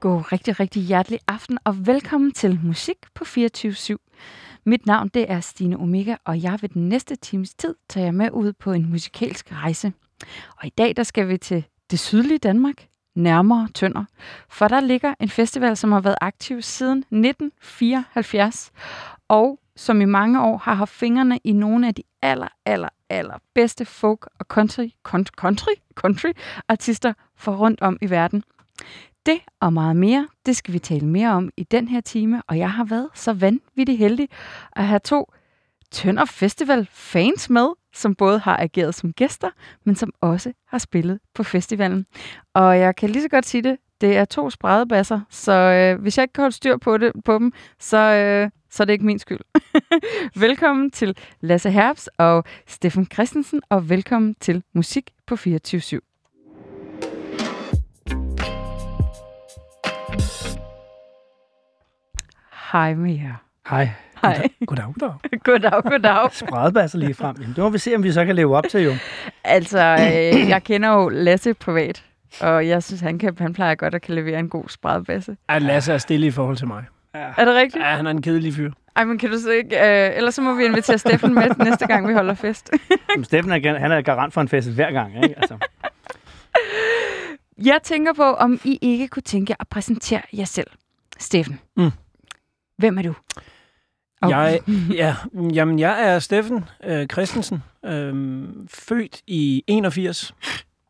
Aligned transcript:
God 0.00 0.32
rigtig, 0.32 0.60
rigtig 0.60 0.82
hjertelig 0.82 1.20
aften 1.28 1.58
og 1.64 1.86
velkommen 1.86 2.32
til 2.32 2.60
Musik 2.64 2.96
på 3.14 3.24
24 3.24 3.98
Mit 4.64 4.86
navn 4.86 5.08
det 5.08 5.30
er 5.30 5.40
Stine 5.40 5.76
Omega, 5.76 6.16
og 6.24 6.42
jeg 6.42 6.58
vil 6.60 6.74
den 6.74 6.88
næste 6.88 7.16
times 7.16 7.54
tid 7.54 7.74
tage 7.88 8.04
jer 8.04 8.12
med 8.12 8.30
ud 8.30 8.52
på 8.52 8.72
en 8.72 8.90
musikalsk 8.90 9.52
rejse. 9.52 9.92
Og 10.56 10.66
i 10.66 10.70
dag 10.78 10.96
der 10.96 11.02
skal 11.02 11.28
vi 11.28 11.36
til 11.36 11.64
det 11.90 11.98
sydlige 11.98 12.38
Danmark, 12.38 12.88
nærmere 13.14 13.68
Tønder. 13.74 14.04
For 14.48 14.68
der 14.68 14.80
ligger 14.80 15.14
en 15.20 15.28
festival, 15.28 15.76
som 15.76 15.92
har 15.92 16.00
været 16.00 16.18
aktiv 16.20 16.62
siden 16.62 16.98
1974, 16.98 18.72
og 19.28 19.58
som 19.76 20.00
i 20.00 20.04
mange 20.04 20.42
år 20.42 20.58
har 20.58 20.74
haft 20.74 20.92
fingrene 20.92 21.38
i 21.44 21.52
nogle 21.52 21.86
af 21.88 21.94
de 21.94 22.02
aller, 22.22 22.48
aller, 22.66 22.88
aller 23.08 23.38
bedste 23.54 23.84
folk- 23.84 24.28
og 24.38 24.46
country, 24.48 24.88
country, 25.04 25.74
country 25.94 26.32
artister 26.68 27.12
for 27.36 27.56
rundt 27.56 27.80
om 27.80 27.98
i 28.02 28.10
verden. 28.10 28.44
Det 29.26 29.40
og 29.60 29.72
meget 29.72 29.96
mere, 29.96 30.28
det 30.46 30.56
skal 30.56 30.74
vi 30.74 30.78
tale 30.78 31.06
mere 31.06 31.28
om 31.28 31.50
i 31.56 31.62
den 31.62 31.88
her 31.88 32.00
time, 32.00 32.42
og 32.48 32.58
jeg 32.58 32.72
har 32.72 32.84
været 32.84 33.08
så 33.14 33.32
vanvittigt 33.32 33.98
heldig 33.98 34.28
at 34.72 34.84
have 34.84 34.98
to 34.98 35.32
Tønder 35.90 36.24
Festival 36.24 36.88
fans 36.92 37.50
med, 37.50 37.68
som 37.94 38.14
både 38.14 38.38
har 38.38 38.56
ageret 38.56 38.94
som 38.94 39.12
gæster, 39.12 39.50
men 39.84 39.94
som 39.94 40.12
også 40.20 40.52
har 40.68 40.78
spillet 40.78 41.20
på 41.34 41.42
festivalen. 41.42 42.06
Og 42.54 42.78
jeg 42.78 42.96
kan 42.96 43.10
lige 43.10 43.22
så 43.22 43.28
godt 43.28 43.46
sige 43.46 43.62
det, 43.62 43.76
det 44.00 44.16
er 44.16 44.24
to 44.24 44.50
spredebasser, 44.50 45.20
så 45.30 45.52
øh, 45.52 46.02
hvis 46.02 46.18
jeg 46.18 46.24
ikke 46.24 46.32
kan 46.32 46.42
holde 46.42 46.56
styr 46.56 46.76
på, 46.76 46.96
det, 46.96 47.12
på 47.24 47.38
dem, 47.38 47.52
så, 47.78 47.96
øh, 47.96 48.50
så 48.70 48.82
er 48.82 48.84
det 48.84 48.92
ikke 48.92 49.06
min 49.06 49.18
skyld. 49.18 49.40
velkommen 50.46 50.90
til 50.90 51.16
Lasse 51.40 51.70
Herbs 51.70 52.08
og 52.18 52.44
Steffen 52.66 53.06
Christensen, 53.12 53.60
og 53.68 53.88
velkommen 53.88 54.34
til 54.40 54.62
Musik 54.74 55.10
på 55.26 55.36
24 55.36 55.80
/7. 55.80 56.09
Hej 62.72 62.94
med 62.94 63.14
jer. 63.14 63.34
Hej. 63.70 63.88
Hej. 64.22 64.48
Goddag, 64.66 64.84
goddag. 64.84 65.14
goddag, 65.44 65.82
goddag. 65.90 66.32
Spredbasser 66.32 66.98
lige 67.04 67.14
frem. 67.14 67.36
Jamen, 67.40 67.54
det 67.54 67.64
må 67.64 67.70
vi 67.70 67.78
se, 67.78 67.94
om 67.96 68.02
vi 68.02 68.12
så 68.12 68.24
kan 68.24 68.36
leve 68.36 68.56
op 68.56 68.64
til, 68.70 68.84
jo. 68.84 68.92
Altså, 69.44 69.78
øh, 69.78 70.48
jeg 70.48 70.62
kender 70.62 70.88
jo 70.88 71.08
Lasse 71.08 71.54
privat, 71.54 72.04
og 72.40 72.68
jeg 72.68 72.82
synes, 72.82 73.00
han, 73.00 73.18
kan, 73.18 73.36
han 73.38 73.52
plejer 73.52 73.74
godt 73.74 73.94
at 73.94 74.02
kan 74.02 74.14
levere 74.14 74.38
en 74.38 74.48
god 74.48 74.64
spredbasse. 74.68 75.36
Ja, 75.50 75.58
Lasse 75.58 75.92
er 75.92 75.98
stille 75.98 76.26
i 76.26 76.30
forhold 76.30 76.56
til 76.56 76.66
mig. 76.66 76.84
Ja. 77.14 77.26
Er 77.36 77.44
det 77.44 77.54
rigtigt? 77.54 77.84
Ja, 77.84 77.96
han 77.96 78.06
er 78.06 78.10
en 78.10 78.22
kedelig 78.22 78.54
fyr. 78.54 78.72
Ej, 78.96 79.04
men 79.04 79.18
kan 79.18 79.30
du 79.30 79.38
så 79.38 79.50
ikke... 79.50 79.76
Øh, 79.76 80.16
ellers 80.16 80.34
så 80.34 80.42
må 80.42 80.54
vi 80.54 80.64
invitere 80.64 80.98
Steffen 80.98 81.34
med 81.34 81.42
næste 81.64 81.86
gang, 81.86 82.08
vi 82.08 82.12
holder 82.12 82.34
fest. 82.34 82.70
Jamen, 83.10 83.24
Steffen 83.24 83.52
er, 83.52 83.78
han 83.78 83.92
er 83.92 84.02
garant 84.02 84.34
for 84.34 84.40
en 84.40 84.48
fest 84.48 84.70
hver 84.70 84.90
gang, 84.90 85.22
ikke? 85.24 85.34
Altså. 85.38 85.56
Jeg 87.58 87.78
tænker 87.82 88.12
på, 88.12 88.22
om 88.22 88.60
I 88.64 88.78
ikke 88.82 89.08
kunne 89.08 89.22
tænke 89.22 89.56
at 89.60 89.68
præsentere 89.68 90.22
jer 90.32 90.44
selv. 90.44 90.66
Steffen. 91.18 91.60
Mm. 91.76 91.90
Hvem 92.80 92.98
er 92.98 93.02
du? 93.02 93.14
Oh. 94.22 94.30
Jeg, 94.30 94.60
ja, 95.02 95.16
jamen, 95.54 95.78
jeg 95.78 96.02
er 96.02 96.18
Steffen 96.18 96.64
øh, 96.84 97.06
Christensen, 97.06 97.62
øh, 97.84 98.44
født 98.68 99.22
i 99.26 99.64
81, 99.66 100.34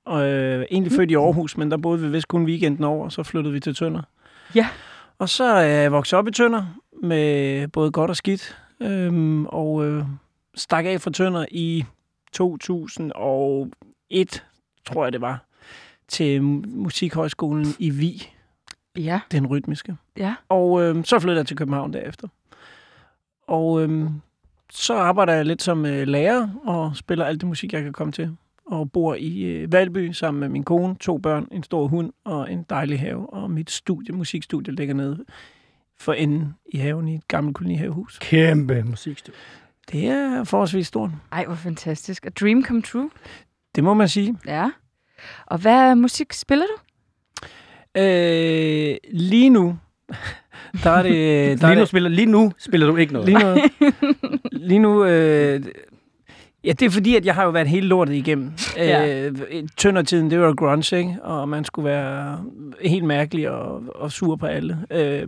og 0.05 0.29
øh, 0.29 0.67
egentlig 0.71 0.93
født 0.93 1.11
i 1.11 1.15
Aarhus, 1.15 1.57
men 1.57 1.71
der 1.71 1.77
boede 1.77 2.03
vi 2.03 2.09
vist 2.09 2.29
kun 2.29 2.45
weekenden 2.45 2.85
over, 2.85 3.05
og 3.05 3.13
så 3.13 3.23
flyttede 3.23 3.53
vi 3.53 3.61
til 3.61 3.75
Tønder. 3.75 4.03
Ja. 4.55 4.69
Og 5.19 5.29
så 5.29 5.45
er 5.45 5.61
jeg 5.61 5.93
vokset 5.93 6.19
op 6.19 6.29
i 6.29 6.31
Tønder, 6.31 6.65
med 7.03 7.69
både 7.69 7.91
godt 7.91 8.11
og 8.11 8.17
skidt, 8.17 8.59
øh, 8.81 9.43
og 9.43 9.87
øh, 9.87 10.05
stak 10.55 10.85
af 10.85 11.01
fra 11.01 11.11
Tønder 11.11 11.45
i 11.51 11.85
2001, 12.33 14.45
tror 14.87 15.05
jeg 15.05 15.13
det 15.13 15.21
var, 15.21 15.45
til 16.09 16.43
Musikhøjskolen 16.43 17.67
i 17.79 17.91
Vi, 17.91 18.31
Ja. 18.97 19.21
den 19.33 19.47
rytmiske. 19.47 19.97
Ja. 20.17 20.35
Og 20.49 20.83
øh, 20.83 21.05
så 21.05 21.19
flyttede 21.19 21.39
jeg 21.39 21.47
til 21.47 21.57
København 21.57 21.93
derefter. 21.93 22.29
Og 23.47 23.83
øh, 23.83 24.11
så 24.71 24.95
arbejder 24.95 25.33
jeg 25.33 25.45
lidt 25.47 25.63
som 25.63 25.87
øh, 25.87 26.09
lærer 26.09 26.49
og 26.65 26.97
spiller 26.97 27.25
alt 27.25 27.41
det 27.41 27.49
musik, 27.49 27.73
jeg 27.73 27.83
kan 27.83 27.93
komme 27.93 28.13
til. 28.13 28.37
Og 28.67 28.93
bor 28.93 29.15
i 29.15 29.43
øh, 29.43 29.73
Valby 29.73 30.13
sammen 30.13 30.41
med 30.41 30.49
min 30.49 30.65
kone, 30.65 30.97
to 30.97 31.19
børn, 31.19 31.49
en 31.53 31.63
stor 31.63 31.87
hund 31.89 32.13
og 32.25 32.53
en 32.53 32.63
dejlig 32.71 33.01
have. 33.01 33.33
Og 33.35 33.51
mit 33.51 33.71
studie, 33.71 34.15
musikstudie 34.15 34.75
ligger 34.75 34.95
nede 34.95 35.25
for 35.99 36.13
enden 36.13 36.55
i 36.67 36.79
haven 36.79 37.09
i 37.09 37.15
et 37.15 37.29
gammelt 37.29 37.57
kolonihavehus. 37.57 38.19
Kæmpe 38.19 38.83
musikstudie. 38.83 39.41
Det 39.93 40.07
er 40.07 40.45
forholdsvis 40.45 40.87
stort. 40.87 41.11
Ej, 41.33 41.45
hvor 41.45 41.55
fantastisk. 41.55 42.27
A 42.27 42.29
dream 42.29 42.65
come 42.65 42.83
true. 42.83 43.11
Det 43.75 43.85
må 43.85 43.95
man 43.95 44.09
sige. 44.09 44.39
Ja. 44.47 44.71
Og 45.47 45.59
hvad 45.59 45.95
musik 45.95 46.33
spiller 46.33 46.65
du? 46.65 46.83
Øh, 47.97 48.97
lige 49.13 49.51
nu, 49.51 49.79
der 50.85 50.91
er 50.91 51.03
det... 51.03 51.61
Der 51.61 51.67
lige, 51.67 51.77
er 51.77 51.81
nu 51.81 51.87
spiller, 51.87 52.11
lige 52.11 52.27
nu 52.27 52.53
spiller 52.59 52.87
du 52.87 52.97
ikke 52.97 53.13
noget. 53.13 53.29
Lige 53.29 53.39
nu, 53.39 53.57
lige 54.69 54.79
nu 54.79 55.05
øh, 55.05 55.63
ja, 56.65 56.73
det 56.73 56.83
er 56.83 56.91
fordi, 56.91 57.17
at 57.17 57.27
jeg 57.27 57.35
har 57.35 57.45
jo 57.45 57.51
været 57.51 57.69
helt 57.69 57.87
lortet 57.87 58.15
igennem. 58.15 58.53
Ja. 58.77 59.27
Øh, 59.27 59.39
tøndertiden, 59.77 60.31
det 60.31 60.41
var 60.41 60.55
grunge, 60.55 60.99
ikke? 60.99 61.17
og 61.23 61.49
man 61.49 61.65
skulle 61.65 61.87
være 61.87 62.45
helt 62.85 63.05
mærkelig 63.05 63.51
og, 63.51 63.83
og 63.95 64.13
sur 64.13 64.37
på 64.37 64.47
alle. 64.47 64.79
Øh, 64.91 65.27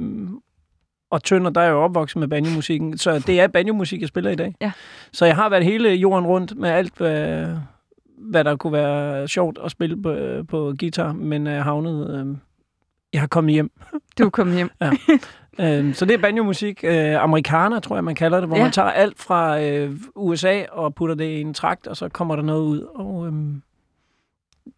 og 1.12 1.24
Tønder, 1.24 1.50
der 1.50 1.60
er 1.60 1.70
jo 1.70 1.82
opvokset 1.82 2.20
med 2.20 2.28
banjomusikken, 2.28 2.98
så 2.98 3.18
det 3.18 3.40
er 3.40 3.46
banjomusik, 3.46 4.00
jeg 4.00 4.08
spiller 4.08 4.30
i 4.30 4.34
dag. 4.34 4.54
Ja. 4.60 4.72
Så 5.12 5.26
jeg 5.26 5.36
har 5.36 5.48
været 5.48 5.64
hele 5.64 5.88
jorden 5.88 6.26
rundt 6.26 6.56
med 6.56 6.70
alt, 6.70 6.96
hvad, 6.96 7.46
hvad 8.18 8.44
der 8.44 8.56
kunne 8.56 8.72
være 8.72 9.28
sjovt 9.28 9.58
at 9.64 9.70
spille 9.70 10.02
på, 10.02 10.16
på 10.48 10.74
guitar, 10.78 11.12
men 11.12 11.46
jeg 11.46 11.62
havnet... 11.62 12.26
Øh, 12.26 12.36
jeg 13.12 13.20
har 13.20 13.26
kommet 13.28 13.52
hjem. 13.54 13.70
Du 14.18 14.24
er 14.26 14.30
kommet 14.30 14.56
hjem. 14.56 14.70
Ja. 14.80 14.90
Øhm, 15.60 15.94
så 15.94 16.04
det 16.04 16.14
er 16.14 16.18
banjo-musik. 16.18 16.80
Øh, 16.84 17.22
amerikaner, 17.22 17.80
tror 17.80 17.96
jeg, 17.96 18.04
man 18.04 18.14
kalder 18.14 18.40
det, 18.40 18.48
hvor 18.48 18.56
Ja. 18.56 18.62
man 18.62 18.72
tager 18.72 18.90
alt 18.90 19.18
fra 19.18 19.60
øh, 19.62 19.96
USA 20.14 20.62
og 20.72 20.94
putter 20.94 21.14
det 21.14 21.24
i 21.24 21.40
en 21.40 21.54
trakt, 21.54 21.86
og 21.86 21.96
så 21.96 22.08
kommer 22.08 22.36
der 22.36 22.42
noget 22.42 22.62
ud. 22.62 22.80
Og 22.80 23.26
øhm, 23.26 23.62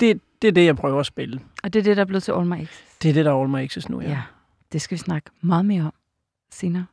det, 0.00 0.21
det 0.43 0.49
er 0.49 0.53
det, 0.53 0.65
jeg 0.67 0.77
prøver 0.77 1.00
at 1.00 1.06
spille. 1.06 1.41
Og 1.62 1.73
det 1.73 1.78
er 1.78 1.83
det, 1.84 1.97
der 1.97 2.03
er 2.03 2.06
blevet 2.06 2.23
til 2.23 2.33
All 2.33 2.47
My 2.47 2.55
Exes. 2.62 2.97
Det 3.03 3.09
er 3.09 3.12
det, 3.15 3.25
der 3.25 3.31
er 3.33 3.41
All 3.41 3.49
My 3.50 3.59
Access 3.59 3.89
nu, 3.89 4.00
ja. 4.00 4.09
Ja, 4.09 4.23
det 4.73 4.83
skal 4.83 4.94
vi 4.94 5.00
snakke 5.00 5.31
meget 5.41 5.65
mere 5.65 5.83
om 5.83 5.93
senere. 6.50 6.87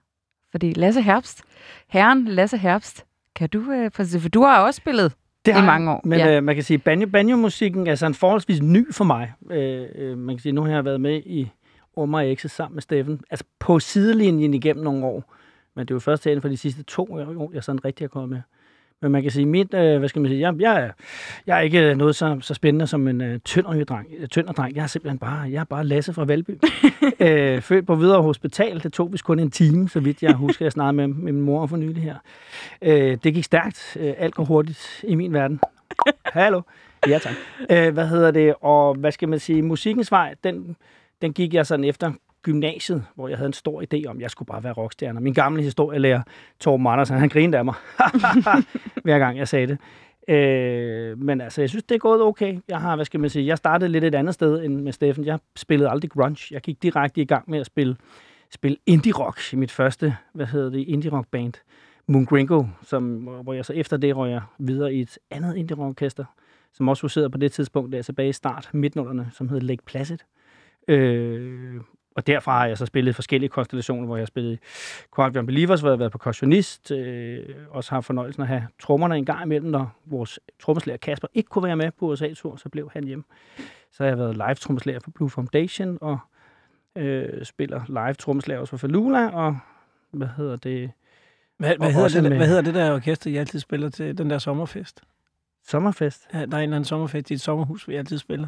Fordi 0.51 0.73
Lasse 0.73 1.01
Herbst, 1.01 1.43
herren 1.87 2.25
Lasse 2.25 2.57
Herbst, 2.57 3.05
kan 3.35 3.49
du 3.49 3.71
øh, 3.71 3.91
præcis, 3.91 4.21
for 4.21 4.29
du 4.29 4.41
har 4.43 4.59
også 4.59 4.77
spillet 4.77 5.13
det 5.45 5.51
i 5.51 5.53
har 5.53 5.61
jeg. 5.61 5.65
mange 5.65 5.91
år. 5.91 6.01
Men 6.03 6.19
ja. 6.19 6.37
øh, 6.37 6.43
man 6.43 6.55
kan 6.55 6.63
sige, 6.63 6.77
banjo, 6.77 7.07
banjo-musikken 7.07 7.87
er 7.87 7.95
sådan 7.95 8.13
forholdsvis 8.13 8.61
ny 8.61 8.93
for 8.93 9.03
mig. 9.03 9.33
Øh, 9.51 9.87
øh, 9.95 10.17
man 10.17 10.35
kan 10.35 10.41
sige, 10.41 10.53
nu 10.53 10.61
har 10.61 10.71
jeg 10.71 10.85
været 10.85 11.01
med 11.01 11.21
i 11.25 11.51
Omar 11.97 12.21
Exes 12.21 12.51
sammen 12.51 12.75
med 12.75 12.81
Steffen. 12.81 13.21
Altså 13.29 13.45
på 13.59 13.79
sidelinjen 13.79 14.53
igennem 14.53 14.83
nogle 14.83 15.05
år. 15.05 15.33
Men 15.75 15.85
det 15.85 15.91
er 15.91 15.95
jo 15.95 15.99
først 15.99 16.23
herinde 16.23 16.41
for 16.41 16.49
de 16.49 16.57
sidste 16.57 16.83
to 16.83 17.07
år, 17.11 17.51
jeg 17.53 17.63
sådan 17.63 17.85
rigtig 17.85 18.03
har 18.03 18.09
kommet 18.09 18.29
med. 18.29 18.41
Men 19.01 19.11
man 19.11 19.21
kan 19.21 19.31
sige, 19.31 19.45
mit, 19.45 19.73
øh, 19.73 19.99
hvad 19.99 20.09
skal 20.09 20.21
man 20.21 20.29
sige, 20.29 20.39
jeg, 20.39 20.59
jeg, 20.59 20.91
jeg 21.47 21.57
er 21.57 21.61
ikke 21.61 21.95
noget 21.95 22.15
så, 22.15 22.37
så 22.41 22.53
spændende 22.53 22.87
som 22.87 23.07
en 23.07 23.21
øh, 23.21 23.39
tønderdreng. 23.45 24.07
tønderdreng. 24.31 24.75
Jeg 24.75 24.83
er 24.83 24.87
simpelthen 24.87 25.19
bare, 25.19 25.51
jeg 25.51 25.59
er 25.59 25.63
bare 25.63 25.83
Lasse 25.83 26.13
fra 26.13 26.25
Valby. 26.25 26.59
øh, 27.19 27.61
født 27.61 27.87
på 27.87 27.95
Hvidovre 27.95 28.23
Hospital. 28.23 28.83
Det 28.83 28.93
tog 28.93 29.11
vist 29.11 29.23
kun 29.23 29.39
en 29.39 29.51
time, 29.51 29.89
så 29.89 29.99
vidt 29.99 30.23
jeg 30.23 30.33
husker. 30.33 30.65
Jeg 30.65 30.71
snakkede 30.71 30.93
med, 30.93 31.07
med 31.07 31.31
min 31.33 31.41
mor 31.41 31.65
for 31.65 31.77
nylig 31.77 32.03
her. 32.03 32.15
Øh, 32.81 33.17
det 33.23 33.33
gik 33.33 33.43
stærkt. 33.43 33.97
Øh, 33.99 34.13
alt 34.17 34.35
går 34.35 34.43
hurtigt 34.43 35.03
i 35.07 35.15
min 35.15 35.33
verden. 35.33 35.59
Hallo. 36.25 36.61
Ja, 37.07 37.19
tak. 37.19 37.33
Øh, 37.69 37.93
hvad 37.93 38.07
hedder 38.07 38.31
det? 38.31 38.53
Og 38.61 38.95
hvad 38.95 39.11
skal 39.11 39.29
man 39.29 39.39
sige? 39.39 39.61
Musikkens 39.61 40.11
vej, 40.11 40.35
den, 40.43 40.75
den 41.21 41.33
gik 41.33 41.53
jeg 41.53 41.65
sådan 41.65 41.85
efter 41.85 42.11
gymnasiet, 42.41 43.05
hvor 43.15 43.27
jeg 43.27 43.37
havde 43.37 43.47
en 43.47 43.53
stor 43.53 43.83
idé 43.83 44.05
om, 44.07 44.17
at 44.17 44.21
jeg 44.21 44.31
skulle 44.31 44.47
bare 44.47 44.63
være 44.63 44.73
rockstjerne. 44.73 45.19
Min 45.19 45.33
gamle 45.33 45.63
historielærer, 45.63 46.21
Torben 46.59 46.87
Andersen, 46.87 47.17
han 47.17 47.29
grinede 47.29 47.57
af 47.57 47.65
mig, 47.65 47.75
hver 49.05 49.19
gang 49.19 49.37
jeg 49.37 49.47
sagde 49.47 49.67
det. 49.67 49.77
Øh, 50.27 51.19
men 51.19 51.41
altså, 51.41 51.61
jeg 51.61 51.69
synes, 51.69 51.83
det 51.83 51.95
er 51.95 51.99
gået 51.99 52.21
okay. 52.21 52.59
Jeg 52.67 52.79
har, 52.81 52.95
hvad 52.95 53.05
skal 53.05 53.19
man 53.19 53.29
sige, 53.29 53.45
jeg 53.45 53.57
startede 53.57 53.91
lidt 53.91 54.03
et 54.03 54.15
andet 54.15 54.33
sted 54.33 54.63
end 54.63 54.81
med 54.81 54.91
Steffen. 54.91 55.25
Jeg 55.25 55.39
spillede 55.55 55.89
aldrig 55.89 56.11
grunge. 56.11 56.47
Jeg 56.51 56.61
gik 56.61 56.83
direkte 56.83 57.21
i 57.21 57.25
gang 57.25 57.49
med 57.49 57.59
at 57.59 57.65
spille, 57.65 57.95
spille 58.49 58.77
indie 58.85 59.13
rock 59.13 59.53
i 59.53 59.55
mit 59.55 59.71
første, 59.71 60.17
hvad 60.33 60.45
hedder 60.45 60.69
det, 60.69 60.87
indie 60.87 61.11
rock 61.11 61.27
band. 61.31 61.53
Moon 62.07 62.25
Gringo, 62.25 62.63
som, 62.83 63.13
hvor 63.43 63.53
jeg 63.53 63.65
så 63.65 63.73
efter 63.73 63.97
det 63.97 64.15
røg 64.17 64.31
jeg 64.31 64.41
videre 64.59 64.93
i 64.93 65.01
et 65.01 65.17
andet 65.31 65.55
indie 65.55 65.77
rock 65.77 65.89
orkester, 65.89 66.25
som 66.73 66.87
også 66.87 67.01
huserede 67.01 67.29
på 67.29 67.37
det 67.37 67.51
tidspunkt, 67.51 67.91
der 67.91 68.01
tilbage 68.01 68.29
i 68.29 68.33
start, 68.33 68.69
midtnullerne, 68.73 69.29
som 69.33 69.49
hed 69.49 69.59
Lake 69.59 69.83
Placid. 69.85 70.17
Øh, 70.87 71.81
og 72.15 72.27
derfra 72.27 72.57
har 72.57 72.65
jeg 72.65 72.77
så 72.77 72.85
spillet 72.85 73.15
forskellige 73.15 73.49
konstellationer, 73.49 74.05
hvor 74.05 74.15
jeg 74.15 74.21
har 74.21 74.25
spillet 74.25 74.59
Quadrian 75.15 75.45
Believers, 75.45 75.79
hvor 75.79 75.89
jeg 75.89 75.93
har 75.93 75.97
været 75.97 76.11
percussionist, 76.11 76.91
øh, 76.91 77.39
også 77.69 77.91
har 77.91 78.01
fornøjelsen 78.01 78.41
at 78.41 78.47
have 78.47 78.67
trommerne 78.81 79.17
en 79.17 79.25
gang 79.25 79.43
imellem, 79.43 79.69
når 79.71 79.95
vores 80.05 80.39
trommeslager 80.59 80.97
Kasper 80.97 81.27
ikke 81.33 81.47
kunne 81.49 81.63
være 81.63 81.75
med 81.75 81.91
på 81.99 82.05
USA-tur, 82.11 82.55
så 82.55 82.69
blev 82.69 82.89
han 82.93 83.03
hjem. 83.03 83.25
Så 83.91 84.03
har 84.03 84.07
jeg 84.07 84.17
været 84.17 84.33
live 84.35 84.53
trommeslager 84.53 84.99
for 84.99 85.11
Blue 85.11 85.29
Foundation, 85.29 85.97
og 86.01 86.19
øh, 86.95 87.45
spiller 87.45 87.81
live 87.87 88.13
trommeslager 88.13 88.59
også 88.61 88.71
for 88.71 88.77
Falula, 88.77 89.27
og 89.29 89.57
hvad 90.11 90.27
hedder 90.37 90.55
det, 90.55 90.91
Hvad, 91.57 91.75
hvad, 91.77 91.91
hedder 91.93 92.07
det, 92.09 92.23
der- 92.23 92.29
med- 92.29 92.37
hvad 92.37 92.47
hedder 92.47 92.61
det 92.61 92.73
der 92.73 92.93
orkester, 92.93 93.31
I 93.31 93.35
altid 93.35 93.59
spiller 93.59 93.89
til 93.89 94.17
den 94.17 94.29
der 94.29 94.37
sommerfest? 94.37 95.01
sommerfest. 95.67 96.27
Ja, 96.33 96.37
der 96.37 96.41
er 96.41 96.45
en 96.45 96.63
eller 96.63 96.75
anden 96.75 96.85
sommerfest 96.85 97.31
i 97.31 97.33
et 97.33 97.41
sommerhus, 97.41 97.83
hvor 97.83 97.93
I 97.93 97.97
altid 97.97 98.17
spiller. 98.17 98.47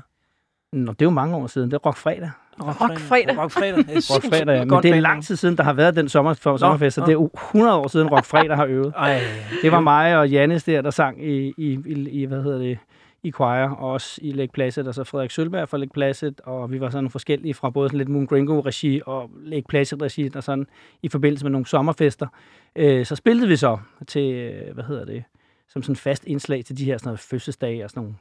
Nå, 0.74 0.92
det 0.92 1.02
er 1.02 1.06
jo 1.06 1.10
mange 1.10 1.36
år 1.36 1.48
siden. 1.48 1.72
Det 1.72 1.76
er 1.76 1.80
Rock 1.86 1.98
Fredag. 1.98 2.32
Rockfredag. 2.60 3.38
Rockfredag. 3.38 3.86
Rock 3.88 4.24
Fredag, 4.24 4.56
ja. 4.56 4.66
Men 4.76 4.84
det 4.84 4.92
er 4.92 5.00
lang 5.00 5.24
tid 5.24 5.36
siden, 5.36 5.58
der 5.58 5.64
har 5.64 5.74
været 5.74 5.96
den 5.96 6.10
sommer, 6.10 6.34
for, 6.34 6.58
sommerfest, 6.58 6.96
så 6.96 7.02
det 7.02 7.08
er 7.08 7.14
jo 7.14 7.30
100 7.34 7.78
år 7.78 7.88
siden 7.88 8.08
Rock 8.08 8.26
Fredag 8.26 8.56
har 8.56 8.66
øvet. 8.66 8.94
Ej, 8.98 9.22
Det 9.62 9.72
var 9.72 9.80
mig 9.80 10.18
og 10.18 10.30
Jannes 10.30 10.64
der, 10.64 10.82
der 10.82 10.90
sang 10.90 11.26
i, 11.26 11.54
i, 11.58 11.80
i, 11.86 12.10
i 12.10 12.26
hvad 12.26 12.44
hedder 12.44 12.58
det, 12.58 12.78
i 13.24 13.32
choir, 13.32 13.70
og 13.70 13.92
også 13.92 14.20
i 14.22 14.32
Lake 14.32 14.52
Placid, 14.54 14.86
altså 14.86 15.04
Frederik 15.04 15.32
Sølberg 15.32 15.70
fra 15.70 15.78
Lake 15.78 15.92
Placid, 15.94 16.34
og 16.44 16.72
vi 16.72 16.80
var 16.80 16.90
sådan 16.90 17.10
forskellige 17.10 17.54
fra 17.54 17.70
både 17.70 17.90
sådan 17.90 17.98
lidt 17.98 18.10
Moon 18.10 18.28
Gringo-regi 18.28 19.02
og 19.06 19.30
Lake 19.44 19.66
Placid-regi, 19.70 20.28
der 20.28 20.42
sådan 20.42 20.68
i 21.04 21.10
forbindelse 21.10 21.46
med 21.46 21.52
nogle 21.52 21.66
sommerfester. 21.66 22.28
Øh, 22.76 23.06
så 23.06 23.16
spillede 23.16 23.48
vi 23.48 23.56
så 23.56 23.78
til, 24.08 24.34
øh, 24.34 24.74
hvad 24.74 24.84
hedder 24.84 25.06
det, 25.06 25.24
som 25.70 25.84
sådan 25.84 25.96
fast 25.96 26.26
indslag 26.26 26.66
til 26.66 26.78
de 26.78 26.86
her 26.86 26.98
sådan 26.98 27.08
noget 27.08 27.20
fødselsdage 27.20 27.84
og 27.84 27.90
sådan 27.90 28.04
nogle 28.04 28.16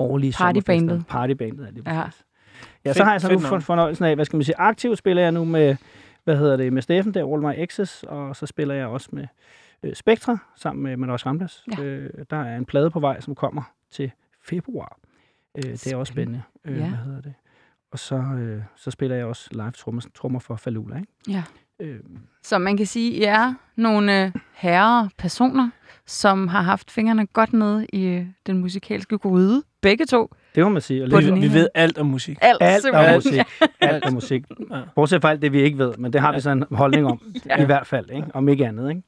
årlige 0.00 0.32
Partybandet. 0.38 1.06
Partybandet. 1.08 1.66
er 1.66 1.70
det 1.70 1.86
Ja. 1.86 2.02
Ja, 2.84 2.92
så 2.92 2.98
Fedt- 2.98 3.04
har 3.04 3.12
jeg 3.12 3.20
så 3.20 3.32
nu 3.32 3.60
fornøjelsen 3.60 4.04
af, 4.04 4.14
hvad 4.14 4.24
skal 4.24 4.36
man 4.36 4.44
sige, 4.44 4.58
aktivt 4.58 4.98
spiller 4.98 5.22
jeg 5.22 5.32
nu 5.32 5.44
med, 5.44 5.76
hvad 6.24 6.36
hedder 6.36 6.56
det, 6.56 6.72
med 6.72 6.82
Steffen 6.82 7.14
der, 7.14 7.32
All 7.32 7.42
My 7.42 7.62
Exes, 7.64 8.02
og 8.08 8.36
så 8.36 8.46
spiller 8.46 8.74
jeg 8.74 8.86
også 8.86 9.08
med 9.12 9.26
øh, 9.82 9.94
Spectra, 9.94 10.38
sammen 10.56 10.82
med 10.82 10.96
Manos 10.96 11.26
Ramblas. 11.26 11.64
Ja. 11.78 11.82
Øh, 11.82 12.10
der 12.30 12.36
er 12.36 12.56
en 12.56 12.64
plade 12.64 12.90
på 12.90 13.00
vej, 13.00 13.20
som 13.20 13.34
kommer 13.34 13.62
til 13.90 14.10
februar. 14.42 14.96
Øh, 15.56 15.62
det 15.72 15.92
er 15.92 15.96
også 15.96 16.12
spændende. 16.12 16.42
Øh, 16.64 16.78
Ja. 16.78 16.88
Hvad 16.88 16.98
hedder 16.98 17.20
det? 17.20 17.34
Og 17.92 17.98
så, 17.98 18.16
øh, 18.16 18.62
så 18.76 18.90
spiller 18.90 19.16
jeg 19.16 19.26
også 19.26 19.48
live 19.52 19.70
trommer, 19.70 20.02
trommer 20.14 20.38
for 20.40 20.56
Falula, 20.56 20.96
ikke? 20.96 21.08
Ja. 21.28 21.42
Øh, 21.80 21.96
Så 22.42 22.58
man 22.58 22.76
kan 22.76 22.86
sige, 22.86 23.10
at 23.12 23.18
I 23.20 23.24
er 23.24 23.54
nogle 23.76 24.24
øh, 24.24 24.32
herre 24.52 25.10
personer, 25.18 25.70
som 26.06 26.48
har 26.48 26.62
haft 26.62 26.90
fingrene 26.90 27.26
godt 27.26 27.52
nede 27.52 27.86
i 27.92 28.04
øh, 28.04 28.26
den 28.46 28.58
musikalske 28.58 29.18
gryde. 29.18 29.62
Begge 29.80 30.04
to. 30.06 30.34
det 30.54 30.64
må 30.64 30.68
man 30.70 30.82
sige. 30.82 31.04
Og 31.04 31.22
den 31.22 31.42
vi, 31.42 31.52
ved 31.52 31.68
alt 31.74 31.98
om 31.98 32.06
musik. 32.06 32.38
Alt, 32.40 32.58
alt 32.62 32.86
om 32.94 33.14
musik. 33.14 33.40
Alt 33.80 34.04
om 34.04 34.12
musik. 34.12 34.44
Ja. 34.70 34.80
Bortset 34.94 35.22
fra 35.22 35.30
alt 35.30 35.42
det, 35.42 35.52
vi 35.52 35.60
ikke 35.60 35.78
ved, 35.78 35.94
men 35.98 36.12
det 36.12 36.20
har 36.20 36.32
vi 36.32 36.40
så 36.40 36.50
en 36.50 36.64
holdning 36.72 37.06
om, 37.06 37.20
Ja. 37.46 37.62
i 37.62 37.64
hvert 37.64 37.86
fald, 37.86 38.10
ikke? 38.10 38.26
om 38.34 38.48
ikke 38.48 38.66
andet. 38.66 38.88
Ikke? 38.90 39.02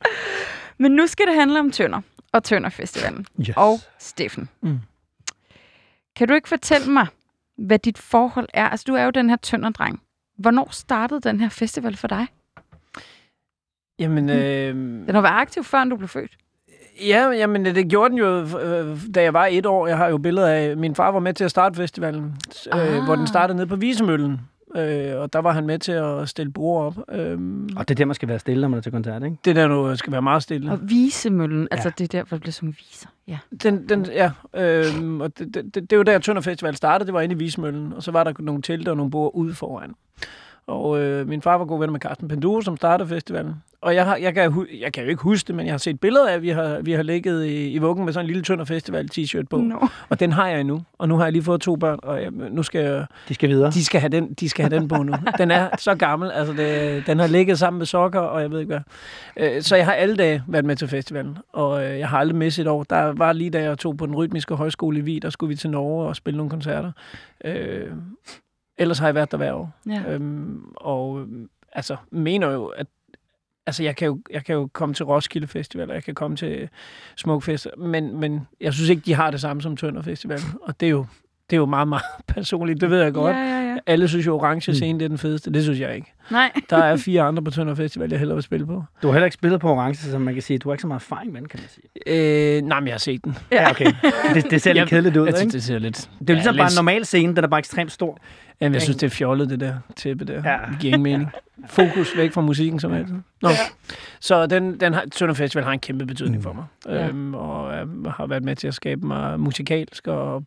Men 0.79 0.93
nu 0.93 1.07
skal 1.07 1.27
det 1.27 1.35
handle 1.35 1.61
om 1.61 1.71
Tønder 1.71 2.01
og 2.33 2.45
Tønder 2.45 2.69
Festivalen. 2.71 3.27
Yes. 3.41 3.51
Og 3.57 3.79
Steffen. 3.99 4.49
Mm. 4.61 4.79
Kan 6.17 6.29
du 6.29 6.35
ikke 6.35 6.49
fortælle 6.49 6.93
mig, 6.93 7.07
hvad 7.59 7.79
dit 7.79 7.99
forhold 7.99 8.49
er? 8.55 8.69
Altså, 8.69 8.85
du 8.89 8.95
er 8.95 9.05
jo 9.05 9.11
den 9.11 9.31
her 9.31 9.37
Tønder-dreng. 9.37 10.01
Hvornår 10.39 10.69
startede 10.71 11.21
den 11.21 11.41
her 11.41 11.49
festival 11.49 11.97
for 11.97 12.09
dig? 12.09 12.27
Jamen, 14.03 14.31
øh, 14.31 14.75
Den 15.07 15.15
har 15.15 15.21
været 15.21 15.35
aktiv, 15.41 15.65
før 15.65 15.85
du 15.85 15.97
blev 15.97 16.09
født. 16.09 16.33
ja, 17.07 17.31
jamen, 17.31 17.65
det 17.65 17.89
gjorde 17.89 18.11
den 18.11 18.19
jo, 18.19 18.27
øh, 18.59 18.99
da 19.15 19.23
jeg 19.23 19.33
var 19.35 19.49
et 19.51 19.67
år. 19.67 19.87
Jeg 19.87 19.97
har 19.97 20.09
jo 20.09 20.19
billeder 20.19 20.49
af, 20.49 20.77
min 20.77 20.95
far 20.95 21.11
var 21.11 21.21
med 21.21 21.35
til 21.35 21.45
at 21.45 21.51
starte 21.51 21.77
festivalen, 21.77 22.37
øh, 22.75 22.97
Ah. 22.97 23.05
hvor 23.05 23.17
den 23.17 23.27
startede 23.27 23.57
nede 23.57 23.67
på 23.67 23.77
Visemøllen. 23.77 24.41
Øh, 24.77 25.21
og 25.21 25.33
der 25.33 25.39
var 25.39 25.53
han 25.53 25.67
med 25.67 25.79
til 25.79 25.93
at 25.93 26.29
stille 26.29 26.53
bord 26.53 26.87
op. 26.87 26.95
Øhm, 27.15 27.69
Og 27.77 27.89
det 27.89 27.95
er 27.95 27.97
der, 27.97 28.05
man 28.05 28.15
skal 28.15 28.29
være 28.29 28.39
stille, 28.39 28.61
når 28.61 28.69
man 28.69 28.77
er 28.79 28.83
til 28.83 28.93
koncert, 28.93 29.23
ikke? 29.23 29.37
det 29.45 29.57
der 29.57 29.69
nu 29.69 29.97
skal 29.97 30.13
være 30.13 30.23
meget 30.23 30.43
stille. 30.43 30.73
Og 30.73 30.79
Visemøllen, 30.83 31.69
altså 31.71 31.89
Ja. 31.89 31.93
det 31.99 32.15
er 32.15 32.19
der, 32.19 32.25
hvor 32.29 32.35
det 32.37 32.41
bliver 32.43 32.53
sunget 32.53 32.77
viser. 32.79 33.09
Ja. 33.29 33.39
Den, 33.63 33.89
den, 33.89 34.07
ja, 34.07 34.31
øhm, 34.57 35.21
og 35.21 35.39
det, 35.39 35.55
det, 35.55 35.75
det, 35.75 35.91
det 35.91 35.99
var 35.99 36.05
der, 36.05 36.19
Tønder 36.19 36.43
Festival 36.43 36.77
startede. 36.77 37.07
Det 37.07 37.15
var 37.15 37.21
inde 37.21 37.35
i 37.35 37.39
Vismøllen, 37.39 37.93
og 37.93 38.03
så 38.03 38.11
var 38.11 38.25
der 38.25 38.33
nogle 38.39 38.63
telte 38.63 38.91
og 38.91 38.97
nogle 38.97 39.11
bord 39.11 39.31
ude 39.35 39.55
foran. 39.55 39.95
Og 40.67 41.01
øh, 41.01 41.29
min 41.29 41.43
far 41.43 41.59
var 41.59 41.65
god 41.65 41.79
ven 41.81 41.93
med 41.93 42.01
Carsten 42.01 42.29
Penduro, 42.29 42.61
som 42.61 42.77
startede 42.77 43.09
festivalen. 43.09 43.55
Og 43.83 43.95
jeg, 43.95 44.05
har, 44.05 44.17
jeg, 44.17 44.35
kan, 44.35 44.67
jeg 44.81 44.93
kan 44.93 45.03
jo 45.05 45.09
ikke 45.11 45.23
huske 45.23 45.47
det, 45.47 45.55
men 45.55 45.67
jeg 45.67 45.73
har 45.73 45.79
set 45.79 46.01
billeder 46.01 46.29
af, 46.29 46.35
at 46.35 46.43
vi 46.43 46.49
har, 46.49 46.81
vi 46.83 46.93
har 46.93 47.03
ligget 47.03 47.45
i, 47.47 47.71
i 47.71 47.79
vuggen 47.79 48.05
med 48.05 48.13
sådan 48.13 48.25
en 48.25 48.27
lille 48.27 48.43
Tønder 48.43 48.65
Festival 48.65 49.09
t-shirt 49.19 49.43
på. 49.51 49.57
No. 49.57 49.77
Og 50.09 50.21
den 50.21 50.33
har 50.33 50.49
jeg 50.49 50.61
endnu. 50.61 50.83
Og 50.99 51.09
nu 51.09 51.17
har 51.17 51.25
jeg 51.25 51.33
lige 51.33 51.43
fået 51.43 51.61
to 51.61 51.77
børn, 51.77 51.99
og 52.03 52.23
jeg, 52.23 52.31
nu 52.31 52.63
skal 52.63 52.81
jeg, 52.85 53.07
De 53.29 53.35
skal 53.35 53.49
videre. 53.49 53.71
de, 53.71 53.85
skal 53.85 54.01
have 54.01 54.09
den, 54.09 54.35
de 54.35 54.49
skal 54.49 54.65
have 54.69 54.81
den 54.81 54.89
på 54.89 55.03
nu. 55.03 55.13
Den 55.39 55.51
er 55.51 55.69
så 55.79 55.95
gammel. 55.95 56.31
Altså 56.31 56.53
det, 56.55 57.07
den 57.07 57.19
har 57.19 57.27
ligget 57.27 57.59
sammen 57.59 57.79
med 57.79 57.87
sokker, 57.87 58.21
og 58.21 58.43
jeg 58.43 58.51
ved 58.51 58.61
ikke 58.61 58.81
hvad. 59.37 59.55
Øh, 59.57 59.63
Så 59.63 59.77
jeg 59.77 59.85
har 59.87 59.93
alle 59.93 60.17
dage 60.17 60.43
været 60.49 60.65
med 60.65 60.77
til 60.77 60.89
festivalen, 60.89 61.39
og 61.53 61.85
øh, 61.85 61.99
jeg 61.99 62.09
har 62.09 62.19
aldrig 62.19 62.37
misset 62.37 62.63
et 62.63 62.69
år. 62.69 62.83
Der 62.83 63.03
var 63.13 63.33
lige 63.33 63.51
da 63.51 63.63
jeg 63.63 63.79
tog 63.79 63.97
på 63.97 64.07
den 64.07 64.15
rytmiske 64.15 64.55
højskole 64.55 64.99
i 64.99 65.03
Vig, 65.03 65.23
der 65.23 65.31
skulle 65.31 65.49
vi 65.49 65.57
til 65.57 65.71
Norge 65.71 66.09
og 66.09 66.17
spille 66.17 66.37
nogle 66.37 66.51
koncerter. 66.51 66.93
Øh, 67.45 67.87
ellers 68.79 68.99
har 68.99 69.07
jeg 69.07 69.15
været 69.15 69.31
der 69.31 69.37
hver 69.37 69.53
år. 69.53 69.71
Ja. 69.89 70.03
Øhm, 70.09 70.61
og 70.77 71.27
altså, 71.73 71.97
mener 72.11 72.51
jo, 72.51 72.67
at 72.67 72.87
altså, 73.67 73.83
jeg, 73.83 73.97
kan 73.97 74.07
jo, 74.07 74.21
jeg 74.31 74.45
kan 74.45 74.55
jo 74.55 74.69
komme 74.73 74.95
til 74.95 75.05
Roskilde 75.05 75.47
Festival, 75.47 75.89
og 75.89 75.95
jeg 75.95 76.05
kan 76.05 76.15
komme 76.15 76.37
til 76.37 76.69
Smukfest, 77.17 77.69
men, 77.79 78.21
men 78.21 78.47
jeg 78.61 78.75
synes 78.75 78.91
ikke, 78.91 79.03
de 79.07 79.15
har 79.15 79.31
det 79.31 79.41
samme 79.41 79.63
som 79.63 79.77
Tønder 79.77 80.03
Festival. 80.03 80.41
Og 80.63 80.81
det 80.81 80.87
er 80.87 80.91
jo, 80.91 81.07
det 81.53 81.57
er 81.57 81.61
jo 81.61 81.67
meget, 81.67 81.89
meget 81.89 82.05
personligt, 82.35 82.81
det 82.81 82.91
ved 82.91 83.03
jeg 83.03 83.13
godt. 83.13 83.37
Ja, 83.37 83.43
ja, 83.43 83.73
ja. 83.73 83.77
Alle 83.87 84.09
synes 84.09 84.27
jo, 84.27 84.37
orange 84.39 84.75
scene 84.75 84.99
det 84.99 85.05
er 85.05 85.09
den 85.09 85.19
fedeste. 85.19 85.53
Det 85.53 85.63
synes 85.63 85.81
jeg 85.81 85.95
ikke. 85.95 86.13
Nej. 86.31 86.53
Der 86.71 86.77
er 86.77 86.97
fire 87.07 87.23
andre 87.23 87.43
på 87.43 87.51
Tønder 87.51 87.75
Festival, 87.75 88.11
jeg 88.11 88.19
hellere 88.19 88.37
vil 88.37 88.43
spille 88.43 88.67
på. 88.67 88.85
Du 89.03 89.07
har 89.07 89.13
heller 89.13 89.25
ikke 89.25 89.35
spillet 89.35 89.61
på 89.61 89.71
orange, 89.71 89.97
så 89.97 90.19
man 90.19 90.35
kan 90.35 90.43
sige, 90.43 90.59
du 90.59 90.69
har 90.69 90.75
ikke 90.75 90.81
så 90.81 90.87
meget 90.87 91.01
erfaring 91.01 91.33
med 91.33 91.41
den, 91.41 91.49
kan 91.49 91.61
man 91.61 91.69
sige. 91.69 92.57
Øh, 92.57 92.63
nej, 92.63 92.81
men 92.81 92.87
jeg 92.87 92.95
har 92.95 92.99
set 92.99 93.25
den. 93.25 93.37
Ja, 93.53 93.71
okay. 93.71 93.93
Det, 94.35 94.51
det 94.51 94.63
ser 94.63 94.73
lidt 94.73 94.89
kedeligt 94.89 95.17
ud, 95.17 95.27
Jeg 95.27 95.37
synes, 95.37 95.43
ikke? 95.43 95.53
det 95.53 95.63
ser 95.63 95.79
lidt... 95.79 95.97
Det 95.97 96.31
er 96.31 96.35
jo 96.35 96.35
ligesom 96.35 96.55
ja, 96.55 96.61
bare 96.61 96.71
en 96.71 96.77
normal 96.77 97.05
scene, 97.05 97.37
den 97.37 97.45
er 97.45 97.49
bare 97.49 97.59
ekstremt 97.59 97.93
stor. 97.93 98.19
Jamen, 98.61 98.75
jeg 98.75 98.83
synes, 98.83 98.97
det 98.97 99.07
er 99.07 99.11
fjollet, 99.11 99.51
det 99.51 99.61
der 99.61 99.75
tæppe 99.97 100.25
der. 100.25 100.43
Ja. 100.45 100.57
Det 100.71 100.79
giver 100.81 100.95
ingen 100.95 101.03
mening. 101.03 101.31
Fokus 101.67 102.17
væk 102.17 102.33
fra 102.33 102.41
musikken, 102.41 102.81
som 102.81 102.93
altid. 102.93 103.15
Nå. 103.43 103.49
Så 104.21 104.47
den, 104.47 104.81
den 104.81 104.95
har, 104.95 105.05
Tønder 105.13 105.35
Festival 105.35 105.65
har 105.65 105.73
en 105.73 105.79
kæmpe 105.79 106.07
betydning 106.07 106.43
for 106.43 106.53
mig. 106.53 106.65
Ja. 106.87 107.09
Øhm, 107.09 107.35
og 107.35 107.75
øhm, 107.75 108.05
har 108.05 108.27
været 108.27 108.45
med 108.45 108.57
til 108.57 108.69
at 108.69 108.75
skabe 108.75 109.07
mig 109.07 109.41
musikalsk, 109.41 110.07
og 110.09 110.45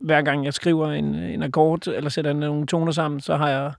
hver 0.00 0.22
gang 0.22 0.44
jeg 0.44 0.54
skriver 0.54 0.92
en, 0.92 1.14
en 1.14 1.42
akkord, 1.42 1.86
eller 1.88 2.10
sætter 2.10 2.32
nogle 2.32 2.66
toner 2.66 2.92
sammen, 2.92 3.20
så 3.20 3.36
har 3.36 3.48
jeg 3.48 3.72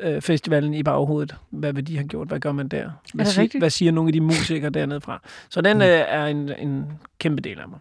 øh, 0.00 0.22
festivalen 0.22 0.74
i 0.74 0.82
baghovedet. 0.82 1.36
Hvad 1.50 1.72
vil 1.72 1.86
de 1.86 1.96
have 1.96 2.08
gjort? 2.08 2.28
Hvad 2.28 2.40
gør 2.40 2.52
man 2.52 2.68
der? 2.68 2.90
Hvad, 3.14 3.24
sig, 3.26 3.42
rigtigt? 3.42 3.62
hvad 3.62 3.70
siger 3.70 3.92
nogle 3.92 4.08
af 4.08 4.12
de 4.12 4.20
musikere 4.20 4.70
dernede 4.70 5.00
fra? 5.00 5.20
Så 5.48 5.60
den 5.60 5.76
Mm. 5.76 5.82
øh, 5.82 5.88
er 5.88 6.26
en, 6.26 6.52
en 6.58 6.84
kæmpe 7.18 7.42
del 7.42 7.58
af 7.60 7.68
mig. 7.68 7.78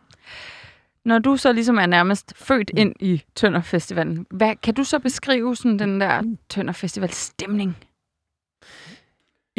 Når 1.05 1.19
du 1.19 1.37
så 1.37 1.53
ligesom 1.53 1.77
er 1.77 1.85
nærmest 1.85 2.33
født 2.37 2.71
ind 2.77 2.93
i 2.99 3.21
Tønder 3.35 3.61
Festivalen, 3.61 4.25
hvad, 4.31 4.55
kan 4.63 4.73
du 4.73 4.83
så 4.83 4.99
beskrive 4.99 5.55
sådan 5.55 5.79
den 5.79 6.01
der 6.01 6.21
Tønder 6.49 6.73
Festival 6.73 7.09
stemning? 7.09 7.77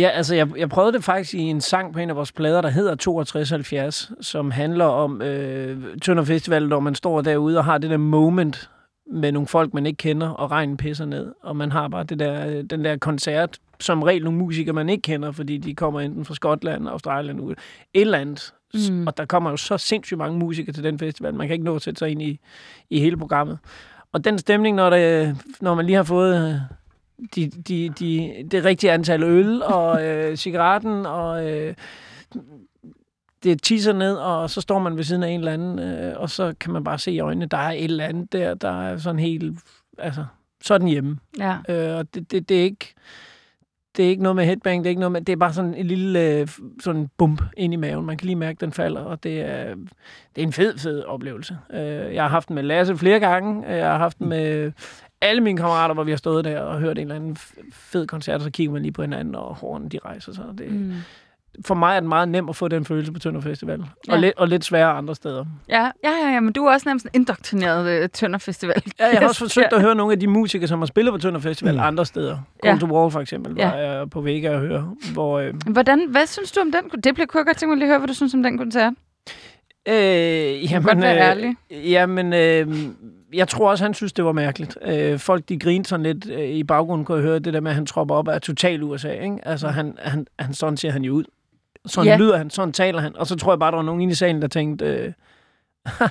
Ja, 0.01 0.09
altså 0.09 0.35
jeg, 0.35 0.49
jeg 0.57 0.69
prøvede 0.69 0.93
det 0.93 1.05
faktisk 1.05 1.35
i 1.35 1.39
en 1.39 1.61
sang 1.61 1.93
på 1.93 1.99
en 1.99 2.11
af 2.11 2.17
vores 2.17 2.33
plader, 2.33 2.61
der 2.61 2.69
hedder 2.69 2.97
6270, 2.97 4.13
som 4.21 4.51
handler 4.51 4.85
om 4.85 5.23
øh, 5.23 5.99
Tønder 6.03 6.25
Festival, 6.25 6.69
når 6.69 6.81
man 6.81 6.95
står 6.95 7.21
derude 7.21 7.59
og 7.59 7.65
har 7.65 7.79
det 7.79 7.91
der 7.91 7.97
moment 7.97 8.71
med 9.13 9.33
nogle 9.33 9.49
folk, 9.49 9.75
man 9.75 9.87
ikke 9.87 9.97
kender, 9.97 10.29
og 10.29 10.51
regnen 10.51 10.77
pisser 10.77 11.05
ned. 11.05 11.33
Og 11.43 11.57
man 11.57 11.73
har 11.73 11.89
bare 11.89 12.05
det 12.05 12.19
der, 12.19 12.47
øh, 12.47 12.65
den 12.65 12.85
der 12.85 12.97
koncert, 12.97 13.59
som 13.81 14.03
regel 14.03 14.25
nogle 14.25 14.39
musikere, 14.39 14.73
man 14.73 14.89
ikke 14.89 15.03
kender, 15.03 15.33
fordi 15.33 15.59
de 15.59 15.75
kommer 15.75 16.01
enten 16.01 16.25
fra 16.25 16.35
Skotland, 16.35 16.89
Australien, 16.89 17.41
ud, 17.41 17.53
et 17.53 18.01
eller 18.01 18.19
andet. 18.19 18.55
Mm. 18.91 19.07
Og 19.07 19.17
der 19.17 19.25
kommer 19.25 19.51
jo 19.51 19.57
så 19.57 19.79
sindssygt 19.79 20.19
mange 20.19 20.39
musikere 20.39 20.73
til 20.75 20.85
den 20.85 20.99
festival. 20.99 21.35
Man 21.35 21.47
kan 21.47 21.55
ikke 21.55 21.65
nå 21.65 21.77
at 21.77 21.83
sætte 21.83 21.99
sig 21.99 22.11
ind 22.11 22.23
i, 22.23 22.41
i 22.91 23.01
hele 23.01 23.17
programmet. 23.17 23.59
Og 24.13 24.25
den 24.25 24.39
stemning, 24.39 24.77
når, 24.77 24.91
det, 24.91 25.37
når 25.61 25.75
man 25.75 25.87
lige 25.87 25.97
har 25.97 26.03
fået 26.03 26.49
øh, 26.49 26.61
de, 27.35 27.51
de, 27.51 27.89
de, 27.89 28.35
det 28.51 28.65
rigtige 28.65 28.93
antal 28.93 29.23
øl 29.23 29.63
og 29.63 30.03
øh, 30.07 30.37
cigaretten, 30.37 31.07
og 31.07 31.51
øh, 31.51 31.75
det 33.43 33.63
tisser 33.63 33.93
ned, 33.93 34.15
og 34.15 34.51
så 34.51 34.61
står 34.61 34.79
man 34.79 34.97
ved 34.97 35.05
siden 35.05 35.23
af 35.23 35.29
en 35.29 35.41
eller 35.41 35.53
anden, 35.53 35.79
øh, 35.79 36.21
og 36.21 36.31
så 36.31 36.55
kan 36.61 36.73
man 36.73 36.85
bare 36.85 36.99
se 36.99 37.13
i 37.13 37.21
øjnene, 37.21 37.47
der 37.47 37.57
er 37.57 37.73
et 37.73 37.85
eller 37.85 38.05
andet 38.05 38.33
der, 38.33 38.55
der 38.55 38.83
er 38.83 38.97
sådan 38.97 39.19
helt, 39.19 39.59
altså, 39.99 40.25
sådan 40.63 40.89
hjemme. 40.89 41.19
Ja. 41.39 41.57
Øh, 41.69 41.99
og 41.99 42.15
det, 42.15 42.33
det, 42.33 42.49
det 42.49 42.59
er 42.61 42.65
ikke 42.65 42.95
det 43.97 44.05
er 44.05 44.09
ikke 44.09 44.23
noget 44.23 44.37
med 44.37 44.45
headbang, 44.45 44.85
det 44.85 44.89
er 44.89 44.91
ikke 44.91 45.01
noget 45.01 45.13
med, 45.13 45.21
det 45.21 45.33
er 45.33 45.37
bare 45.37 45.53
sådan 45.53 45.75
en 45.75 45.87
lille 45.87 46.21
øh, 46.21 46.49
sådan 46.81 47.09
bump 47.19 47.43
ind 47.57 47.73
i 47.73 47.77
maven. 47.77 48.07
Man 48.07 48.17
kan 48.17 48.27
lige 48.27 48.37
mærke, 48.37 48.57
at 48.57 48.61
den 48.61 48.73
falder, 48.73 49.01
og 49.01 49.23
det 49.23 49.41
er, 49.41 49.75
det 50.37 50.43
er 50.43 50.47
en 50.47 50.53
fed, 50.53 50.79
fed 50.79 51.03
oplevelse. 51.03 51.59
Øh, 51.73 52.15
jeg 52.15 52.23
har 52.23 52.29
haft 52.29 52.49
den 52.49 52.55
med 52.55 52.63
Lasse 52.63 52.97
flere 52.97 53.21
gange. 53.21 53.69
Jeg 53.69 53.91
har 53.91 53.99
haft 53.99 54.19
den 54.19 54.29
med 54.29 54.73
alle 55.23 55.41
mine 55.43 55.57
kammerater, 55.59 55.95
hvor 55.95 56.05
vi 56.05 56.11
har 56.11 56.19
stået 56.19 56.45
der 56.45 56.61
og 56.61 56.81
hørt 56.81 56.99
en 56.99 57.03
eller 57.03 57.15
anden 57.15 57.37
fed 57.73 58.07
koncert, 58.07 58.35
og 58.37 58.41
så 58.43 58.51
kigger 58.51 58.73
man 58.73 58.83
lige 58.83 58.93
på 58.93 59.03
hinanden, 59.03 59.35
og 59.35 59.55
hårene 59.55 59.89
de 59.89 59.99
rejser 60.05 60.33
sig. 60.33 60.45
Det, 60.59 60.71
Mm. 60.73 60.93
For 61.67 61.75
mig 61.75 61.97
er 61.97 62.01
det 62.01 62.09
meget 62.09 62.29
nemt 62.29 62.49
at 62.51 62.57
få 62.57 62.69
den 62.69 62.85
følelse 62.85 63.13
på 63.13 63.19
Tønder 63.19 63.41
Festival. 63.41 63.85
Ja. 64.09 64.13
Og, 64.13 64.19
lidt, 64.19 64.35
og 64.37 64.49
lidt 64.49 64.65
sværere 64.65 64.91
andre 64.93 65.15
steder. 65.15 65.45
Ja, 65.69 65.83
ja, 66.05 66.11
ja, 66.25 66.33
ja, 66.33 66.41
men 66.41 66.53
du 66.53 66.65
er 66.65 66.73
også 66.73 66.89
nærmest 66.89 67.05
en 67.05 67.11
indoktrineret 67.15 68.03
uh, 68.03 68.09
Tønder 68.13 68.39
Festival. 68.39 68.83
Ja, 69.01 69.07
jeg 69.07 69.19
har 69.21 69.29
også 69.29 69.39
forsøgt 69.47 69.73
at 69.73 69.81
høre 69.81 69.95
nogle 69.95 70.13
af 70.13 70.21
de 70.21 70.27
musikere, 70.27 70.69
som 70.69 70.79
har 70.79 70.87
spillet 70.87 71.13
på 71.13 71.19
Tønder 71.19 71.41
Festival 71.41 71.75
Mm. 71.75 71.81
andre 71.81 72.07
steder. 72.07 72.39
Ja. 72.65 72.69
Come 72.69 72.81
to 72.81 72.87
Wall 72.97 73.11
for 73.11 73.21
eksempel, 73.21 73.55
Ja. 73.57 73.71
var 73.71 73.77
jeg 73.77 74.11
på 74.11 74.21
Vega 74.21 74.49
at 74.49 74.61
høre. 74.61 74.95
Hvor, 75.13 75.39
øh, 75.39 75.55
Hvordan, 75.67 76.07
hvad 76.09 76.27
synes 76.27 76.53
du 76.53 76.61
om 76.61 76.73
den? 76.73 77.01
Det 77.05 77.15
bliver 77.15 77.27
kunne 77.27 77.39
jeg 77.39 77.47
godt 77.47 77.57
tænke 77.57 77.71
mig 77.71 77.77
lige 77.79 77.85
at 77.87 77.91
høre, 77.91 77.99
hvad 77.99 78.09
du 78.09 78.15
synes 78.15 78.35
om 78.35 78.43
den 78.43 78.59
koncert. 78.59 78.93
Øh, 79.89 79.95
jamen, 80.73 80.83
godt 80.89 81.01
være 81.01 81.19
ærlig. 81.19 81.57
Jamen, 81.71 82.33
øh, 82.33 82.69
jeg 83.35 83.49
tror 83.49 83.71
også, 83.71 83.85
han 83.85 83.95
synes, 83.95 84.13
det 84.13 84.25
var 84.25 84.33
mærkeligt. 84.33 84.79
Øh, 84.83 85.19
folk, 85.19 85.49
de 85.49 85.59
grinte 85.59 85.89
sådan 85.89 86.03
lidt 86.07 86.31
øh, 86.31 86.49
i 86.49 86.65
baggrunden, 86.65 87.05
kunne 87.05 87.17
jeg 87.19 87.25
høre 87.25 87.39
det 87.39 87.55
der 87.55 87.61
med, 87.61 87.71
at 87.71 87.75
han 87.75 87.87
tropper 87.87 88.15
op 88.15 88.29
af 88.29 88.41
total 88.41 88.83
USA. 88.83 89.13
Ikke? 89.13 89.39
Altså, 89.43 89.69
han, 89.69 89.99
han, 89.99 90.27
han, 90.39 90.55
sådan 90.55 90.77
ser 90.77 90.91
han 90.91 91.05
jo 91.05 91.13
ud. 91.15 91.25
Sådan 91.87 92.07
Ja. 92.13 92.17
lyder 92.17 92.37
han, 92.39 92.51
sådan 92.51 92.73
taler 92.73 93.01
han. 93.01 93.17
Og 93.17 93.27
så 93.27 93.37
tror 93.37 93.53
jeg 93.53 93.59
bare, 93.59 93.71
der 93.71 93.77
var 93.77 93.85
nogen 93.85 94.01
inde 94.01 94.13
i 94.13 94.15
salen, 94.15 94.43
der 94.43 94.49
tænkte, 94.49 94.85
øh, 94.87 95.13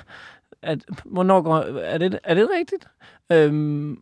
at, 0.62 0.78
hvornår 1.04 1.40
går, 1.42 1.56
er, 1.82 1.98
det, 1.98 2.18
er 2.24 2.34
det 2.34 2.48
rigtigt? 2.58 2.84
Øhm, 3.32 3.98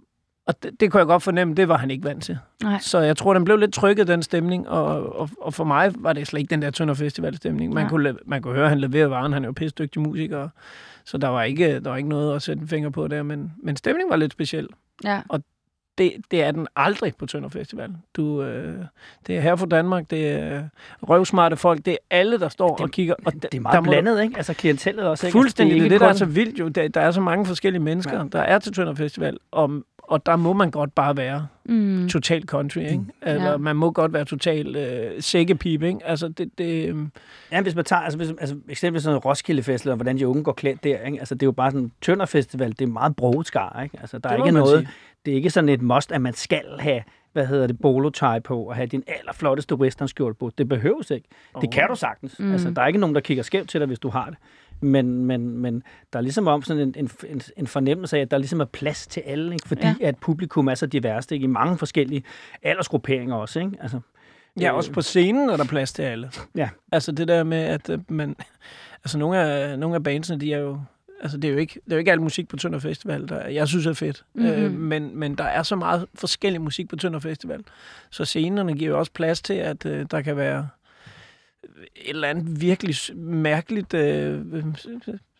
og 0.47 0.63
det, 0.63 0.81
det 0.81 0.91
kunne 0.91 0.99
jeg 0.99 1.07
godt 1.07 1.23
fornemme, 1.23 1.55
det 1.55 1.69
var 1.69 1.77
han 1.77 1.91
ikke 1.91 2.05
vant 2.05 2.25
til. 2.25 2.39
Nej. 2.63 2.79
Så 2.81 2.99
jeg 2.99 3.17
tror, 3.17 3.35
den 3.35 3.45
blev 3.45 3.57
lidt 3.57 3.73
trykket, 3.73 4.09
den 4.09 4.23
stemning, 4.23 4.69
og, 4.69 5.17
og, 5.21 5.31
og 5.41 5.55
for 5.55 5.65
mig 5.65 5.93
var 5.99 6.13
det 6.13 6.27
slet 6.27 6.41
ikke 6.41 6.51
den 6.51 6.63
der 6.63 6.71
Tønder 6.71 6.95
Festival-stemning. 6.95 7.75
Man, 7.75 7.83
Ja. 7.85 7.89
kunne, 7.89 8.17
man 8.27 8.43
kunne 8.43 8.55
høre, 8.55 8.65
at 8.65 8.71
han 8.71 8.79
leverede 8.81 9.11
varen, 9.11 9.33
han 9.33 9.45
er 9.45 9.49
jo 9.49 9.53
pisse 9.53 9.75
dygtig 9.79 10.03
musiker, 10.03 10.49
så 11.09 11.19
der 11.19 11.29
var, 11.29 11.43
ikke, 11.43 11.81
der 11.81 11.91
var 11.91 11.97
ikke 11.97 12.09
noget 12.09 12.37
at 12.37 12.43
sætte 12.43 12.63
en 12.63 12.69
finger 12.69 12.91
på 12.91 13.09
der, 13.09 13.23
men, 13.23 13.53
men 13.63 13.77
stemningen 13.77 14.11
var 14.11 14.17
lidt 14.17 14.33
speciel. 14.33 14.69
Ja. 15.05 15.21
Det, 15.99 16.13
det 16.31 16.43
er 16.43 16.51
den 16.51 16.67
aldrig 16.77 17.17
på 17.17 17.27
Tønder 17.27 17.49
Festival. 17.49 17.91
Du, 18.17 18.43
øh, 18.43 18.85
det 19.27 19.37
er 19.37 19.41
her 19.41 19.57
for 19.57 19.67
Danmark, 19.67 20.11
det 20.11 20.29
er 20.29 20.63
røvsmarte 21.03 21.57
folk, 21.57 21.85
det 21.85 21.93
er 21.93 21.97
alle, 22.11 22.39
der 22.41 22.49
står 22.49 22.77
Det- 22.77 22.81
og 22.85 22.91
kigger. 22.91 23.15
Og 23.27 23.33
Det 23.33 23.45
er 23.45 23.49
der 23.49 23.61
meget 23.61 23.85
må- 23.85 23.91
blandet, 23.91 24.23
ikke? 24.23 24.37
Altså 24.37 24.55
klientellet 24.55 25.05
også, 25.07 25.27
ikke? 25.27 25.33
Fuldstændig. 25.33 25.77
Det 25.81 25.85
er 25.85 25.89
det, 25.89 26.01
der 26.01 26.07
er 26.07 26.11
kun- 26.13 26.19
så 26.19 26.25
vildt 26.25 26.59
jo. 26.59 26.69
Der, 26.69 26.89
der 26.89 27.01
er 27.01 27.11
så 27.11 27.21
mange 27.21 27.47
forskellige 27.47 27.83
mennesker, 27.83 28.19
Ja. 28.19 28.25
der 28.33 28.41
er 28.41 28.59
til 28.59 28.73
Tønder 28.73 28.95
Festival, 28.95 29.39
og, 29.51 29.83
og 30.09 30.27
der 30.27 30.37
må 30.37 30.53
man 30.53 30.71
godt 30.71 30.95
bare 30.95 31.17
være 31.17 31.47
Mm. 31.65 32.09
total 32.09 32.43
country, 32.47 32.79
ikke? 32.79 33.01
Eller 33.23 33.51
Ja. 33.51 33.57
man 33.57 33.77
må 33.77 33.91
godt 33.91 34.13
være 34.13 34.25
total 34.25 34.77
øh, 34.77 35.23
sækkepip, 35.23 35.83
ikke? 35.83 35.99
Altså, 36.05 36.29
det, 36.29 36.51
det, 36.59 36.89
øhm, 36.89 37.13
Ja, 37.53 37.63
hvis 37.63 37.75
man 37.75 37.85
tager, 37.85 38.01
altså, 38.01 38.17
hvis, 38.17 38.29
altså 38.41 38.57
eksempelvis 38.69 39.03
sådan 39.03 39.17
en 39.17 39.21
Roskilde 39.21 39.63
Festival, 39.63 39.91
og 39.93 39.97
hvordan 39.97 40.19
de 40.19 40.29
unge 40.29 40.43
går 40.45 40.53
klædt 40.53 40.85
der, 40.85 40.99
ikke? 41.07 41.19
Altså, 41.19 41.35
det 41.35 41.43
er 41.43 41.47
jo 41.47 41.53
bare 41.53 41.71
sådan 41.71 41.85
en 41.85 41.93
Tønder 42.03 42.27
Festival, 42.27 42.71
det 42.71 42.81
er 42.83 42.87
meget 42.87 43.17
broget 43.17 43.47
ikke? 43.85 43.99
Altså, 44.01 44.19
der 44.19 44.29
er 44.29 44.33
Det 44.33 44.39
må 44.41 44.47
ikke 44.47 44.59
noget, 44.59 44.79
sige. 44.79 44.89
det 45.25 45.31
er 45.33 45.37
ikke 45.37 45.51
sådan 45.51 45.69
et 45.69 45.83
must, 45.83 46.13
at 46.13 46.21
man 46.21 46.33
skal 46.35 46.65
have, 46.79 47.03
hvad 47.33 47.47
hedder 47.47 47.67
det, 47.67 47.79
bolo 47.81 48.11
tie 48.11 48.41
på, 48.45 48.63
og 48.63 48.75
have 48.75 48.87
din 48.87 49.03
allerflotteste 49.07 49.75
westernskjorte 49.75 50.35
på. 50.35 50.51
Det 50.59 50.69
behøves 50.69 51.11
ikke. 51.11 51.29
Det 51.61 51.73
kan 51.73 51.85
du 51.89 51.95
sagtens. 51.97 52.39
Mm. 52.39 52.45
Mm. 52.47 52.53
Altså, 52.53 52.71
der 52.71 52.83
er 52.83 52.87
ikke 52.87 52.99
nogen, 52.99 53.15
der 53.15 53.21
kigger 53.21 53.43
skævt 53.43 53.69
til 53.69 53.81
dig, 53.81 53.87
hvis 53.87 53.99
du 53.99 54.09
har 54.09 54.25
det. 54.25 54.37
Men, 54.81 55.25
men, 55.25 55.59
men 55.59 55.83
der 56.13 56.19
er 56.19 56.23
ligesom 56.23 56.47
om 56.47 56.63
sådan 56.63 56.83
en, 56.83 57.11
en, 57.29 57.43
en, 57.57 57.67
fornemmelse 57.67 58.17
af, 58.17 58.21
at 58.21 58.31
der 58.31 58.39
ligesom 58.39 58.61
er 58.61 58.65
plads 58.65 59.07
til 59.07 59.21
alle, 59.21 59.53
ikke? 59.55 59.69
fordi 59.69 59.87
Ja. 59.87 59.95
at 60.01 60.17
publikum 60.17 60.69
er 60.69 60.75
så 60.75 60.87
diverst, 60.87 61.33
ikke? 61.33 61.45
i 61.45 61.47
mange 61.47 61.79
forskellige 61.79 62.23
aldersgrupperinger 62.63 63.37
også. 63.37 63.61
Ikke? 63.61 63.73
Altså, 63.81 64.01
ja, 64.61 64.69
øh, 64.71 64.77
også 64.77 64.93
på 64.93 65.03
scenen 65.03 65.51
er 65.51 65.57
der 65.57 65.65
plads 65.65 65.93
til 65.93 66.03
alle. 66.03 66.31
Ja. 66.57 66.69
Altså 66.93 67.13
det 67.13 67.29
der 67.29 67.45
med, 67.45 67.59
at 67.59 67.91
øh, 67.91 67.99
man... 68.09 68.37
Altså 69.05 69.19
nogle 69.19 69.39
af, 69.39 69.79
nogle 69.79 69.97
af 69.97 70.03
bandsene, 70.03 70.41
de 70.41 70.53
er 70.53 70.59
jo... 70.59 70.81
Altså, 71.23 71.37
det 71.37 71.49
er 71.49 71.53
jo 71.53 71.59
ikke, 71.59 71.81
det 71.85 71.93
er 71.93 71.97
jo 71.97 71.99
ikke 71.99 72.13
al 72.13 72.21
musik 72.21 72.49
på 72.49 72.57
Tønder 72.57 72.79
Festival, 72.79 73.29
der 73.29 73.49
jeg 73.49 73.69
synes 73.69 73.87
er 73.87 73.93
fedt. 73.93 74.25
Mhm. 74.35 74.47
Mm-hmm. 74.47 74.65
Øh, 74.65 74.73
men, 74.73 75.17
men 75.17 75.35
der 75.35 75.45
er 75.45 75.63
så 75.63 75.77
meget 75.77 76.07
forskellig 76.15 76.61
musik 76.61 76.89
på 76.89 76.97
Tønder 76.97 77.19
Festival. 77.19 77.65
Så 78.11 78.25
scenerne 78.25 78.75
giver 78.77 78.91
jo 78.91 78.99
også 78.99 79.13
plads 79.13 79.43
til, 79.43 79.55
at 79.55 79.87
øh, 79.87 80.07
der 80.11 80.21
kan 80.21 80.37
være 80.37 80.69
et 81.97 82.11
eller 82.11 82.29
andet 82.29 82.61
virkelig 82.61 82.95
mærkeligt 83.17 83.95
øh, 83.95 84.39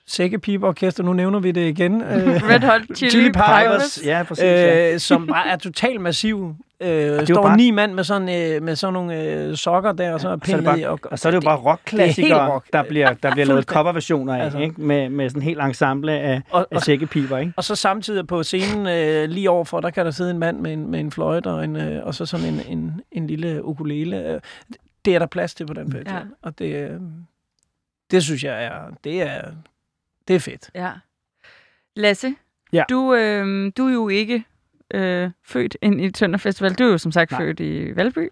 sækkepipeorkester. 0.07 1.03
Nu 1.05 1.13
nævner 1.13 1.39
vi 1.41 1.51
det 1.51 1.69
igen. 1.69 2.03
Øh, 2.03 2.27
Red 2.51 2.61
Hot 2.61 2.97
Chili, 2.97 3.11
Chili 3.11 3.25
Peppers. 3.33 3.45
Peppers. 3.71 4.03
Ja, 4.07 4.23
præcis. 4.23 4.43
ja. 4.45 4.93
øh, 4.93 4.99
som 5.01 5.27
bare 5.27 5.49
er 5.49 5.57
totalt 5.57 6.01
massiv. 6.01 6.55
Øh, 6.81 6.91
jo 7.09 7.25
står 7.27 7.43
bare- 7.43 7.57
ni 7.57 7.71
mand 7.71 7.93
med 7.95 8.05
sådan, 8.05 8.29
øh, 8.57 8.63
med 8.63 8.77
sådan 8.77 8.93
nogle 8.93 9.23
øh, 9.23 9.57
sokker 9.57 9.93
der, 9.93 10.13
og 10.13 10.21
så 10.21 10.29
er 10.29 10.33
og 10.33 10.39
så 10.47 10.53
er 10.53 10.57
det 10.57 10.59
pinden 10.59 10.65
bare- 10.65 10.81
i. 10.81 10.85
Og, 10.85 11.01
Og 11.05 11.19
så 11.19 11.29
er 11.29 11.31
det 11.31 11.37
jo 11.37 11.41
bare 11.45 11.57
det 11.57 11.63
er 11.65 11.71
rockklassikere, 11.71 12.51
rock. 12.53 12.67
der 12.73 12.83
bliver, 12.83 13.13
der 13.13 13.33
bliver 13.33 13.47
lavet 13.47 13.65
coverversioner 13.65 14.35
af, 14.37 14.45
Altså. 14.45 14.59
ikke? 14.59 14.81
Med, 14.83 15.09
med 15.09 15.29
sådan 15.29 15.43
en 15.43 15.45
helt 15.45 15.61
ensemble 15.61 16.13
af, 16.13 16.43
og, 16.51 16.61
af 16.61 16.77
og, 16.77 16.83
sækkepiber, 16.83 17.39
ikke? 17.39 17.53
og 17.57 17.65
så 17.65 17.75
samtidig 17.75 18.27
på 18.27 18.43
scenen 18.43 18.87
øh, 18.87 19.29
lige 19.29 19.51
overfor, 19.51 19.81
der 19.81 19.91
kan 19.91 20.05
der 20.05 20.11
sidde 20.11 20.31
en 20.31 20.39
mand 20.39 20.61
med 20.61 20.73
en, 20.73 20.91
med 20.91 21.01
en 21.01 21.11
fløjte 21.11 21.47
og, 21.47 21.65
en, 21.65 21.77
øh, 21.77 22.07
og 22.07 22.15
så 22.15 22.27
sådan 22.27 22.47
en, 22.47 22.61
en, 22.79 23.01
en 23.13 23.27
lille 23.27 23.65
ukulele. 23.65 24.41
Det 25.09 25.15
er 25.15 25.19
der 25.19 25.27
plads 25.27 25.55
til 25.55 25.67
på 25.67 25.73
den 25.75 25.93
festival. 25.93 26.15
Ja. 26.15 26.23
Og 26.43 26.59
det, 26.59 26.91
øh, 26.91 27.01
det 28.11 28.23
synes 28.23 28.45
jeg 28.45 28.65
er, 28.65 28.91
det 29.05 29.23
er, 29.23 29.51
det 30.29 30.37
er 30.37 30.41
fedt. 30.41 30.71
Ja. 30.75 30.93
Lasse, 31.97 32.35
Ja. 32.73 32.85
du, 32.91 33.15
øh, 33.15 33.73
du 33.77 33.87
er 33.89 33.93
jo 33.93 34.09
ikke 34.09 34.45
øh, 34.95 35.31
født 35.45 35.77
ind 35.83 36.01
i 36.01 36.11
Tønder 36.11 36.39
Festival. 36.39 36.75
Du 36.75 36.85
er 36.85 36.89
jo 36.91 36.99
som 36.99 37.13
sagt 37.13 37.31
Nej. 37.31 37.41
født 37.41 37.61
i 37.61 37.97
Valby. 37.97 38.29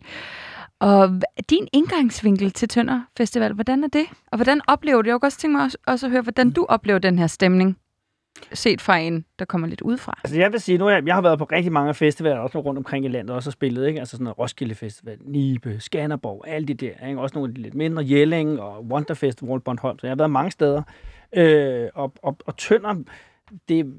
Og 0.79 1.21
din 1.51 1.69
indgangsvinkel 1.73 2.51
til 2.51 2.69
Tønder 2.69 3.03
Festival, 3.17 3.53
hvordan 3.53 3.85
er 3.85 3.89
det? 3.89 4.07
Og 4.33 4.37
hvordan 4.39 4.61
oplever 4.69 5.03
du? 5.03 5.09
Jeg 5.11 5.21
kunne 5.21 5.29
også 5.29 5.39
tænke 5.39 5.57
mig 5.57 5.65
også, 5.65 5.79
også 5.87 6.07
at 6.07 6.11
høre, 6.11 6.23
hvordan 6.23 6.51
du 6.51 6.67
oplever 6.69 6.99
den 6.99 7.19
her 7.19 7.27
stemning, 7.27 7.79
set 8.53 8.81
fra 8.81 8.99
en, 8.99 9.25
der 9.39 9.45
kommer 9.45 9.69
lidt 9.69 9.81
udefra. 9.81 10.19
Altså 10.25 10.39
jeg 10.39 10.53
vil 10.53 10.61
sige, 10.61 10.79
nu 10.79 10.89
jeg, 10.89 11.07
jeg 11.07 11.15
har 11.15 11.23
været 11.23 11.39
på 11.39 11.45
rigtig 11.45 11.73
mange 11.73 11.95
festivaler, 11.95 12.39
også 12.39 12.59
rundt 12.59 12.79
omkring 12.79 13.05
i 13.05 13.09
landet, 13.09 13.37
også 13.37 13.49
og 13.49 13.53
spillet, 13.53 13.87
ikke? 13.87 14.01
Altså 14.01 14.13
sådan 14.13 14.25
noget 14.25 14.39
Roskilde 14.39 14.75
Festival, 14.75 15.19
Nibe, 15.21 15.77
Skanderborg, 15.81 16.45
alle 16.47 16.69
de 16.69 16.75
der, 16.75 17.07
ikke? 17.09 17.21
Også 17.21 17.35
nogle 17.35 17.51
af 17.51 17.55
de 17.55 17.63
lidt 17.63 17.75
mindre, 17.75 18.05
Jelling 18.05 18.61
og 18.61 18.85
Wonder 18.85 19.15
Festival, 19.15 19.61
Bornholm, 19.61 19.99
så 19.99 20.07
jeg 20.07 20.11
har 20.11 20.17
været 20.17 20.31
mange 20.31 20.51
steder. 20.51 20.83
Øh, 21.37 21.89
og, 21.95 22.13
og, 22.23 22.37
og 22.47 22.57
Tønder, 22.57 22.95
det, 23.69 23.95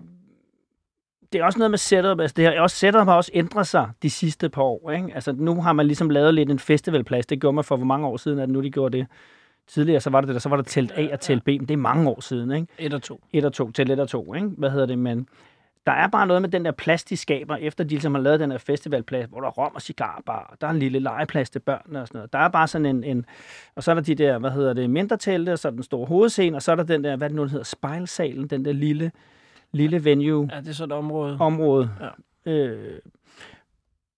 det 1.34 1.42
er 1.42 1.46
også 1.46 1.60
noget 1.60 1.72
med 1.72 1.78
setup, 1.78 2.20
altså 2.20 2.34
det 2.38 2.46
her, 2.46 2.62
også 2.62 2.76
setup 2.76 3.08
har 3.08 3.16
også 3.16 3.32
ændret 3.34 3.68
sig 3.68 3.90
de 4.04 4.10
sidste 4.10 4.50
par 4.50 4.62
år, 4.62 4.92
ikke? 4.92 5.12
Altså 5.16 5.32
nu 5.32 5.62
har 5.62 5.74
man 5.74 5.86
ligesom 5.86 6.10
lavet 6.10 6.34
lidt 6.34 6.52
en 6.52 6.60
festivalplads, 6.60 7.26
det 7.26 7.42
gjorde 7.42 7.56
man 7.56 7.64
for 7.64 7.76
hvor 7.76 7.86
mange 7.86 8.08
år 8.08 8.18
siden, 8.18 8.40
at 8.40 8.50
nu 8.50 8.62
de 8.62 8.72
gjorde 8.72 8.98
det. 8.98 9.08
Tidligere, 9.68 10.00
så 10.00 10.10
var 10.10 10.22
det 10.22 10.28
det 10.28 10.34
der, 10.34 10.40
så 10.40 10.50
var 10.50 10.56
der 10.56 10.64
telt 10.64 10.92
A 10.96 11.08
og 11.14 11.20
telt 11.20 11.44
B, 11.44 11.48
men 11.48 11.60
det 11.60 11.72
er 11.72 11.78
mange 11.78 12.10
år 12.10 12.22
siden, 12.22 12.52
ikke? 12.52 12.68
Et 12.80 12.94
og 12.94 13.02
to. 13.02 13.22
et 13.34 13.46
og 13.46 13.54
to 13.54 13.72
til 13.72 13.92
et 13.92 14.00
og 14.00 14.10
to, 14.10 14.34
ikke? 14.34 14.48
Hvad 14.58 14.70
hedder 14.70 14.86
det, 14.86 15.00
men 15.00 15.28
der 15.88 15.94
er 15.94 16.08
bare 16.08 16.28
noget 16.28 16.42
med 16.42 16.50
den 16.50 16.66
der 16.66 16.72
plads, 16.72 17.04
de 17.04 17.18
skaber, 17.18 17.56
efter 17.56 17.84
de 17.84 17.90
ligesom 17.90 18.16
har 18.16 18.22
lavet 18.22 18.40
den 18.40 18.52
her 18.52 18.58
festivalplads, 18.58 19.30
hvor 19.30 19.40
der 19.40 19.48
er 19.48 19.52
rom 19.52 19.72
og 19.76 19.82
cigarbar, 19.82 20.48
og 20.52 20.62
der 20.62 20.68
er 20.68 20.72
en 20.72 20.80
lille 20.80 21.00
legeplads 21.00 21.50
til 21.50 21.60
børnene 21.60 22.02
og 22.02 22.08
sådan 22.08 22.18
noget. 22.20 22.34
Der 22.34 22.40
er 22.40 22.48
bare 22.50 22.68
sådan 22.68 22.86
en, 22.86 23.04
en 23.04 23.26
og 23.76 23.84
så 23.84 23.92
er 23.92 23.96
der 23.96 24.02
de 24.02 24.16
der, 24.16 24.38
hvad 24.40 24.52
hedder 24.52 24.74
det, 24.74 24.90
mindre 24.90 25.18
telte, 25.18 25.54
og 25.54 25.60
så 25.60 25.68
er 25.68 25.70
der 25.70 25.76
den 25.76 25.84
store 25.84 26.06
hovedscene, 26.06 26.58
og 26.58 26.62
så 26.62 26.72
er 26.72 26.76
der 26.76 26.84
den 26.84 27.04
der, 27.04 27.16
hvad 27.16 27.30
det 27.30 27.36
nu 27.36 27.46
hedder, 27.46 27.64
spejlsalen, 27.64 28.48
den 28.48 28.66
der 28.66 28.74
lille, 28.74 29.12
lille 29.72 30.04
venue 30.06 30.50
Ja, 30.54 30.60
det 30.60 30.68
er 30.68 30.74
sådan 30.74 30.92
et 30.92 30.98
område. 30.98 31.38
område. 31.40 31.90
Ja. 32.46 32.52
Øh, 32.52 33.00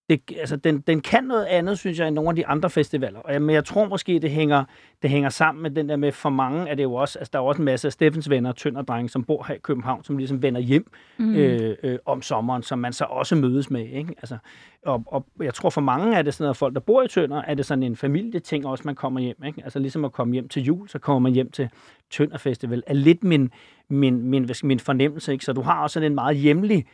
det, 0.09 0.21
altså, 0.39 0.55
den, 0.55 0.79
den 0.79 1.01
kan 1.01 1.23
noget 1.23 1.45
andet, 1.45 1.79
synes 1.79 1.99
jeg, 1.99 2.07
end 2.07 2.15
nogle 2.15 2.29
af 2.29 2.35
de 2.35 2.47
andre 2.47 2.69
festivaler. 2.69 3.19
Og 3.19 3.33
jeg, 3.33 3.41
men 3.41 3.55
jeg 3.55 3.65
tror 3.65 3.87
måske, 3.87 4.19
det 4.19 4.31
hænger, 4.31 4.63
det 5.01 5.09
hænger 5.09 5.29
sammen 5.29 5.61
med 5.63 5.71
den 5.71 5.89
der 5.89 5.95
med, 5.95 6.11
for 6.11 6.29
mange 6.29 6.69
er 6.69 6.75
det 6.75 6.83
jo 6.83 6.93
også, 6.93 7.19
altså 7.19 7.29
der 7.33 7.39
er 7.39 7.43
også 7.43 7.61
en 7.61 7.65
masse 7.65 7.87
af 7.87 7.91
Steffens 7.91 8.29
venner, 8.29 8.51
tønderdrenge, 8.51 9.09
som 9.09 9.23
bor 9.23 9.45
her 9.47 9.55
i 9.55 9.57
København, 9.57 10.03
som 10.03 10.17
ligesom 10.17 10.41
vender 10.41 10.61
hjem 10.61 10.91
Mm. 11.17 11.35
øh, 11.35 11.75
øh, 11.83 11.97
om 12.05 12.21
sommeren, 12.21 12.63
som 12.63 12.79
man 12.79 12.93
så 12.93 13.05
også 13.05 13.35
mødes 13.35 13.69
med. 13.71 13.85
Ikke? 13.85 14.13
Altså, 14.17 14.37
og, 14.85 15.03
og 15.07 15.25
jeg 15.39 15.53
tror 15.53 15.69
for 15.69 15.81
mange 15.81 16.15
er 16.15 16.21
det 16.21 16.33
sådan 16.33 16.43
noget, 16.43 16.57
folk, 16.57 16.73
der 16.73 16.79
bor 16.79 17.03
i 17.03 17.07
Tønder, 17.07 17.41
er 17.41 17.53
det 17.53 17.65
sådan 17.65 17.83
en 17.83 17.95
familieting 17.95 18.65
også, 18.67 18.83
man 18.85 18.95
kommer 18.95 19.19
hjem. 19.19 19.43
Ikke? 19.45 19.61
Altså 19.63 19.79
ligesom 19.79 20.05
at 20.05 20.11
komme 20.11 20.33
hjem 20.33 20.47
til 20.47 20.63
jul, 20.63 20.89
så 20.89 20.99
kommer 20.99 21.19
man 21.19 21.33
hjem 21.33 21.51
til 21.51 21.69
Tønder 22.11 22.37
Festival, 22.37 22.83
er 22.87 22.93
lidt 22.93 23.23
min, 23.23 23.51
min, 23.89 24.23
min, 24.29 24.49
min 24.63 24.79
fornemmelse. 24.79 25.31
Ikke? 25.31 25.45
Så 25.45 25.53
du 25.53 25.61
har 25.61 25.83
også 25.83 25.93
sådan 25.93 26.11
en 26.11 26.15
meget 26.15 26.37
hjemlig 26.37 26.85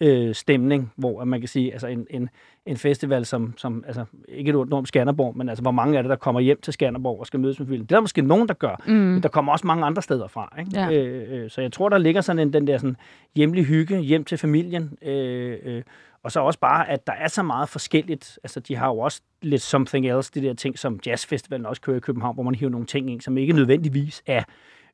øh, 0.00 0.34
stemning, 0.34 0.92
hvor 0.96 1.20
at 1.20 1.28
man 1.28 1.40
kan 1.40 1.48
sige, 1.48 1.72
altså 1.72 1.86
en, 1.86 2.06
en, 2.10 2.28
en 2.66 2.76
festival, 2.76 3.24
som, 3.26 3.54
som 3.56 3.84
altså, 3.86 4.04
ikke 4.28 4.50
et 4.50 4.72
om 4.72 4.86
Skanderborg, 4.86 5.36
men 5.36 5.48
altså, 5.48 5.62
hvor 5.62 5.70
mange 5.70 5.98
er 5.98 6.02
det, 6.02 6.08
der 6.08 6.16
kommer 6.16 6.40
hjem 6.40 6.60
til 6.60 6.72
Skanderborg 6.72 7.20
og 7.20 7.26
skal 7.26 7.40
mødes 7.40 7.58
med 7.58 7.66
familien? 7.66 7.86
Det 7.86 7.92
er 7.92 7.96
der 7.96 8.00
måske 8.00 8.22
nogen, 8.22 8.48
der 8.48 8.54
gør, 8.54 8.82
Mm. 8.86 8.92
men 8.92 9.22
der 9.22 9.28
kommer 9.28 9.52
også 9.52 9.66
mange 9.66 9.84
andre 9.84 10.02
steder 10.02 10.26
fra. 10.28 10.54
Ikke? 10.58 10.70
Ja. 10.74 10.90
Øh, 10.90 11.42
øh, 11.44 11.50
så 11.50 11.60
jeg 11.60 11.72
tror, 11.72 11.88
der 11.88 11.98
ligger 11.98 12.20
sådan 12.20 12.38
en, 12.38 12.52
den 12.52 12.66
der 12.66 12.78
sådan, 12.78 12.96
hjemlig 13.36 13.64
hygge 13.64 14.00
hjem 14.00 14.24
til 14.24 14.38
familien, 14.38 14.98
øh, 15.02 15.58
øh, 15.64 15.82
og 16.22 16.32
så 16.32 16.40
også 16.40 16.58
bare, 16.58 16.88
at 16.90 17.06
der 17.06 17.12
er 17.12 17.28
så 17.28 17.42
meget 17.42 17.68
forskelligt. 17.68 18.38
Altså, 18.44 18.60
de 18.60 18.76
har 18.76 18.86
jo 18.88 18.98
også 18.98 19.20
lidt 19.42 19.62
something 19.62 20.06
else, 20.06 20.30
de 20.34 20.42
der 20.42 20.54
ting, 20.54 20.78
som 20.78 21.00
jazzfestivalen 21.06 21.66
også 21.66 21.82
kører 21.82 21.96
i 21.96 22.00
København, 22.00 22.34
hvor 22.36 22.42
man 22.42 22.54
hiver 22.54 22.70
nogle 22.70 22.86
ting 22.86 23.10
ind, 23.10 23.20
som 23.20 23.38
ikke 23.38 23.52
nødvendigvis 23.52 24.22
er, 24.26 24.42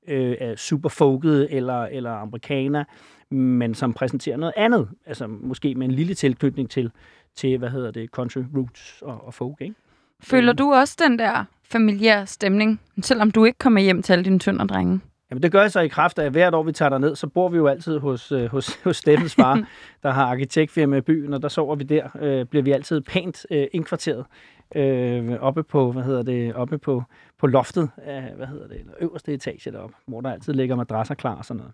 øh, 0.08 0.36
er 0.40 0.56
super 0.56 0.88
folket 0.88 1.48
eller, 1.50 1.82
eller 1.82 2.10
amerikaner, 2.10 2.84
men 3.30 3.74
som 3.74 3.92
præsenterer 3.92 4.36
noget 4.36 4.54
andet. 4.56 4.88
Altså, 5.06 5.26
måske 5.26 5.74
med 5.74 5.86
en 5.86 5.92
lille 5.92 6.14
tilknytning 6.14 6.70
til, 6.70 6.90
til 7.36 7.58
hvad 7.58 7.70
hedder 7.70 7.90
det, 7.90 8.10
country 8.10 8.40
roots 8.56 9.02
og, 9.02 9.26
og 9.26 9.34
folk, 9.34 9.60
ikke? 9.60 9.74
Føler 10.22 10.52
du 10.52 10.72
også 10.72 10.96
den 11.08 11.18
der 11.18 11.44
familiære 11.64 12.26
stemning, 12.26 12.80
selvom 13.02 13.30
du 13.30 13.44
ikke 13.44 13.58
kommer 13.58 13.80
hjem 13.80 14.02
til 14.02 14.12
alle 14.12 14.24
dine 14.24 14.38
tønderdrenge? 14.38 15.00
Jamen 15.30 15.42
det 15.42 15.52
gør 15.52 15.60
jeg 15.60 15.72
så 15.72 15.80
i 15.80 15.88
kraft 15.88 16.18
af, 16.18 16.26
at 16.26 16.32
hvert 16.32 16.54
år 16.54 16.62
vi 16.62 16.72
tager 16.72 16.98
ned, 16.98 17.16
så 17.16 17.26
bor 17.26 17.48
vi 17.48 17.56
jo 17.56 17.66
altid 17.66 17.98
hos, 17.98 18.32
øh, 18.32 18.46
hos, 18.46 18.74
hos 18.84 18.96
Steffens 18.96 19.34
far, 19.34 19.64
der 20.02 20.10
har 20.10 20.26
arkitektfirma 20.26 20.96
i 20.96 21.00
byen, 21.00 21.34
og 21.34 21.42
der 21.42 21.48
sover 21.48 21.76
vi 21.76 21.84
der. 21.84 22.08
Øh, 22.20 22.46
bliver 22.46 22.62
vi 22.62 22.72
altid 22.72 23.00
pænt 23.00 23.46
øh, 23.50 23.66
indkvarteret 23.72 24.24
øh, 24.74 25.32
oppe 25.40 25.62
på, 25.62 25.92
hvad 25.92 26.02
hedder 26.02 26.22
det, 26.22 26.54
oppe 26.54 26.78
på, 26.78 27.02
på 27.38 27.46
loftet 27.46 27.90
af, 27.96 28.32
hvad 28.36 28.46
hedder 28.46 28.68
det, 28.68 28.80
eller 28.80 28.92
øverste 29.00 29.34
etage 29.34 29.70
deroppe, 29.72 29.94
hvor 30.06 30.20
der 30.20 30.32
altid 30.32 30.52
ligger 30.52 30.76
madrasser 30.76 31.14
klar 31.14 31.34
og 31.34 31.44
sådan 31.44 31.58
noget. 31.58 31.72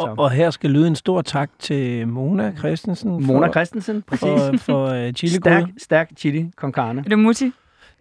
Så. 0.00 0.06
Og, 0.06 0.18
og 0.18 0.30
her 0.30 0.50
skal 0.50 0.70
lyde 0.70 0.86
en 0.86 0.96
stor 0.96 1.22
tak 1.22 1.50
til 1.58 2.08
Mona 2.08 2.52
Christensen. 2.58 3.26
Mona 3.26 3.46
for, 3.46 3.52
Christensen, 3.52 4.02
præcis. 4.02 4.22
for, 4.22 4.56
for 4.58 5.06
uh, 5.06 5.12
chili 5.18 5.32
Stærk, 5.34 5.64
stærk 5.78 6.10
chili 6.16 6.50
con 6.56 6.72
carne. 6.72 7.00
Er 7.00 7.08
det 7.08 7.18
Mutti? 7.18 7.52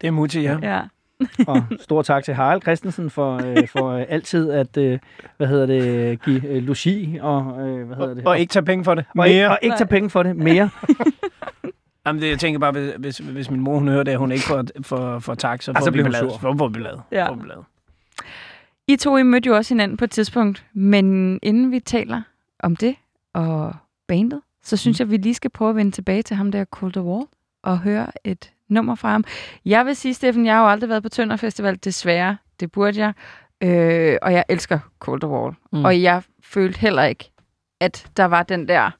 Det 0.01 0.07
er 0.07 0.11
Mutti, 0.11 0.41
ja. 0.41 0.57
Ja. 0.61 0.81
Og 1.47 1.63
stor 1.79 2.01
tak 2.01 2.23
til 2.23 2.33
Harald 2.33 2.61
Christensen 2.61 3.09
for, 3.09 3.41
øh, 3.45 3.67
for 3.67 3.89
øh, 3.89 4.05
altid 4.09 4.51
at, 4.51 4.77
øh, 4.77 4.99
hvad 5.37 5.47
hedder 5.47 5.65
det, 5.65 6.21
give 6.23 6.47
øh, 6.47 6.63
logi 6.63 7.17
og, 7.21 7.67
øh, 7.67 7.87
hvad 7.87 7.97
hedder 7.97 8.13
det, 8.13 8.25
Og 8.27 8.39
ikke 8.39 8.51
tage 8.51 8.65
penge 8.65 8.83
for 8.83 8.95
det. 8.95 9.05
og, 9.17 9.27
ikke, 9.27 9.39
Mere. 9.39 9.49
og 9.49 9.59
ikke 9.61 9.75
tage 9.77 9.87
penge 9.87 10.09
for 10.09 10.23
det 10.23 10.35
mere. 10.35 10.69
Jamen, 12.09 12.21
det, 12.21 12.29
jeg 12.29 12.39
tænker 12.39 12.59
bare, 12.59 12.71
hvis, 12.71 12.93
hvis, 12.97 13.17
hvis 13.17 13.49
min 13.49 13.59
mor 13.59 13.73
hun 13.79 13.87
hører 13.87 14.03
det, 14.03 14.11
at 14.11 14.17
hun 14.17 14.31
ikke 14.31 14.45
får, 14.45 14.65
får, 14.81 15.19
får 15.19 15.35
tak, 15.35 15.61
så 15.61 15.71
Ah, 15.71 15.75
får 15.79 15.85
så 15.85 15.91
vi 15.91 16.03
sur. 16.03 16.29
Så 16.29 16.39
får 16.57 16.67
vi. 16.67 16.83
Ja. 17.11 17.29
Får. 17.29 17.65
I 18.87 18.95
to 18.95 19.17
I 19.17 19.23
mødte 19.23 19.47
jo 19.47 19.55
også 19.55 19.73
hinanden 19.73 19.97
på 19.97 20.05
et 20.05 20.11
tidspunkt, 20.11 20.65
men 20.73 21.39
inden 21.43 21.71
vi 21.71 21.79
taler 21.79 22.21
om 22.59 22.75
det 22.75 22.95
og 23.33 23.75
bandet, 24.07 24.41
så 24.63 24.77
synes 24.77 24.99
jeg, 24.99 25.05
at 25.05 25.11
vi 25.11 25.17
lige 25.17 25.33
skal 25.33 25.49
prøve 25.49 25.69
at 25.69 25.75
vende 25.75 25.91
tilbage 25.91 26.21
til 26.21 26.35
ham 26.35 26.51
der 26.51 26.65
Cold 26.65 26.93
the 26.93 27.01
Wall 27.01 27.25
og 27.63 27.79
høre 27.79 28.07
et 28.23 28.51
nummer 28.67 28.95
fra 28.95 29.11
ham. 29.11 29.23
Jeg 29.65 29.85
vil 29.85 29.95
sige, 29.95 30.13
Steffen, 30.13 30.45
jeg 30.45 30.55
har 30.55 30.61
jo 30.61 30.69
aldrig 30.69 30.89
været 30.89 31.03
på 31.03 31.09
Tønder 31.09 31.35
Festival, 31.35 31.79
desværre. 31.83 32.37
Det 32.59 32.71
burde 32.71 32.99
jeg. 32.99 33.13
Øh, 33.63 34.17
og 34.21 34.33
jeg 34.33 34.43
elsker 34.49 34.79
Cold 34.99 35.21
the 35.21 35.29
Wall. 35.29 35.55
Mm. 35.71 35.79
Mm. 35.79 35.85
Og 35.85 36.01
jeg 36.01 36.23
følte 36.43 36.79
heller 36.79 37.03
ikke, 37.03 37.31
at 37.79 38.11
der 38.17 38.25
var 38.25 38.43
den 38.43 38.67
der 38.67 38.91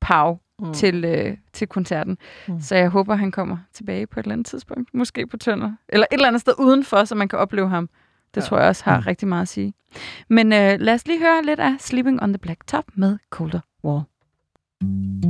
pow 0.00 0.38
Mm. 0.62 0.72
til, 0.74 1.04
øh, 1.04 1.36
til 1.52 1.66
koncerten. 1.68 2.18
Mm. 2.48 2.54
Mm. 2.54 2.60
Så 2.60 2.76
jeg 2.76 2.88
håber, 2.88 3.14
han 3.14 3.30
kommer 3.30 3.56
tilbage 3.72 4.06
på 4.06 4.20
et 4.20 4.24
eller 4.24 4.32
andet 4.32 4.46
tidspunkt. 4.46 4.94
Måske 4.94 5.26
på 5.26 5.36
Tønder. 5.36 5.72
Eller 5.88 6.06
et 6.10 6.14
eller 6.14 6.28
andet 6.28 6.40
sted 6.40 6.52
udenfor, 6.58 7.04
så 7.04 7.14
man 7.14 7.28
kan 7.28 7.38
opleve 7.38 7.68
ham. 7.68 7.88
Det 8.34 8.40
ja. 8.40 8.46
Tror 8.46 8.58
jeg 8.58 8.68
også 8.68 8.84
har 8.84 8.96
mm. 8.96 9.00
Mm. 9.00 9.06
rigtig 9.06 9.28
meget 9.28 9.42
at 9.42 9.48
sige. 9.48 9.74
Men 10.28 10.52
øh, 10.52 10.80
lad 10.80 10.94
os 10.94 11.06
lige 11.06 11.18
høre 11.18 11.42
lidt 11.44 11.60
af 11.60 11.76
Sleeping 11.78 12.22
on 12.22 12.32
the 12.32 12.38
Black 12.38 12.66
Top 12.66 12.84
med 12.94 13.18
Colder 13.30 13.60
Wall. 13.84 14.02
Sunshine 14.82 15.29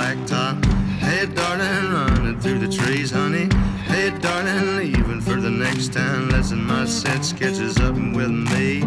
blacktop. 0.00 0.64
Hey, 0.98 1.26
darling, 1.26 1.92
running 1.92 2.40
through 2.40 2.58
the 2.58 2.68
trees, 2.68 3.10
honey. 3.10 3.48
Hey, 3.84 4.10
darling, 4.18 4.76
leaving 4.76 5.20
for 5.20 5.38
the 5.40 5.50
next 5.50 5.92
town. 5.92 6.30
Listen, 6.30 6.64
my 6.64 6.86
set 6.86 7.22
sketches 7.22 7.76
up 7.78 7.94
with 7.94 8.30
me. 8.30 8.80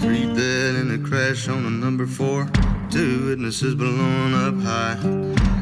Three 0.00 0.26
dead 0.34 0.74
in 0.74 0.90
a 0.90 1.08
crash 1.08 1.48
on 1.48 1.64
a 1.64 1.70
number 1.70 2.06
four. 2.08 2.50
Two 2.90 3.26
witnesses 3.26 3.76
blown 3.76 4.34
up 4.34 4.56
high. 4.64 4.98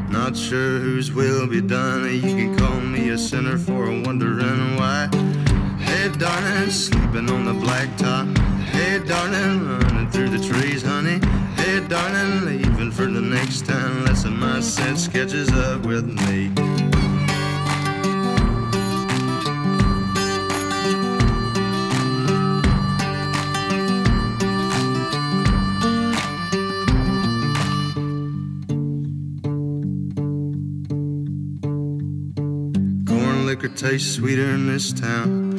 Not 0.09 0.35
sure 0.35 0.79
whose 0.79 1.13
will 1.13 1.47
be 1.47 1.61
done. 1.61 2.05
You 2.05 2.21
can 2.21 2.57
call 2.57 2.81
me 2.81 3.11
a 3.11 3.19
sinner 3.19 3.59
for 3.59 3.85
wondering 4.03 4.77
why. 4.77 5.30
Hey, 6.01 6.09
darling, 6.17 6.71
sleeping 6.71 7.29
on 7.29 7.45
the 7.45 7.53
blacktop. 7.53 8.35
Hey, 8.69 9.01
darling, 9.07 9.69
running 9.69 10.11
through 10.11 10.31
the 10.31 10.43
trees, 10.43 10.83
honey. 10.83 11.21
Hey, 11.57 11.87
darling, 11.89 12.47
leaving 12.47 12.91
for 12.91 13.05
the 13.05 13.21
next 13.21 13.67
town. 13.67 14.07
Lesson 14.07 14.35
my 14.39 14.61
sense 14.61 15.07
catches 15.07 15.51
up 15.53 15.85
with 15.85 16.07
me. 16.07 16.51
Corn 33.05 33.45
liquor 33.45 33.69
tastes 33.69 34.15
sweeter 34.15 34.49
in 34.53 34.67
this 34.67 34.95
town. 34.95 35.50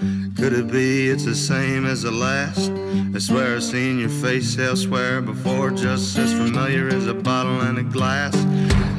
Could 0.42 0.54
it 0.54 0.72
be 0.72 1.08
it's 1.08 1.26
the 1.26 1.36
same 1.36 1.86
as 1.86 2.02
the 2.02 2.10
last? 2.10 2.72
I 3.14 3.20
swear 3.20 3.58
I've 3.58 3.64
seen 3.64 4.00
your 4.00 4.10
face 4.10 4.58
elsewhere 4.58 5.22
before, 5.22 5.70
just 5.70 6.18
as 6.18 6.34
familiar 6.34 6.88
as 6.88 7.06
a 7.06 7.14
bottle 7.14 7.62
and 7.62 7.78
a 7.78 7.84
glass. 7.84 8.34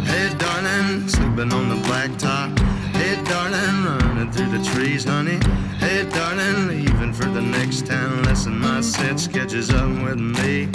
Hey, 0.07 0.33
darling, 0.39 1.09
sleeping 1.09 1.53
on 1.53 1.69
the 1.69 1.75
blacktop. 1.89 2.57
Hey, 2.95 3.21
darling, 3.25 3.85
running 3.85 4.31
through 4.31 4.57
the 4.57 4.65
trees, 4.71 5.03
honey. 5.03 5.41
Hey, 5.79 6.09
darling, 6.11 6.69
leaving 6.69 7.13
for 7.13 7.25
the 7.25 7.43
next 7.43 7.87
town. 7.87 8.23
Lesson 8.23 8.57
my 8.57 8.81
set 8.81 9.19
sketches 9.19 9.71
up 9.71 9.91
with 10.05 10.21
me. 10.21 10.69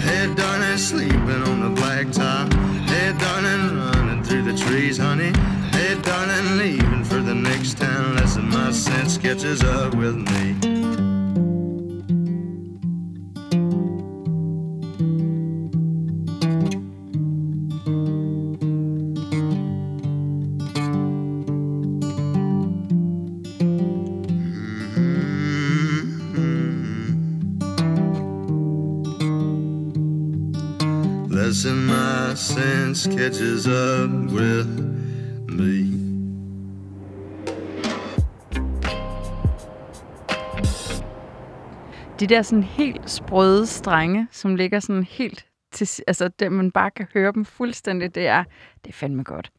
Hey, 0.00 0.30
darling, 0.34 0.76
sleeping 0.76 1.42
on 1.48 1.60
the 1.62 1.80
blacktop. 1.80 2.52
Hey, 2.90 3.14
darling, 3.18 3.93
through 4.24 4.42
the 4.42 4.56
trees, 4.56 4.96
honey. 4.96 5.32
Hey, 5.72 6.00
darling, 6.00 6.58
leaving 6.58 7.04
for 7.04 7.20
the 7.20 7.34
next 7.34 7.78
town. 7.78 8.16
Lesson 8.16 8.48
my 8.48 8.70
sense 8.70 9.18
catches 9.18 9.62
up 9.62 9.94
with 9.94 10.16
me. 10.16 10.54
Lesson 31.28 31.86
my 31.86 32.03
sense 32.36 33.10
catches 33.18 33.66
up 33.66 34.10
with 34.32 34.68
me. 35.48 36.04
De 42.20 42.26
der 42.26 42.42
sådan 42.42 42.62
helt 42.62 43.10
sprøde 43.10 43.66
strenge, 43.66 44.28
som 44.30 44.56
ligger 44.56 44.80
sådan 44.80 45.04
helt 45.04 45.46
til, 45.72 45.88
altså 46.06 46.28
det, 46.28 46.52
man 46.52 46.70
bare 46.70 46.90
kan 46.90 47.06
høre 47.14 47.32
dem 47.32 47.44
fuldstændig, 47.44 48.14
det 48.14 48.26
er, 48.26 48.44
det 48.84 48.88
er 48.90 48.92
fandme 48.92 49.22
godt. 49.22 49.50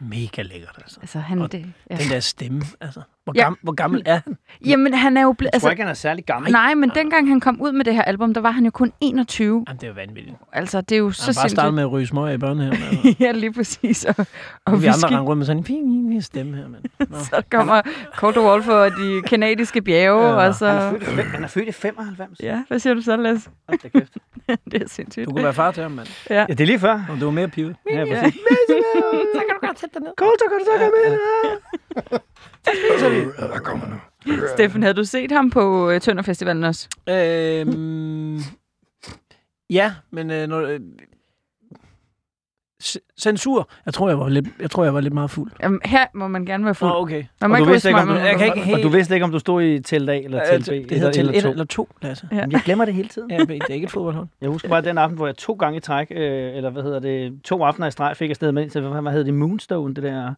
Mega 0.00 0.42
lækkert, 0.42 0.74
altså. 0.76 0.98
Altså 1.00 1.18
han, 1.18 1.42
Og 1.42 1.52
det, 1.52 1.66
ja. 1.90 1.96
Den 1.96 2.10
der 2.10 2.20
stemme, 2.20 2.62
altså. 2.80 3.00
Hvor, 3.24 3.32
Ja. 3.36 3.42
gam, 3.42 3.58
hvor 3.62 3.72
gammel 3.72 4.02
er 4.06 4.20
han? 4.24 4.36
Jamen 4.66 4.94
han 4.94 5.16
er 5.16 5.22
jo 5.22 5.32
blevet, 5.32 5.50
Jeg 5.52 5.60
tror 5.60 5.68
altså, 5.68 5.70
ikke, 5.70 5.82
han 5.82 5.90
er 5.90 5.94
særlig 5.94 6.24
gammel. 6.24 6.52
nej, 6.52 6.74
men 6.74 6.90
dengang 6.94 7.28
han 7.28 7.40
kom 7.40 7.60
ud 7.60 7.72
med 7.72 7.84
det 7.84 7.94
her 7.94 8.02
album, 8.02 8.34
der 8.34 8.40
var 8.40 8.50
han 8.50 8.64
jo 8.64 8.70
kun 8.70 8.92
21. 9.00 9.64
Jamen, 9.68 9.76
det 9.80 9.84
er 9.84 9.88
jo 9.88 9.94
vanvittigt. 9.94 10.36
Altså 10.52 10.80
det 10.80 10.92
er 10.94 10.98
jo 10.98 11.04
Han 11.06 11.12
så 11.12 11.22
har 11.22 11.26
bare 11.26 11.32
startet 11.32 11.50
sindssygt. 11.50 11.74
med 11.74 11.82
at 11.82 11.92
ryge 11.92 12.06
smøger 12.06 12.30
i 12.32 12.38
børnehaven. 12.38 12.76
Altså. 12.82 13.14
ja, 13.20 13.32
lige 13.32 13.52
præcis. 13.52 14.04
Og, 14.04 14.14
og 14.18 14.26
Og 14.64 14.82
vi 14.82 14.86
andre 14.86 15.06
rendte 15.08 15.18
rundt 15.20 15.38
med 15.38 15.46
sådan 15.46 15.58
en 15.60 15.64
fin, 15.64 15.84
fin, 15.84 16.10
fin 16.10 16.22
stemme 16.22 16.56
her, 16.56 16.68
mand. 16.68 16.82
Nå. 17.10 17.18
Så 17.18 17.42
kommer 17.50 17.82
Cold 18.16 18.38
Wall 18.38 18.62
for 18.62 18.84
de 18.84 19.22
kanadiske 19.26 19.82
bjerge, 19.82 20.22
Ja, 20.26 20.32
og 20.34 20.40
Han 20.42 20.48
er, 20.50 20.54
så... 20.54 20.94
født, 21.00 21.24
han 21.26 21.44
er 21.44 21.48
født 21.48 21.68
i 21.68 21.72
95. 21.72 22.40
Ja, 22.42 22.62
hvad 22.68 22.78
siger 22.78 22.94
du 22.94 23.00
så, 23.02 23.16
Lasse? 23.16 23.50
Det 24.70 24.82
er 24.82 24.88
sindssygt. 24.88 25.26
Du 25.26 25.30
kunne 25.32 25.44
være 25.44 25.54
far 25.54 25.70
til 25.70 25.82
ham, 25.82 25.92
mand. 25.92 26.08
Ja. 26.30 26.34
Ja, 26.40 26.44
det 26.48 26.60
er 26.60 26.66
lige 26.66 26.78
før. 26.78 27.04
Og 27.08 27.20
du 27.20 27.24
var 27.24 27.32
mere 27.32 27.48
pivet. 27.48 27.76
Ja, 27.90 28.04
Ja. 28.04 28.30
Præcis. 28.68 28.84
Så 29.34 29.40
kan 29.46 29.54
du 29.60 29.66
godt 29.66 29.78
sætte 29.80 29.94
dig 29.94 30.02
ned. 30.02 30.12
Cold, 30.16 30.38
så 30.38 30.44
kan 30.48 30.58
du 30.58 30.64
så 30.68 30.72
komme 30.78 30.90
med. 33.24 33.32
Der 33.48 33.58
kommer 33.58 33.86
nu. 33.86 33.96
Steffen, 34.54 34.82
havde 34.82 34.94
du 34.94 35.04
set 35.04 35.30
ham 35.32 35.50
på 35.50 35.90
øh, 35.90 36.00
Tønder 36.00 36.22
Festivalen 36.22 36.64
også? 36.64 36.88
Øhm, 37.08 38.36
ja, 39.70 39.94
men 40.12 40.30
øh, 40.30 40.46
når, 40.48 40.60
øh, 40.60 40.80
censur. 43.20 43.68
Jeg 43.86 43.94
tror, 43.94 44.08
jeg 44.08 44.18
var 44.18 44.28
lidt, 44.28 44.46
jeg 44.60 44.70
tror, 44.70 44.84
jeg 44.84 44.94
var 44.94 45.00
lidt 45.00 45.14
meget 45.14 45.30
fuld. 45.30 45.50
Jamen, 45.62 45.80
her 45.84 46.04
må 46.14 46.28
man 46.28 46.44
gerne 46.46 46.64
være 46.64 46.74
fuld. 46.74 46.90
Nå, 46.90 46.96
okay. 47.00 47.24
Man 47.40 47.52
Og 47.52 47.58
du, 47.58 47.64
vidste 47.64 47.88
ikke, 47.88 48.00
om 48.00 48.08
du, 48.08 48.14
Jeg 48.14 48.38
kan 48.38 48.46
ikke 48.56 48.74
og 48.76 48.82
du 48.82 48.88
vidste 48.88 49.14
ikke, 49.14 49.24
om 49.24 49.32
du 49.32 49.38
stod 49.38 49.62
i 49.62 49.80
telt 49.80 50.10
A 50.10 50.18
eller 50.18 50.40
Øh, 50.52 50.62
telt 50.62 50.86
B? 50.86 50.88
det 50.90 50.98
hedder 50.98 51.12
til 51.12 51.20
eller, 51.20 51.32
et 51.38 51.42
to. 51.42 51.50
eller 51.50 51.64
to, 51.64 51.88
Lasse. 52.02 52.28
Ja. 52.32 52.36
Jamen, 52.36 52.52
Jeg 52.52 52.60
glemmer 52.64 52.84
det 52.84 52.94
hele 52.94 53.08
tiden. 53.08 53.30
Ja, 53.30 53.38
det 53.38 53.62
er 53.68 53.74
ikke 53.74 53.84
et 53.84 53.90
fodboldhold. 53.90 54.26
Jeg 54.40 54.48
husker 54.50 54.68
bare 54.68 54.80
den 54.82 54.98
aften, 54.98 55.16
hvor 55.16 55.26
jeg 55.26 55.36
to 55.36 55.52
gange 55.52 55.76
i 55.76 55.80
træk, 55.80 56.06
øh, 56.10 56.56
eller 56.56 56.70
hvad 56.70 56.82
hedder 56.82 57.00
det, 57.00 57.42
to 57.44 57.62
aftener 57.64 57.86
i 57.86 57.90
streg 57.90 58.16
fik 58.16 58.28
jeg 58.28 58.36
sted 58.36 58.52
med, 58.52 58.70
så 58.70 58.80
hvad, 58.80 59.02
hvad 59.02 59.12
hedder 59.12 59.24
det, 59.24 59.34
Moonstone, 59.34 59.94
det 59.94 60.02
der 60.02 60.12
Nej. 60.12 60.34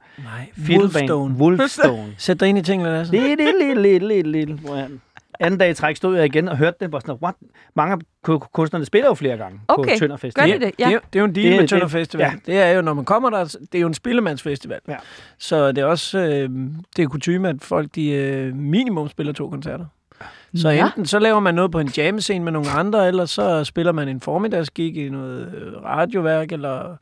Wolfstone. 0.68 1.34
Wolfstone. 1.34 2.14
Sæt 2.18 2.40
dig 2.40 2.48
ind 2.48 2.58
i 2.58 2.62
tingene, 2.62 2.90
Lasse. 2.90 3.12
Lidt, 3.12 3.40
lidt, 3.40 3.40
lidt, 3.60 3.78
lidt, 3.82 4.02
lidt, 4.02 4.26
lidt, 4.26 4.50
hvor 4.60 4.74
han 4.74 5.00
anden 5.40 5.60
dag 5.60 5.70
i 5.70 5.74
træk 5.74 5.96
stod 5.96 6.16
jeg 6.16 6.24
igen 6.26 6.48
og 6.48 6.56
hørte 6.56 6.76
det. 6.80 6.92
Var 6.92 6.98
sådan, 6.98 7.14
what? 7.22 7.34
Mange 7.76 7.92
af 7.92 7.98
ku- 8.22 8.38
kunstnerne 8.38 8.84
spiller 8.84 9.08
jo 9.08 9.14
flere 9.14 9.36
gange 9.36 9.60
Okay, 9.68 9.92
på 9.94 9.98
Tønder 9.98 10.16
Gør 10.16 10.20
Festival. 10.20 10.48
de 10.48 10.52
det? 10.52 10.60
Det, 10.60 10.84
er, 10.84 10.88
Ja. 10.88 10.94
jo- 10.94 11.00
det 11.12 11.18
er 11.18 11.20
jo 11.20 11.24
en 11.26 11.34
deal 11.34 11.44
Det- 11.46 11.52
med 11.52 11.60
det- 11.60 11.68
Tønder 11.68 11.88
Festival. 11.88 12.24
ja. 12.24 12.52
Det 12.52 12.58
er 12.62 12.70
jo, 12.70 12.82
når 12.82 12.94
man 12.94 13.04
kommer 13.04 13.30
der, 13.30 13.44
det 13.44 13.74
er 13.74 13.80
jo 13.80 13.86
en 13.86 13.94
spillemandsfestival. 13.94 14.80
Ja. 14.88 14.96
Så 15.38 15.68
det 15.72 15.78
er 15.78 15.84
også 15.84 16.18
øh, 16.18 16.50
det 16.96 17.02
er 17.02 17.08
kutume, 17.08 17.48
at 17.48 17.56
folk 17.62 17.94
de 17.94 18.10
øh, 18.10 18.54
minimum 18.56 19.08
spiller 19.08 19.32
to 19.32 19.48
koncerter. 19.50 19.84
Så 20.54 20.68
Ja. 20.68 20.86
enten 20.86 21.06
så 21.06 21.18
laver 21.18 21.40
man 21.40 21.54
noget 21.54 21.72
på 21.72 21.78
en 21.78 21.88
jam-scene 21.96 22.44
med 22.44 22.52
nogle 22.52 22.70
andre, 22.70 23.08
eller 23.08 23.24
så 23.24 23.64
spiller 23.64 23.92
man 23.92 24.08
en 24.08 24.20
formiddagsgig 24.20 24.96
i 24.96 25.08
noget 25.08 25.54
øh, 25.54 25.72
radioværk, 25.84 26.52
eller 26.52 26.96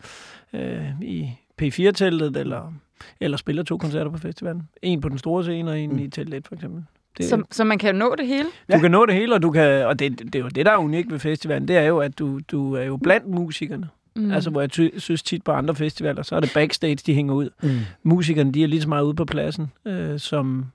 øh, 0.52 1.00
i 1.02 1.30
P4-teltet, 1.62 2.36
eller, 2.36 2.72
eller 3.20 3.36
spiller 3.36 3.62
to 3.62 3.78
koncerter 3.78 4.10
på 4.10 4.18
festivalen. 4.18 4.68
En 4.82 5.00
på 5.00 5.08
den 5.08 5.18
store 5.18 5.42
scene, 5.42 5.70
og 5.70 5.78
en 5.78 5.90
Mm. 5.92 5.98
i 5.98 6.08
telt 6.08 6.34
1, 6.34 6.46
for 6.48 6.54
eksempel. 6.54 6.84
Det, 7.16 7.24
Så, 7.28 7.42
så 7.50 7.64
man 7.64 7.78
kan 7.78 7.92
jo 7.94 7.98
nå 7.98 8.14
det 8.18 8.26
hele? 8.26 8.44
du 8.44 8.48
Ja. 8.68 8.78
kan 8.78 8.90
nå 8.90 9.06
det 9.06 9.14
hele, 9.14 9.34
og, 9.34 9.42
du 9.42 9.50
kan, 9.50 9.86
og 9.86 9.98
det, 9.98 10.18
det 10.18 10.34
er 10.34 10.38
jo 10.38 10.48
det, 10.48 10.66
der 10.66 10.72
er 10.72 10.76
unikt 10.76 11.12
ved 11.12 11.18
festivalen, 11.18 11.68
det 11.68 11.76
er 11.76 11.82
jo, 11.82 11.98
at 11.98 12.18
du, 12.18 12.40
du 12.50 12.74
er 12.74 12.82
jo 12.82 12.96
blandt 12.96 13.26
musikerne. 13.28 13.88
Mm. 14.16 14.30
Altså, 14.30 14.50
hvor 14.50 14.60
jeg 14.60 14.70
ty- 14.70 14.98
synes 14.98 15.22
tit 15.22 15.44
på 15.44 15.52
andre 15.52 15.74
festivaler, 15.74 16.22
så 16.22 16.36
er 16.36 16.40
det 16.40 16.50
backstage, 16.54 16.94
de 16.96 17.14
hænger 17.14 17.34
ud. 17.34 17.50
Mm. 17.62 17.70
Musikerne, 18.02 18.52
de 18.52 18.62
er 18.62 18.66
lige 18.68 18.82
så 18.82 18.88
meget 18.88 19.04
ude 19.04 19.14
på 19.14 19.24
pladsen, 19.24 19.72
øh, 19.86 20.18
som, 20.18 20.66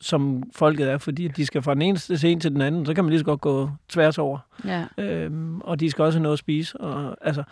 som 0.00 0.42
folket 0.56 0.90
er, 0.90 0.98
fordi 0.98 1.28
de 1.28 1.46
skal 1.46 1.62
fra 1.62 1.74
den 1.74 1.82
ene 1.82 1.98
scene 1.98 2.40
til 2.40 2.50
den 2.52 2.60
anden, 2.60 2.86
så 2.86 2.94
kan 2.94 3.04
man 3.04 3.08
lige 3.10 3.18
så 3.18 3.24
godt 3.24 3.40
gå 3.40 3.70
tværs 3.88 4.18
over. 4.18 4.38
Ja. 4.66 4.84
Øhm, 4.98 5.60
og 5.60 5.80
de 5.80 5.90
skal 5.90 6.04
også 6.04 6.18
have 6.18 6.22
noget 6.22 6.32
at 6.32 6.38
spise. 6.38 6.80
Og, 6.80 7.16
altså, 7.20 7.42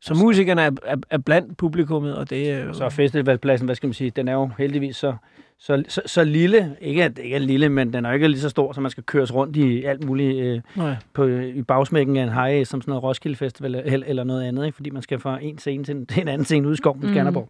så 0.00 0.14
musikerne 0.14 0.62
er, 0.62 0.70
er, 0.84 0.96
er 1.10 1.18
blandt 1.18 1.56
publikummet, 1.56 2.16
og 2.16 2.30
det 2.30 2.50
er 2.50 2.64
jo... 2.64 2.72
Så 2.72 2.84
er 2.84 2.88
festivalpladsen, 2.88 3.64
hvad 3.64 3.74
skal 3.76 3.86
man 3.86 3.94
sige, 3.94 4.10
den 4.10 4.28
er 4.28 4.32
jo 4.32 4.50
heldigvis 4.58 4.96
så, 4.96 5.14
så, 5.58 5.84
så, 5.88 6.02
så 6.06 6.24
lille, 6.24 6.76
ikke 6.80 7.04
at 7.04 7.18
ikke 7.18 7.36
er 7.36 7.40
lille, 7.40 7.68
men 7.68 7.92
den 7.92 8.04
er 8.04 8.08
jo 8.08 8.14
ikke 8.14 8.28
lige 8.28 8.40
så 8.40 8.48
stor, 8.48 8.72
så 8.72 8.80
man 8.80 8.90
skal 8.90 9.02
køres 9.04 9.34
rundt 9.34 9.56
i 9.56 9.84
alt 9.84 10.04
muligt 10.04 10.36
øh, 10.44 10.60
Nej. 10.76 10.96
på, 11.12 11.26
i 11.26 11.62
bagsmækken 11.62 12.16
af 12.16 12.22
en 12.22 12.28
hej, 12.28 12.64
som 12.64 12.80
sådan 12.82 12.90
noget 12.90 13.02
Roskilde 13.04 13.36
Festival 13.36 13.74
eller, 13.74 14.06
eller 14.06 14.24
noget 14.24 14.44
andet, 14.44 14.66
ikke? 14.66 14.76
fordi 14.76 14.90
man 14.90 15.02
skal 15.02 15.20
fra 15.20 15.38
en 15.42 15.58
scene 15.58 15.84
til 15.84 15.96
en, 15.96 16.06
til 16.10 16.22
en 16.22 16.28
anden 16.28 16.44
scene 16.44 16.66
ude 16.66 16.74
i 16.74 16.76
skoven 16.76 17.02
i 17.02 17.06
Mm. 17.06 17.12
Skanderborg. 17.12 17.48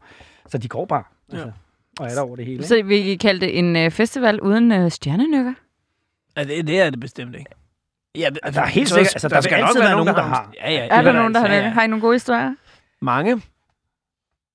Så 0.49 0.59
de 0.59 0.69
går 0.69 0.85
bare, 0.87 1.03
altså, 1.33 1.47
Ja. 1.47 1.53
og 2.01 2.07
er 2.11 2.15
der 2.15 2.21
over 2.23 2.37
det 2.37 2.47
hele. 2.47 2.65
Så 2.65 2.83
vil 2.83 3.07
I 3.09 3.15
kalde 3.17 3.41
det 3.41 3.59
en 3.59 3.77
øh, 3.77 3.91
festival 3.91 4.41
uden 4.41 4.73
øh, 4.73 4.91
stjernenykker? 4.91 5.55
Ja, 6.37 6.45
det, 6.45 6.67
det 6.67 6.81
er 6.81 6.91
det 6.91 7.01
bestemt 7.01 7.35
ikke. 7.35 7.51
Ja, 8.19 8.29
der 8.55 8.61
er 8.61 8.67
helt 8.67 8.89
sikkert- 8.89 9.15
altså, 9.15 9.29
der 9.29 9.41
vil 9.41 9.55
altid 9.65 9.81
være 9.81 9.91
nogen, 9.93 10.07
der 10.07 10.23
har. 10.23 10.53
Ja, 10.65 10.71
ja, 10.73 10.87
Er 10.91 10.97
det 10.97 11.05
der 11.05 11.13
nogen, 11.13 11.35
der 11.35 11.41
har 11.41 11.49
det? 11.49 11.63
Har 11.63 11.83
I 11.83 11.87
nogle 11.87 12.01
gode 12.01 12.15
historier? 12.15 12.55
Mange. 13.01 13.43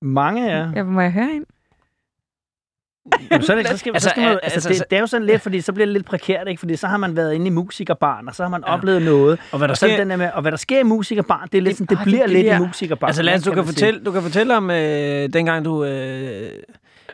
Mange 0.02 0.48
er. 0.48 0.72
Ja, 0.76 0.82
må 0.84 1.00
jeg 1.00 1.12
høre 1.12 1.30
en? 1.32 1.44
Jamen, 3.30 3.42
så, 3.42 3.52
er 3.52 3.56
det, 3.56 3.66
så 3.66 3.76
skal, 3.76 3.92
Altså, 3.94 4.08
så 4.08 4.10
skal 4.10 4.22
man, 4.22 4.38
altså, 4.42 4.56
altså, 4.56 4.68
det, 4.68 4.90
det, 4.90 4.96
er 4.96 5.00
jo 5.00 5.06
sådan 5.06 5.26
lidt, 5.26 5.42
fordi 5.42 5.60
så 5.60 5.72
bliver 5.72 5.86
det 5.86 5.92
lidt 5.92 6.06
prekært, 6.06 6.48
ikke? 6.48 6.58
fordi 6.60 6.76
så 6.76 6.86
har 6.86 6.96
man 6.96 7.16
været 7.16 7.34
inde 7.34 7.46
i 7.46 7.50
musikerbarn, 7.50 8.28
og 8.28 8.34
så 8.34 8.42
har 8.42 8.50
man 8.50 8.62
Ja. 8.66 8.74
oplevet 8.74 9.02
noget. 9.02 9.38
Og 9.52 9.58
hvad 9.58 9.68
der 9.68 9.74
Og, 9.74 9.82
er 9.82 9.86
det 9.86 9.94
sker, 9.94 9.96
den 9.96 10.10
der 10.10 10.16
med, 10.16 10.30
og 10.34 10.42
hvad 10.42 10.50
der 10.52 10.58
sker 10.58 10.80
i 10.80 10.82
musikerbarn, 10.82 11.48
det, 11.52 11.58
er 11.58 11.62
lidt 11.62 11.76
sådan, 11.76 11.86
det, 11.86 11.92
ah, 11.94 11.98
det 11.98 12.04
bliver 12.04 12.26
lidt 12.26 12.38
bliver- 12.38 12.56
i 12.56 12.66
musikerbarn. 12.66 13.08
Altså 13.08 13.22
Lance, 13.22 13.44
du 13.50 13.54
kan 13.54 13.64
kan, 13.64 13.72
fortælle, 13.72 14.00
du 14.04 14.12
kan 14.12 14.22
fortælle 14.22 14.56
om 14.56 14.70
øh, 14.70 15.28
dengang 15.32 15.64
du... 15.64 15.84
Øh, 15.84 16.50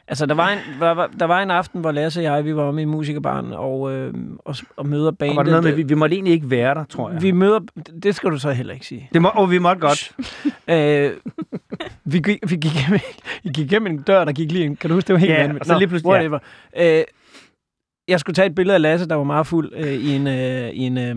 altså 0.09 0.27
der 0.27 0.35
var, 0.35 0.49
en, 0.49 0.59
der, 0.81 0.91
var, 0.91 1.11
der 1.21 1.25
var 1.27 1.41
en 1.43 1.51
aften, 1.51 1.81
hvor 1.81 1.93
Lasse 1.93 2.21
og 2.21 2.25
jeg, 2.25 2.45
vi 2.45 2.57
var 2.57 2.63
omme 2.63 2.83
i 2.83 2.85
musikerbarn 2.85 3.53
og, 3.53 3.93
øh, 3.93 4.15
og, 4.45 4.57
og 4.77 4.87
møder 4.87 5.07
Og 5.07 5.19
bandet. 5.19 5.37
var 5.37 5.43
det 5.43 5.51
noget 5.51 5.65
med, 5.65 5.73
vi, 5.73 5.83
vi 5.83 5.95
måtte 5.95 6.15
egentlig 6.17 6.33
ikke 6.35 6.51
være 6.51 6.75
der, 6.75 6.85
tror 6.85 7.11
jeg. 7.11 7.23
vi 7.23 7.31
møder... 7.31 7.61
Det 8.03 8.15
skal 8.15 8.31
du 8.31 8.39
så 8.39 8.51
heller 8.51 8.75
ikke 8.75 8.87
sige. 8.87 9.09
det 9.13 9.23
må, 9.23 9.29
og 9.35 9.51
vi 9.51 9.59
måtte 9.59 9.81
godt. 9.81 10.13
øh, 10.69 11.11
vi, 12.07 12.19
gik, 12.19 12.39
vi, 12.51 12.57
gik 12.57 12.73
vi 13.45 13.49
gik 13.51 13.59
igennem 13.73 13.93
en 13.93 14.03
dør, 14.03 14.25
der 14.25 14.33
gik 14.33 14.53
lige 14.53 14.65
ind. 14.65 14.77
Kan 14.77 14.91
du 14.91 14.95
huske, 14.95 15.07
det 15.09 15.13
var 15.13 15.19
helt 15.21 15.33
Ja, 15.33 15.37
vanvittigt? 15.41 15.61
og 15.63 15.67
så 15.67 15.73
Nå, 15.73 15.79
lige 15.79 15.89
pludselig- 15.89 16.09
ja. 16.09 16.13
Whatever. 16.13 16.39
Øh, 16.77 17.05
jeg 18.09 18.21
skulle 18.21 18.35
tage 18.35 18.47
et 18.47 18.55
billede 18.55 18.75
af 18.75 18.83
Lasse, 18.83 19.09
der 19.09 19.15
var 19.15 19.25
meget 19.25 19.47
fuld 19.47 19.73
øh, 19.77 19.93
i 19.93 20.15
en, 20.17 20.27
øh, 20.27 20.69
i 20.71 20.79
en, 20.79 20.99
øh, 20.99 21.17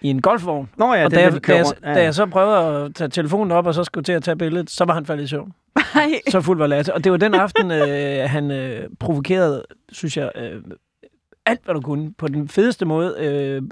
i 0.00 0.08
en 0.08 0.22
golfvogn. 0.22 0.70
Nå 0.76 0.94
ja, 0.94 1.04
og 1.04 1.10
da 1.10 1.20
jeg, 1.20 1.32
da, 1.46 1.56
jeg. 1.56 1.64
Ja, 1.84 1.88
da 1.94 1.98
ja. 1.98 2.04
jeg 2.04 2.14
så 2.14 2.26
prøvede 2.26 2.84
at 2.84 2.94
tage 2.94 3.08
telefonen 3.08 3.52
op, 3.52 3.66
og 3.66 3.74
så 3.74 3.84
skulle 3.84 4.04
til 4.04 4.12
at 4.12 4.22
tage 4.22 4.36
billedet, 4.36 4.70
så 4.70 4.84
var 4.84 4.94
han 4.94 5.06
faldet 5.06 5.24
i 5.24 5.26
søvn. 5.26 5.52
Nej. 5.94 6.10
Så 6.30 6.40
fuld 6.40 6.58
var 6.58 6.66
Lasse. 6.66 6.94
Og 6.94 7.04
det 7.04 7.12
var 7.12 7.18
den 7.18 7.34
aften, 7.34 7.70
øh, 7.70 8.30
han 8.30 8.50
øh, 8.50 8.88
provokerede, 9.00 9.64
synes 9.92 10.16
jeg, 10.16 10.30
øh, 10.36 10.62
alt, 11.48 11.60
hvad 11.64 11.74
du 11.74 11.80
kunne, 11.80 12.12
på 12.18 12.28
den 12.28 12.48
fedeste 12.48 12.84
måde. 12.84 13.14
Øh, 13.18 13.62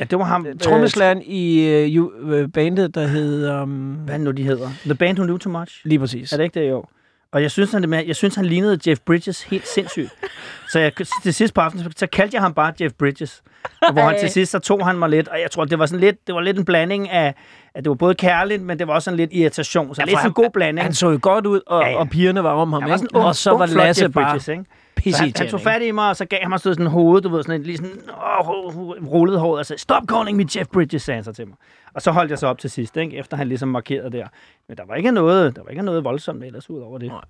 ja, 0.00 0.04
det 0.04 0.18
var 0.18 0.24
ham. 0.24 0.46
øh, 0.46 0.58
Trommeslæren 0.58 1.22
i 1.22 1.68
øh, 1.68 2.04
øh, 2.22 2.48
bandet, 2.48 2.94
der 2.94 3.06
hed... 3.06 3.50
Um, 3.62 3.70
Hvad 4.04 4.14
det 4.14 4.20
nu, 4.20 4.30
de 4.30 4.42
hedder? 4.42 4.68
The 4.84 4.94
Band 4.94 5.18
Who 5.18 5.24
Knew 5.26 5.38
Too 5.38 5.58
Much. 5.58 5.80
lige 5.84 5.98
præcis. 5.98 6.32
Er 6.32 6.36
det 6.36 6.44
ikke 6.44 6.60
det, 6.60 6.70
jo? 6.70 6.84
Og 7.32 7.42
jeg 7.42 7.50
synes, 7.50 7.72
han, 7.72 7.82
det 7.82 7.88
med, 7.88 8.04
jeg 8.06 8.16
synes, 8.16 8.34
han 8.34 8.44
lignede 8.44 8.78
Jeff 8.90 9.00
Bridges 9.00 9.42
helt 9.42 9.68
sindssygt. 9.68 10.10
så 10.72 10.78
jeg, 10.78 10.92
til 11.22 11.34
sidst 11.34 11.54
på 11.54 11.60
aftenen, 11.60 11.92
så 11.96 12.06
kaldte 12.06 12.34
jeg 12.34 12.42
ham 12.42 12.54
bare 12.54 12.72
Jeff 12.80 12.94
Bridges. 12.94 13.42
Og 13.82 13.92
hvor 13.92 14.02
han 14.02 14.18
til 14.20 14.30
sidst, 14.30 14.52
så 14.52 14.58
tog 14.58 14.86
han 14.86 14.98
mig 14.98 15.08
lidt, 15.10 15.28
og 15.28 15.40
jeg 15.40 15.50
tror, 15.50 15.64
det 15.64 15.78
var 15.78 15.86
sådan 15.86 16.00
lidt, 16.00 16.26
det 16.26 16.34
var 16.34 16.40
lidt 16.40 16.58
en 16.58 16.64
blanding 16.64 17.10
af, 17.10 17.34
at 17.74 17.84
det 17.84 17.88
var 17.88 17.94
både 17.94 18.14
kærligt, 18.14 18.62
men 18.62 18.78
det 18.78 18.86
var 18.88 18.94
også 18.94 19.04
sådan 19.04 19.16
lidt 19.16 19.30
irritation. 19.32 19.94
Så 19.94 20.00
Ja, 20.02 20.04
lidt 20.04 20.10
sådan 20.10 20.18
en 20.18 20.22
han- 20.22 20.32
god 20.32 20.50
blanding. 20.50 20.84
Han 20.84 20.94
så 20.94 21.10
jo 21.10 21.18
godt 21.22 21.46
ud, 21.46 21.60
og, 21.66 21.82
ja, 21.82 21.88
Ja, 21.90 21.96
og 21.98 22.08
pigerne 22.10 22.42
var 22.44 22.50
om 22.50 22.72
ham, 22.72 22.82
Han 22.82 22.90
var 22.90 22.96
ikke? 22.96 22.98
sådan 22.98 23.16
en 23.16 23.18
ung, 23.20 23.26
og 23.28 23.36
så 23.36 23.50
var 23.56 23.66
Lasse 23.66 24.04
Jeff 24.04 24.14
bare 24.14 24.30
Bridges, 24.30 24.48
ikke? 24.48 24.64
Så 24.98 25.02
pisse 25.02 25.20
han, 25.22 25.32
han 25.36 25.48
tog 25.48 25.60
fat 25.60 25.82
i 25.82 25.90
mig, 25.90 26.08
og 26.08 26.16
så 26.16 26.24
gav 26.24 26.38
han 26.42 26.48
mig 26.48 26.60
sådan 26.60 26.82
en 26.86 26.90
hoved, 26.90 27.22
du 27.22 27.28
ved, 27.28 27.42
sådan 27.42 27.60
en, 27.60 27.66
lige 27.66 27.76
sådan, 27.76 28.00
åh, 28.10 28.76
rullet 29.12 29.40
hår, 29.40 29.58
og 29.58 29.66
sagde, 29.66 29.80
stop 29.82 30.02
calling 30.10 30.36
me 30.36 30.44
Jeff 30.56 30.68
Bridges, 30.68 31.02
sagde 31.02 31.16
han 31.16 31.24
så 31.24 31.32
til 31.32 31.46
mig. 31.48 31.56
Og 31.94 32.02
så 32.02 32.10
holdt 32.10 32.30
jeg 32.30 32.38
så 32.38 32.46
op 32.46 32.58
til 32.58 32.70
sidst, 32.70 32.96
ikke? 32.96 33.16
efter 33.16 33.36
han 33.36 33.48
ligesom 33.48 33.68
markerede 33.68 34.10
der. 34.12 34.26
Men 34.68 34.76
der 34.76 34.84
var 34.86 34.94
ikke 34.94 35.10
noget, 35.10 35.56
der 35.56 35.62
var 35.62 35.70
ikke 35.70 35.82
noget 35.82 36.04
voldsomt 36.04 36.44
ellers 36.44 36.70
ud 36.70 36.80
over 36.80 36.98
det. 36.98 37.08
Nej. 37.08 37.20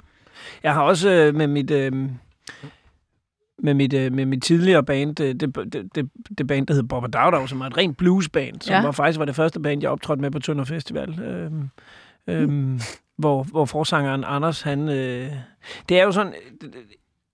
Jeg 0.63 0.75
har 0.75 0.83
også 0.83 1.11
øh, 1.11 1.35
med 1.35 1.47
mit... 1.47 1.71
Øh, 1.71 1.93
med 3.59 3.75
mit, 3.75 3.93
øh, 3.93 4.13
med 4.13 4.27
mit 4.27 4.43
tidligere 4.43 4.85
band, 4.85 5.17
det, 5.17 5.41
det, 5.41 5.55
det, 5.95 6.11
det 6.39 6.47
band, 6.47 6.67
der 6.67 6.75
hed 6.75 6.83
Bobber 6.83 7.09
Dagdag, 7.09 7.49
som 7.49 7.61
var 7.61 7.67
et 7.67 7.77
rent 7.77 7.97
bluesband, 7.97 8.61
som 8.61 8.73
Ja. 8.73 8.83
var 8.83 8.91
faktisk 8.93 9.19
var 9.19 9.25
det 9.25 9.37
første 9.37 9.61
band, 9.61 9.83
jeg 9.83 9.91
optrådte 9.91 10.23
med 10.23 10.31
på 10.31 10.39
Tønder 10.39 10.65
Festival. 10.65 11.21
Øhm, 11.21 11.71
øhm, 12.27 12.81
hvor, 13.19 13.43
hvor 13.43 13.65
forsangeren 13.65 14.25
Anders, 14.27 14.63
han... 14.63 14.89
Øh, 14.89 15.31
det 15.89 16.01
er 16.01 16.05
jo 16.05 16.13
sådan... 16.13 16.33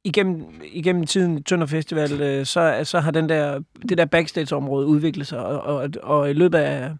Igennem, 0.04 0.44
igennem 0.72 1.06
tiden 1.06 1.42
Tønder 1.42 1.66
Festival, 1.66 2.20
øh, 2.20 2.46
så, 2.46 2.80
så 2.84 3.00
har 3.00 3.10
den 3.10 3.28
der, 3.28 3.60
det 3.88 3.98
der 3.98 4.04
backstage-område 4.04 4.86
udviklet 4.86 5.26
sig, 5.26 5.38
og, 5.38 5.60
og, 5.76 5.88
og 6.02 6.30
i 6.30 6.32
løbet 6.32 6.58
af, 6.58 6.90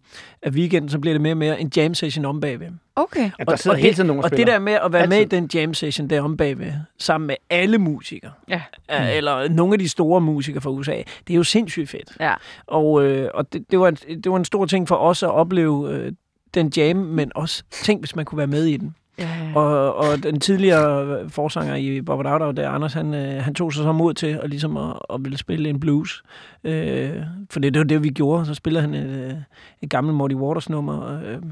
af 0.43 0.51
weekenden, 0.51 0.89
så 0.89 0.99
bliver 0.99 1.15
det 1.15 1.21
mere 1.21 1.33
og 1.33 1.37
mere 1.37 1.61
en 1.61 1.71
jam 1.77 1.95
session 1.95 2.25
om 2.25 2.41
bagved. 2.41 2.69
Okay. 2.97 3.21
Ja, 3.39 3.45
der 3.45 3.53
Og- 3.53 3.59
sidder 3.59 3.75
og 3.75 3.79
hele 3.79 3.89
det- 3.89 3.95
tiden 3.97 4.07
nogen 4.07 4.25
og, 4.25 4.31
Og 4.33 4.37
det 4.37 4.47
der 4.47 4.59
med 4.59 4.73
at 4.73 4.93
være 4.93 5.07
med 5.07 5.17
i 5.17 5.21
Altid. 5.21 5.39
den 5.39 5.51
jam 5.55 5.75
session 5.75 6.11
der 6.11 6.21
om 6.23 6.37
bagved, 6.37 6.73
sammen 6.99 7.27
med 7.27 7.35
alle 7.51 7.79
musikere, 7.79 8.31
Ja. 8.49 8.63
mm. 8.89 8.95
eller 9.13 9.49
nogle 9.49 9.73
af 9.73 9.79
de 9.79 9.89
store 9.89 10.21
musikere 10.21 10.61
fra 10.61 10.71
USA, 10.71 10.97
det 11.27 11.35
er 11.35 11.37
jo 11.37 11.45
sindssygt 11.45 11.89
fedt. 11.91 12.17
Ja. 12.21 12.35
Og, 12.67 13.05
øh, 13.05 13.31
og 13.35 13.53
det, 13.53 13.65
det, 13.71 13.79
var 13.81 13.89
en, 13.89 13.95
det 13.95 14.31
var 14.33 14.37
en 14.37 14.45
stor 14.45 14.67
ting 14.67 14.89
for 14.89 14.97
os 14.97 15.23
at 15.23 15.31
opleve 15.31 15.91
øh, 15.91 16.13
den 16.55 16.73
jam, 16.77 16.97
men 16.97 17.33
også 17.35 17.63
tænk, 17.71 18.01
hvis 18.01 18.17
man 18.17 18.25
kunne 18.25 18.39
være 18.39 18.47
med 18.47 18.65
i 18.65 18.77
den. 18.77 18.95
Ja. 19.19 19.53
Og, 19.55 19.95
og 19.95 20.23
den 20.23 20.41
tidligere 20.41 21.31
forsanger 21.31 21.75
i 21.75 22.01
Bob 22.01 22.25
Dagdag, 22.25 22.57
der 22.57 22.71
Anders, 22.71 22.93
han, 22.93 23.15
øh, 23.15 23.43
han 23.43 23.55
tog 23.55 23.73
sig 23.73 23.83
så 23.83 23.93
mod 23.93 24.15
til 24.15 24.27
at, 24.27 24.51
ligesom 24.51 24.77
at, 24.77 24.99
at 25.11 25.25
ville 25.25 25.39
spille 25.39 25.69
en 25.69 25.81
blues. 25.81 26.23
Øh, 26.65 27.23
for 27.51 27.61
det, 27.61 27.75
det 27.75 27.81
var 27.81 27.87
det, 27.87 28.03
vi 28.03 28.11
gjorde. 28.11 28.47
Så 28.47 28.55
spillede 28.55 28.81
han 28.83 28.95
et, 28.95 29.31
øh, 29.31 29.37
et 29.83 29.91
gammelt 29.91 30.17
Morty 30.17 30.35
Waters 30.35 30.71
nummer. 30.71 31.21
Øh, 31.23 31.43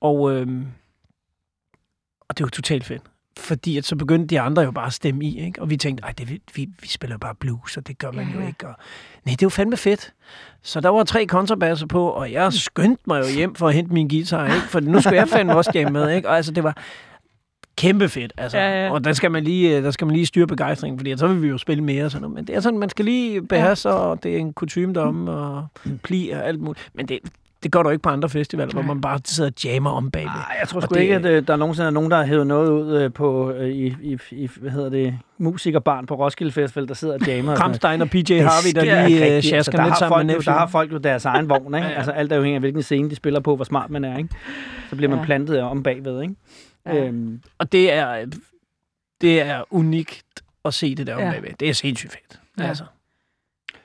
og, 0.00 0.32
øh, 0.32 0.46
og 2.28 2.38
det 2.38 2.44
var 2.44 2.50
totalt 2.50 2.84
fedt. 2.84 3.02
Fordi 3.38 3.78
at 3.78 3.84
så 3.84 3.96
begyndte 3.96 4.26
de 4.26 4.40
andre 4.40 4.62
jo 4.62 4.70
bare 4.70 4.86
at 4.86 4.92
stemme 4.92 5.24
i, 5.24 5.40
ikke? 5.46 5.62
Og 5.62 5.70
vi 5.70 5.76
tænkte, 5.76 6.04
det, 6.18 6.30
vi, 6.30 6.40
vi, 6.54 6.68
vi 6.82 6.88
spiller 6.88 7.18
bare 7.18 7.34
blues, 7.34 7.76
og 7.76 7.86
det 7.88 7.98
gør 7.98 8.10
man 8.12 8.28
Ja. 8.34 8.40
jo 8.40 8.46
ikke. 8.46 8.68
Og, 8.68 8.74
nej, 9.26 9.34
det 9.40 9.46
var 9.46 9.50
fandme 9.50 9.76
fedt. 9.76 10.12
Så 10.62 10.80
der 10.80 10.88
var 10.88 11.04
tre 11.04 11.26
kontrabasser 11.26 11.86
på, 11.86 12.06
og 12.08 12.32
jeg 12.32 12.52
skyndte 12.52 13.02
mig 13.06 13.20
jo 13.20 13.34
hjem 13.36 13.54
for 13.54 13.68
at 13.68 13.74
hente 13.74 13.92
min 13.94 14.08
guitar, 14.08 14.46
ikke? 14.46 14.66
For 14.68 14.80
nu 14.80 15.00
skulle 15.00 15.16
jeg 15.16 15.28
fandme 15.28 15.56
også 15.56 15.70
hjem 15.74 15.92
med, 15.92 16.10
ikke? 16.10 16.28
Og 16.28 16.36
altså, 16.36 16.52
det 16.52 16.64
var 16.64 16.76
kæmpe 17.76 18.08
fedt, 18.08 18.32
altså. 18.38 18.58
Ja, 18.58 18.84
ja. 18.84 18.92
Og 18.92 19.04
der 19.04 19.12
skal 19.12 19.30
man 19.30 19.44
lige, 19.44 19.76
øh, 19.76 19.82
der 19.84 19.90
skal 19.90 20.06
man 20.06 20.14
lige 20.16 20.26
styre 20.26 20.46
begejstringen, 20.46 20.98
fordi 20.98 21.16
så 21.16 21.26
vil 21.28 21.42
vi 21.42 21.48
jo 21.48 21.58
spille 21.58 21.84
mere 21.84 22.04
og 22.04 22.10
sådan 22.10 22.22
noget. 22.22 22.34
Men 22.34 22.46
det 22.46 22.56
er 22.56 22.60
sådan, 22.60 22.78
man 22.78 22.90
skal 22.90 23.04
lige 23.04 23.42
beherske, 23.46 23.88
ja. 23.88 23.94
og 23.94 24.22
det 24.22 24.34
er 24.34 24.38
en 24.38 24.52
kutume 24.52 24.94
derom, 24.94 25.28
og 25.28 25.66
pli 26.02 26.30
og 26.30 26.46
alt 26.48 26.60
muligt. 26.60 26.90
Men 26.94 27.08
det, 27.08 27.18
det 27.62 27.72
gør 27.72 27.82
du 27.82 27.88
ikke 27.90 28.02
på 28.02 28.08
andre 28.08 28.28
festivaler, 28.28 28.72
hvor 28.72 28.80
Nej. 28.82 28.88
man 28.88 29.00
bare 29.00 29.18
sidder 29.24 29.50
og 29.50 29.64
jammer 29.64 29.90
om 29.90 30.10
bagved. 30.10 30.30
Ej, 30.30 30.56
jeg 30.60 30.68
tror 30.68 30.80
sgu 30.80 30.94
det- 30.94 31.00
ikke, 31.00 31.14
at 31.14 31.24
øh, 31.26 31.46
der 31.46 31.52
er 31.52 31.56
nogensinde 31.56 31.86
er 31.86 31.90
nogen, 31.90 32.10
der 32.10 32.16
har 32.16 32.24
hævet 32.24 32.46
noget 32.46 32.70
ud 32.70 32.96
øh, 33.00 33.12
på, 33.12 33.50
øh, 33.50 33.68
i, 33.68 33.86
i, 34.02 34.18
i, 34.30 34.48
hvad 34.60 34.70
hedder 34.70 34.88
det, 34.90 35.18
musikerbarn 35.38 36.06
på 36.06 36.14
Roskilde 36.14 36.52
Festival, 36.52 36.88
der 36.88 36.94
sidder 36.94 37.14
og 37.14 37.26
jammer. 37.26 37.56
Kramstein 37.60 38.00
og 38.02 38.08
PJ 38.10 38.32
Harvey, 38.38 38.72
der 38.74 39.06
lige 39.08 39.18
øh, 39.18 39.24
rigtigt. 39.24 39.44
sjasker 39.44 39.72
der 39.78 39.84
lidt 39.84 39.92
har 39.92 39.98
sammen 39.98 40.14
folk 40.16 40.26
med 40.26 40.34
Nephew. 40.34 40.52
Der 40.52 40.58
har 40.58 40.66
folk 40.66 40.92
jo 40.92 40.98
deres 40.98 41.24
egen 41.24 41.48
vogn, 41.48 41.74
ikke? 41.74 41.86
Ja, 41.86 41.92
ja. 41.92 41.96
Altså 41.96 42.12
alt 42.12 42.32
afhængig 42.32 42.54
af, 42.54 42.60
hvilken 42.60 42.82
scene 42.82 43.10
de 43.10 43.14
spiller 43.14 43.40
på, 43.40 43.56
hvor 43.56 43.64
smart 43.64 43.90
man 43.90 44.04
er, 44.04 44.16
ikke? 44.18 44.28
Så 44.90 44.96
bliver 44.96 45.10
man 45.10 45.18
Ja. 45.18 45.24
plantet 45.24 45.60
om 45.60 45.82
bagved, 45.82 46.22
ikke? 46.22 46.34
Ja. 46.86 47.04
Øhm, 47.06 47.40
Og 47.58 47.72
det 47.72 47.92
er, 47.92 48.24
det 49.20 49.42
er 49.42 49.62
unikt 49.70 50.24
at 50.64 50.74
se 50.74 50.94
det 50.94 51.06
der 51.06 51.14
om 51.14 51.20
Ja. 51.20 51.30
bagved. 51.30 51.50
Det 51.60 51.68
er 51.68 51.72
sindssygt 51.72 52.12
fedt. 52.12 52.40
Ja. 52.58 52.64
Altså. 52.68 52.84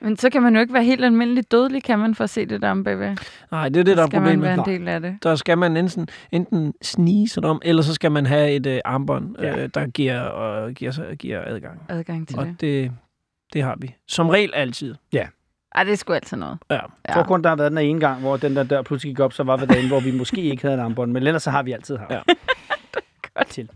Men 0.00 0.16
så 0.16 0.30
kan 0.30 0.42
man 0.42 0.54
jo 0.54 0.60
ikke 0.60 0.74
være 0.74 0.84
helt 0.84 1.04
almindelig 1.04 1.50
dødelig, 1.52 1.82
kan 1.82 1.98
man, 1.98 2.14
for 2.14 2.24
at 2.24 2.30
se 2.30 2.46
det 2.46 2.62
der 2.62 2.70
om 2.70 2.84
bagved. 2.84 3.16
Nej, 3.50 3.68
det 3.68 3.80
er 3.80 3.84
det, 3.84 3.96
der 3.96 4.02
er 4.02 4.06
skal 4.06 4.20
man 4.22 4.28
problemet. 4.40 4.44
være 4.66 4.74
en 4.76 4.80
del 4.80 4.88
af 4.88 5.00
det. 5.00 5.16
Der 5.22 5.34
skal 5.34 5.58
man 5.58 5.76
enten, 5.76 6.08
enten 6.32 6.74
snige 6.82 7.28
sig 7.28 7.44
om, 7.44 7.60
eller 7.64 7.82
så 7.82 7.94
skal 7.94 8.12
man 8.12 8.26
have 8.26 8.50
et 8.50 8.66
øh, 8.66 8.80
armbånd, 8.84 9.36
Ja. 9.38 9.62
øh, 9.62 9.70
der 9.74 9.86
giver, 9.86 10.20
og 10.20 10.72
giver, 10.72 10.90
sig- 10.90 11.16
giver 11.18 11.42
adgang. 11.46 11.82
Adgang 11.88 12.28
til 12.28 12.38
Og 12.38 12.46
det. 12.46 12.60
det, 12.60 12.92
det 13.52 13.62
har 13.62 13.76
vi. 13.80 13.94
Som 14.08 14.28
regel 14.28 14.50
altid. 14.54 14.94
Ej, 15.74 15.84
det 15.84 15.92
er 15.92 15.96
sgu 15.96 16.12
altid 16.12 16.36
noget. 16.36 16.58
Ja. 16.70 16.74
Jeg 17.06 17.14
tror 17.14 17.22
kun, 17.22 17.42
der 17.42 17.48
har 17.48 17.56
været 17.56 17.70
den 17.70 17.78
ene 17.78 18.00
gang, 18.00 18.20
hvor 18.20 18.36
den 18.36 18.56
der 18.56 18.62
dør 18.62 18.82
pludselig 18.82 19.10
gik 19.16 19.20
op, 19.20 19.32
så 19.32 19.42
var 19.42 19.56
vi 19.56 19.66
derinde, 19.66 19.88
hvor 19.88 20.00
vi 20.00 20.10
måske 20.10 20.40
ikke 20.40 20.62
havde 20.62 20.74
en 20.74 20.80
armbånd, 20.80 21.12
men 21.12 21.26
ellers 21.26 21.42
så 21.42 21.50
har 21.50 21.62
vi 21.62 21.72
altid 21.72 21.96
haft. 21.96 22.10
Ja. 22.10 22.20
Godt 23.34 23.48
til. 23.48 23.68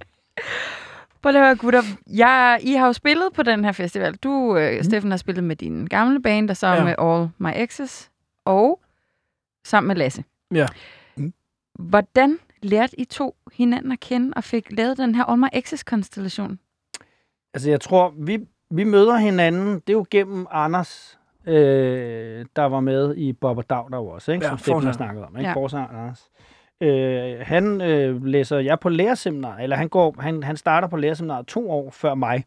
Prøv 1.22 1.32
lige 1.32 1.40
at 1.40 1.46
høre, 1.46 1.56
gutter. 1.56 1.82
Jeg, 2.06 2.58
I 2.62 2.72
har 2.72 2.87
jo 2.87 2.92
spillet 2.92 3.32
på 3.35 3.42
den 3.42 3.64
her 3.64 3.72
festival. 3.72 4.14
Du, 4.14 4.56
øh, 4.56 4.76
mm. 4.76 4.82
Steffen, 4.82 5.11
har 5.11 5.18
spillet 5.18 5.44
med 5.44 5.56
din 5.56 5.87
gamle 5.87 6.22
band, 6.22 6.50
og 6.50 6.56
så 6.56 6.66
ja. 6.66 6.85
Med 6.85 6.94
All 6.98 7.28
My 7.38 7.62
Exes, 7.62 8.11
og 8.44 8.80
sammen 9.64 9.88
med 9.88 9.96
Lasse. 9.96 10.24
Ja. 10.54 10.66
Mm. 11.16 11.32
Hvordan 11.78 12.38
lærte 12.62 13.00
I 13.00 13.04
to 13.04 13.37
hinanden 13.52 13.92
at 13.92 14.00
kende, 14.00 14.32
og 14.37 14.44
fik 14.44 14.66
lavet 14.70 14.98
den 14.98 15.14
her 15.14 15.24
All 15.24 15.40
My 15.40 15.46
Exes-konstellation? 15.52 16.58
Altså, 17.54 17.70
jeg 17.70 17.80
tror, 17.80 18.14
vi, 18.18 18.38
vi 18.70 18.85
møder 18.85 19.16
hinanden, 19.16 19.74
det 19.74 19.88
er 19.88 19.92
jo 19.92 20.06
gennem 20.11 20.46
Anders, 20.50 21.18
øh, 21.46 22.46
der 22.56 22.64
var 22.64 22.80
med 22.80 23.16
i 23.16 23.32
Bob 23.32 23.58
og 23.58 23.70
Dag 23.70 23.87
der 23.90 23.98
også, 23.98 24.32
ikke? 24.32 24.44
Ja, 24.44 24.50
som 24.50 24.58
Steffen 24.58 24.85
har 24.85 24.92
snakket 24.92 25.24
om. 25.24 25.37
Ikke? 25.37 25.50
Ja. 25.50 25.66
Anders. 25.76 26.30
Øh, 26.83 27.35
han 27.40 27.81
øh, 27.81 28.25
læser 28.25 28.59
jeg 28.59 28.81
på 28.81 28.88
lærerseminar, 28.88 29.57
eller 29.57 29.77
han, 29.77 29.88
går, 29.88 30.16
han, 30.18 30.42
han 30.42 30.57
starter 30.57 30.88
på 30.88 30.97
lærerseminar 30.97 31.42
to 31.42 31.71
år 31.71 31.90
før 31.90 32.14
mig. 32.14 32.45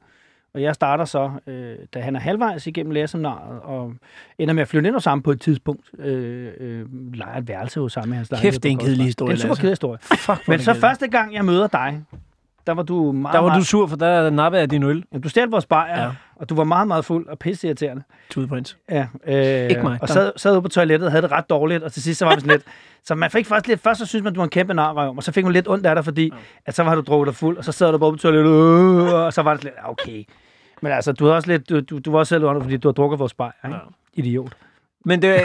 Og 0.54 0.62
jeg 0.62 0.76
starter 0.76 1.06
så, 1.06 1.32
øh, 1.48 1.76
da 1.94 2.00
han 2.00 2.16
er 2.16 2.20
halvvejs 2.20 2.68
igennem 2.68 2.92
læreseminaret, 2.92 3.60
og 3.62 3.94
ender 4.38 4.54
med 4.54 4.62
at 4.62 4.68
flytte 4.68 4.88
ind 4.88 4.96
hos 4.96 5.06
ham 5.06 5.22
på 5.22 5.32
et 5.32 5.42
tidspunkt. 5.42 5.90
Øh, 6.00 6.52
øh, 6.60 7.14
leger 7.14 7.38
et 7.38 7.48
værelse 7.48 7.80
hos 7.80 7.96
ham 7.96 8.14
i 8.14 8.16
hans 8.16 8.32
lejlighed 8.32 8.52
Kæft, 8.52 8.64
det 8.64 8.70
er 8.70 8.72
en 8.72 8.80
kedelig 8.80 9.06
historie, 9.06 9.36
Det 9.36 9.40
er 9.40 9.44
en 9.44 9.48
super 9.50 9.56
kedelig 9.56 9.72
historie. 9.72 10.00
Fuck, 10.00 10.48
Men 10.48 10.60
så 10.60 10.74
første 10.74 11.08
gang, 11.08 11.34
jeg 11.34 11.46
møder 11.46 11.68
dig, 11.68 12.04
der 12.68 12.74
var 12.74 12.84
du 12.84 13.12
meget, 13.12 13.34
Der 13.34 13.40
var 13.40 13.48
meget, 13.48 13.60
du 13.60 13.66
sur, 13.66 13.88
for 13.88 13.96
der 13.96 14.30
nappede 14.30 14.60
jeg 14.60 14.72
din 14.72 14.84
øl. 14.84 15.04
Jamen, 15.12 15.22
du 15.22 15.30
stjal 15.30 15.48
vores 15.48 15.66
bajer, 15.66 15.98
Ja. 16.00 16.04
ja. 16.06 16.12
og 16.36 16.50
du 16.50 16.56
var 16.56 16.64
meget, 16.64 16.88
meget 16.88 17.06
fuld 17.06 17.28
og 17.28 17.40
pisseirriterende. 17.40 18.04
Tudeprins. 18.30 18.78
Ja, 18.90 19.08
øh, 19.28 19.70
Ikke 19.70 19.82
mig. 19.84 19.98
Og 20.02 20.10
sad, 20.10 20.32
sad 20.36 20.52
ude 20.54 20.62
på 20.62 20.68
toilettet 20.68 21.06
og 21.06 21.12
havde 21.12 21.22
det 21.22 21.32
ret 21.32 21.50
dårligt, 21.50 21.84
og 21.84 21.92
til 21.94 22.04
sidst 22.04 22.20
så 22.20 22.26
var 22.26 22.36
vi 22.36 22.42
sådan 22.42 22.52
lidt... 22.52 22.64
Så 23.08 23.16
man 23.16 23.32
fik 23.32 23.46
først 23.46 23.68
lidt... 23.68 23.82
Først 23.82 24.00
så 24.00 24.06
synes 24.06 24.24
man, 24.24 24.34
du 24.34 24.40
var 24.40 24.44
en 24.44 24.50
kæmpe 24.50 24.74
narrøv, 24.74 25.14
og 25.18 25.24
så 25.24 25.32
fik 25.32 25.44
man 25.44 25.54
lidt 25.54 25.68
ondt 25.68 25.86
af 25.86 25.96
dig, 25.96 26.06
fordi 26.06 26.32
at 26.66 26.76
så 26.76 26.84
var 26.84 26.96
du 26.96 27.02
drukket 27.02 27.28
dig 27.28 27.36
fuld, 27.36 27.58
og 27.58 27.64
så 27.66 27.72
sad 27.72 27.92
du 27.92 27.98
bare 27.98 28.12
på 28.12 28.18
toilettet, 28.18 28.52
øh, 28.52 29.14
og 29.14 29.34
så 29.34 29.42
var 29.42 29.54
det 29.54 29.64
lidt, 29.64 29.74
ja, 29.84 29.90
okay. 29.90 30.24
Men 30.82 30.92
altså, 30.92 31.12
du, 31.12 31.24
havde 31.26 31.36
også 31.36 31.48
lidt, 31.52 31.70
du, 31.70 31.80
du, 31.80 32.00
du 32.00 32.12
var 32.12 32.20
også 32.20 32.30
selv 32.30 32.44
under, 32.44 32.62
fordi 32.62 32.78
du 32.78 32.88
har 32.88 32.94
drukket 32.94 33.20
vores 33.20 33.34
bajer, 33.34 33.52
ikke? 33.66 33.76
Ja. 33.76 33.82
Idiot. 34.14 34.56
Men, 35.06 35.22
det, 35.22 35.42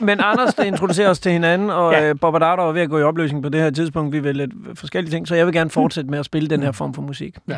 men 0.00 0.20
Anders, 0.20 0.54
der 0.54 0.62
introducerer 0.64 1.10
os 1.10 1.20
til 1.20 1.32
hinanden, 1.32 1.70
og 1.70 1.92
Ja. 1.92 2.06
ja. 2.06 2.12
Bob 2.14 2.34
og 2.34 2.40
Dagder 2.40 2.62
var 2.64 2.72
ved 2.72 2.80
at 2.82 2.90
gå 2.90 2.98
i 2.98 3.02
opløsning 3.02 3.42
på 3.42 3.48
det 3.48 3.60
her 3.60 3.70
tidspunkt. 3.70 4.12
Vi 4.12 4.18
vil 4.18 4.36
lidt 4.36 4.52
forskellige 4.74 5.10
ting, 5.12 5.28
så 5.28 5.34
jeg 5.34 5.46
vil 5.46 5.54
gerne 5.54 5.70
fortsætte 5.70 6.10
med 6.10 6.18
at 6.18 6.24
spille 6.24 6.48
den 6.48 6.62
her 6.62 6.72
form 6.72 6.94
for 6.94 7.02
musik. 7.02 7.38
Ja. 7.48 7.56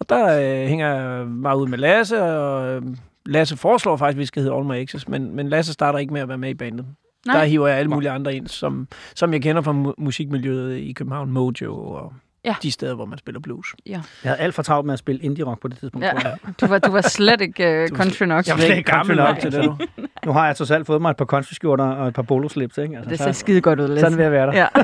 Og 0.00 0.08
der 0.08 0.38
øh, 0.62 0.68
hænger 0.68 0.94
jeg 0.94 1.26
meget 1.26 1.56
ud 1.58 1.66
med 1.68 1.78
Lasse, 1.78 2.22
og 2.22 2.68
øh, 2.68 2.82
Lasse 3.26 3.56
foreslår 3.56 3.96
faktisk, 3.96 4.16
at 4.16 4.20
vi 4.20 4.26
skal 4.26 4.42
hedde 4.42 4.56
All 4.56 4.64
My 4.66 4.74
Exes, 4.74 5.08
men, 5.08 5.36
men 5.36 5.48
Lasse 5.48 5.72
starter 5.72 5.98
ikke 5.98 6.12
med 6.12 6.20
at 6.20 6.28
være 6.28 6.38
med 6.38 6.50
i 6.50 6.54
bandet. 6.54 6.86
Nej. 7.26 7.38
Der 7.38 7.44
hiver 7.44 7.68
jeg 7.68 7.78
alle 7.78 7.90
mulige 7.90 8.10
andre 8.10 8.34
ind, 8.34 8.46
som, 8.46 8.88
som 9.14 9.32
jeg 9.32 9.42
kender 9.42 9.62
fra 9.62 9.72
mu- 9.72 9.94
musikmiljøet 9.98 10.76
i 10.78 10.92
København, 10.92 11.32
Mojo 11.32 11.74
og 11.78 12.12
Ja. 12.44 12.48
ja. 12.50 12.54
de 12.62 12.70
steder, 12.72 12.94
hvor 12.94 13.04
man 13.04 13.18
spiller 13.18 13.40
blues. 13.40 13.66
Jeg 13.86 14.00
havde 14.22 14.36
alt 14.38 14.54
for 14.54 14.62
travlt 14.62 14.86
med 14.86 14.92
at 14.92 14.98
spille 14.98 15.22
indie-rock 15.22 15.60
på 15.60 15.68
det 15.68 15.78
tidspunkt. 15.78 16.06
Ja. 16.06 16.12
Du 16.60 16.66
var, 16.66 16.78
du 16.78 16.90
var 16.90 17.00
slet 17.00 17.40
ikke 17.40 17.82
uh, 17.92 17.96
country 17.96 18.24
nok. 18.24 18.46
Jeg 18.46 18.54
var 18.54 18.60
slet 18.60 18.76
ikke 18.76 18.90
gammel 18.92 19.16
nok 19.16 19.38
til 19.38 19.52
det, 19.52 19.64
du. 19.64 19.76
Nu 20.26 20.32
har 20.32 20.46
jeg 20.46 20.56
trods 20.56 20.70
alt 20.70 20.86
fået 20.86 21.02
mig 21.02 21.10
et 21.10 21.16
par 21.16 21.24
country-skjorter 21.24 21.84
og 21.84 22.08
et 22.08 22.14
par 22.14 22.22
poloslips, 22.22 22.78
ikke? 22.78 22.96
Altså, 22.96 23.10
Det 23.10 23.18
så- 23.18 23.24
ser 23.24 23.32
skide 23.32 23.60
godt 23.60 23.80
ud, 23.80 23.88
Lasse. 23.88 24.00
Sådan 24.00 24.16
vil 24.18 24.22
jeg 24.22 24.32
være 24.32 24.46
der. 24.46 24.52
Ja. 24.52 24.66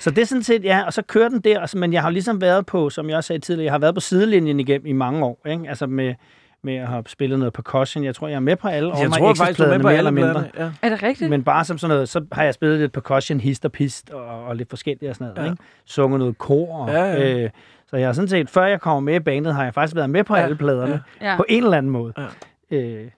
Så 0.00 0.10
det 0.10 0.22
er 0.22 0.26
sådan 0.26 0.42
set, 0.42 0.64
ja, 0.64 0.82
og 0.86 0.92
så 0.92 1.02
kører 1.02 1.28
den 1.28 1.40
der, 1.40 1.60
altså, 1.60 1.78
men 1.78 1.92
jeg 1.92 2.02
har 2.02 2.10
ligesom 2.10 2.40
været 2.40 2.66
på, 2.66 2.90
som 2.90 3.08
jeg 3.08 3.16
også 3.16 3.28
sagde 3.28 3.40
tidligere, 3.40 3.64
jeg 3.64 3.72
har 3.72 3.78
været 3.78 3.94
på 3.94 4.00
sidelinjen 4.00 4.60
igennem 4.60 4.86
i 4.86 4.92
mange 4.92 5.24
år, 5.24 5.42
ikke? 5.46 5.68
Altså 5.68 5.86
med, 5.86 6.14
med 6.66 6.74
at 6.76 6.88
have 6.88 7.02
spillet 7.06 7.38
noget 7.38 7.52
percussion. 7.52 8.04
Jeg 8.04 8.14
tror, 8.14 8.28
jeg 8.28 8.36
er 8.36 8.40
med 8.40 8.56
på 8.56 8.68
alle 8.68 8.96
Jeg 8.98 9.10
tror 9.12 9.34
faktisk, 9.34 9.58
du 9.58 9.64
er 9.64 9.68
med 9.68 9.78
på 9.78 9.82
mere 9.82 9.92
alle 9.92 9.98
eller 9.98 10.10
mindre. 10.10 10.32
pladerne. 10.32 10.72
Ja. 10.82 10.86
Er 10.86 10.88
det 10.88 11.02
rigtigt? 11.02 11.30
Men 11.30 11.44
bare 11.44 11.64
som 11.64 11.78
sådan 11.78 11.94
noget, 11.94 12.08
så 12.08 12.24
har 12.32 12.44
jeg 12.44 12.54
spillet 12.54 12.78
lidt 12.80 12.92
percussion, 12.92 13.40
hist 13.40 13.64
og 13.64 13.72
pist, 13.72 14.10
og, 14.10 14.44
og 14.44 14.56
lidt 14.56 14.68
forskelligt 14.68 15.10
og 15.10 15.14
sådan 15.16 15.32
noget, 15.34 15.46
Ja. 15.48 15.52
ikke? 15.52 15.62
Sunget 15.84 16.18
noget 16.18 16.38
kor. 16.38 16.76
Og, 16.76 16.88
Ja, 16.92 17.04
ja. 17.04 17.44
Øh, 17.44 17.50
så 17.86 17.96
jeg 17.96 18.08
har 18.08 18.12
sådan 18.12 18.28
set, 18.28 18.50
før 18.50 18.64
jeg 18.66 18.80
kommer 18.80 19.00
med 19.00 19.14
i 19.14 19.18
bandet, 19.20 19.54
har 19.54 19.64
jeg 19.64 19.74
faktisk 19.74 19.96
været 19.96 20.10
med 20.10 20.24
på 20.24 20.36
Ja, 20.36 20.42
alle 20.42 20.56
pladerne, 20.56 21.02
ja. 21.20 21.36
på 21.36 21.44
en 21.48 21.64
eller 21.64 21.76
anden 21.78 21.92
måde. 21.92 22.12
Ja. 22.70 22.76
Øh, 22.76 23.10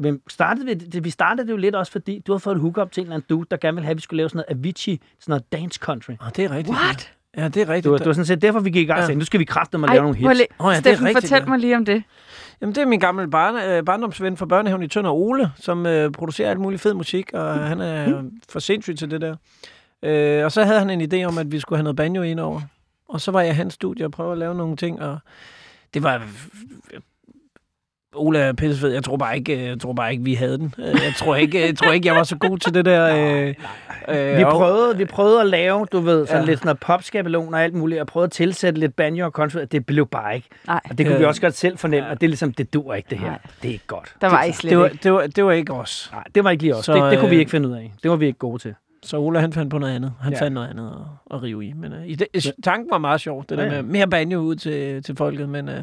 men 0.00 0.20
startede 0.28 0.66
vi, 0.66 0.74
det, 0.74 1.04
vi 1.04 1.10
startede 1.10 1.46
det 1.46 1.52
jo 1.52 1.56
lidt 1.56 1.74
også, 1.74 1.92
fordi 1.92 2.22
du 2.26 2.32
har 2.32 2.38
fået 2.38 2.54
et 2.54 2.60
hookup 2.60 2.92
til 2.92 3.00
en 3.00 3.06
eller 3.06 3.14
anden 3.14 3.26
dude, 3.30 3.46
der 3.50 3.56
gerne 3.56 3.74
ville 3.74 3.84
have, 3.84 3.90
at 3.90 3.96
vi 3.96 4.02
skulle 4.02 4.16
lave 4.18 4.28
sådan 4.28 4.44
noget 4.48 4.58
Avicii, 4.58 5.00
sådan 5.20 5.30
noget 5.32 5.52
dance 5.52 5.78
country. 5.82 6.10
Oh, 6.20 6.28
det 6.36 6.44
er 6.44 6.50
rigtigt. 6.50 6.76
What? 6.76 7.12
Ja, 7.36 7.48
det 7.48 7.56
er 7.62 7.68
rigtigt. 7.68 7.84
Det 7.84 7.92
var, 7.92 7.98
det 7.98 8.06
var 8.06 8.12
sådan 8.12 8.26
set 8.26 8.42
derfor, 8.42 8.60
vi 8.60 8.70
gik 8.70 8.82
i 8.82 8.86
gang 8.86 8.96
og 8.98 9.00
Ja. 9.02 9.06
sagde, 9.06 9.18
nu 9.18 9.24
skal 9.24 9.40
vi 9.40 9.44
kræfte 9.44 9.78
med 9.78 9.88
at 9.88 9.90
Ej, 9.90 9.94
lave 9.94 10.02
nogle 10.02 10.18
hits. 10.18 10.38
lige- 10.38 10.46
Åh, 10.60 10.64
ja, 10.64 10.70
det 10.70 10.76
er 10.76 10.80
Steffen, 10.80 11.06
rigtigt, 11.06 11.24
fortæl 11.24 11.42
ja. 11.42 11.48
mig 11.48 11.58
lige 11.58 11.76
om 11.76 11.84
det. 11.84 12.02
Jamen, 12.60 12.74
det 12.74 12.82
er 12.82 12.86
min 12.86 13.00
gamle 13.00 13.30
barne, 13.30 13.76
øh, 13.76 13.84
barndomsven 13.84 14.36
fra 14.36 14.46
børnehaven 14.46 14.82
i 14.82 14.88
Tønder, 14.88 15.10
Ole, 15.10 15.50
som 15.56 15.86
øh, 15.86 16.10
producerer 16.10 16.50
alt 16.50 16.60
muligt 16.60 16.82
fed 16.82 16.94
musik, 16.94 17.30
og 17.34 17.54
han 17.54 17.80
er 17.80 18.22
for 18.48 18.58
sindssyg 18.58 18.96
til 18.98 19.10
det 19.10 19.20
der. 19.20 19.36
Øh, 20.02 20.44
og 20.44 20.52
så 20.52 20.64
havde 20.64 20.78
han 20.78 20.90
en 20.90 21.12
idé 21.12 21.24
om, 21.24 21.38
at 21.38 21.52
vi 21.52 21.60
skulle 21.60 21.76
have 21.76 21.82
noget 21.84 21.96
banjo 21.96 22.22
ind 22.22 22.40
over. 22.40 22.60
Og 23.08 23.20
så 23.20 23.30
var 23.30 23.40
jeg 23.40 23.50
i 23.50 23.54
hans 23.54 23.74
studie 23.74 24.04
og 24.04 24.10
prøvede 24.12 24.32
at 24.32 24.38
lave 24.38 24.54
nogle 24.54 24.76
ting, 24.76 25.02
og 25.02 25.18
det 25.94 26.02
var... 26.02 26.22
Ole 28.16 28.38
er 28.38 28.52
pissefed. 28.52 28.92
Jeg 28.92 29.04
tror 29.04 29.16
bare 29.16 29.36
ikke, 29.36 29.64
jeg 29.66 29.80
tror 29.80 29.92
bare 29.92 30.12
ikke 30.12 30.24
vi 30.24 30.34
havde 30.34 30.58
den. 30.58 30.74
Øh, 30.78 30.84
Jeg 30.86 31.12
tror 31.16 31.36
ikke, 31.36 31.66
jeg 31.66 31.76
tror 31.78 31.92
ikke, 31.92 32.08
jeg 32.08 32.14
var 32.16 32.22
så 32.22 32.36
god 32.36 32.58
til 32.58 32.74
det 32.74 32.84
der. 32.84 33.06
Øh, 34.08 34.28
øh, 34.32 34.38
Vi 34.38 34.44
prøvede, 34.44 34.96
vi 34.96 35.04
prøvede 35.04 35.40
at 35.40 35.46
lave, 35.46 35.86
du 35.92 36.00
ved, 36.00 36.26
sådan 36.26 36.42
Ja. 36.42 36.46
lidt 36.46 36.58
sådan 36.58 36.66
noget 36.66 36.80
popskabelon 36.80 37.54
og 37.54 37.62
alt 37.64 37.74
muligt, 37.74 38.00
og 38.00 38.06
prøvede 38.06 38.26
at 38.26 38.32
tilsætte 38.32 38.80
lidt 38.80 38.96
banjo 38.96 39.24
og 39.26 39.30
country, 39.30 39.58
og 39.58 39.72
det 39.72 39.86
blev 39.86 40.06
bare 40.06 40.34
ikke. 40.34 40.48
Nej, 40.66 40.80
Og 40.90 40.98
det 40.98 41.06
kunne 41.06 41.12
Ja. 41.14 41.18
vi 41.18 41.24
også 41.24 41.40
godt 41.40 41.56
selv 41.56 41.78
fornemme, 41.78 42.08
og 42.10 42.20
det 42.20 42.26
er 42.26 42.28
ligesom, 42.28 42.52
det 42.52 42.74
dur 42.74 42.94
ikke 42.94 43.06
det 43.10 43.18
her. 43.18 43.26
Nej. 43.28 43.38
Det 43.62 43.68
er 43.68 43.72
ikke 43.72 43.86
godt. 43.86 44.14
der 44.20 44.28
var 44.30 44.44
I 44.44 44.52
slet 44.52 44.70
det, 44.70 44.78
var, 44.78 44.86
ikke. 44.86 44.98
det, 45.02 45.12
var, 45.12 45.26
det 45.26 45.44
var 45.44 45.52
ikke 45.52 45.72
os. 45.72 46.08
Nej, 46.12 46.24
det 46.34 46.44
var 46.44 46.50
ikke 46.50 46.62
lige 46.62 46.76
os. 46.76 46.84
Så, 46.84 46.94
det, 46.94 47.10
det 47.12 47.18
kunne 47.18 47.30
vi 47.30 47.36
øh, 47.36 47.40
ikke 47.40 47.50
finde 47.50 47.68
ud 47.68 47.74
af. 47.74 47.92
Det 48.02 48.10
var 48.10 48.16
vi 48.16 48.26
ikke 48.26 48.38
gode 48.38 48.62
til. 48.62 48.74
Så 49.06 49.18
Ola, 49.18 49.40
han 49.40 49.52
fandt 49.52 49.70
på 49.70 49.78
noget 49.78 49.94
andet. 49.94 50.12
Han 50.20 50.32
Ja. 50.32 50.40
fandt 50.40 50.54
noget 50.54 50.68
andet 50.68 50.86
at, 51.30 51.36
at 51.36 51.42
rive 51.42 51.64
i. 51.66 51.72
Men 51.72 51.92
uh, 51.92 52.06
i 52.08 52.14
det, 52.14 52.54
tanken 52.64 52.90
var 52.90 52.98
meget 52.98 53.20
sjov, 53.20 53.44
det 53.48 53.56
Ja, 53.56 53.62
der 53.64 53.70
med 53.70 53.82
mere 53.82 54.08
banjo 54.08 54.40
ud 54.40 54.54
til, 54.56 55.02
til 55.02 55.16
folket. 55.16 55.48
Men 55.48 55.68
uh, 55.68 55.74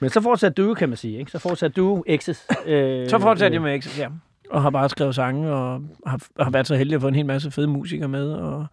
Men 0.00 0.10
så 0.10 0.20
fortsatte 0.20 0.62
du, 0.62 0.74
kan 0.74 0.88
man 0.88 0.96
sige, 0.98 1.18
ikke? 1.18 1.30
Så 1.30 1.38
fortsatte 1.38 1.74
du 1.80 2.04
X's. 2.08 2.46
Øh, 2.70 3.08
så 3.08 3.18
fortsatte 3.18 3.54
jeg 3.54 3.62
med 3.62 3.74
Exit, 3.74 3.98
ja. 3.98 4.08
Og 4.50 4.62
har 4.62 4.70
bare 4.70 4.88
skrevet 4.88 5.14
sange, 5.14 5.52
og 5.52 5.82
har, 6.06 6.20
har 6.40 6.50
været 6.50 6.66
så 6.66 6.74
heldig 6.76 6.94
at 6.94 7.00
få 7.00 7.08
en 7.08 7.14
hel 7.14 7.26
masse 7.26 7.50
fede 7.50 7.66
musikere 7.66 8.08
med, 8.08 8.32
og 8.32 8.66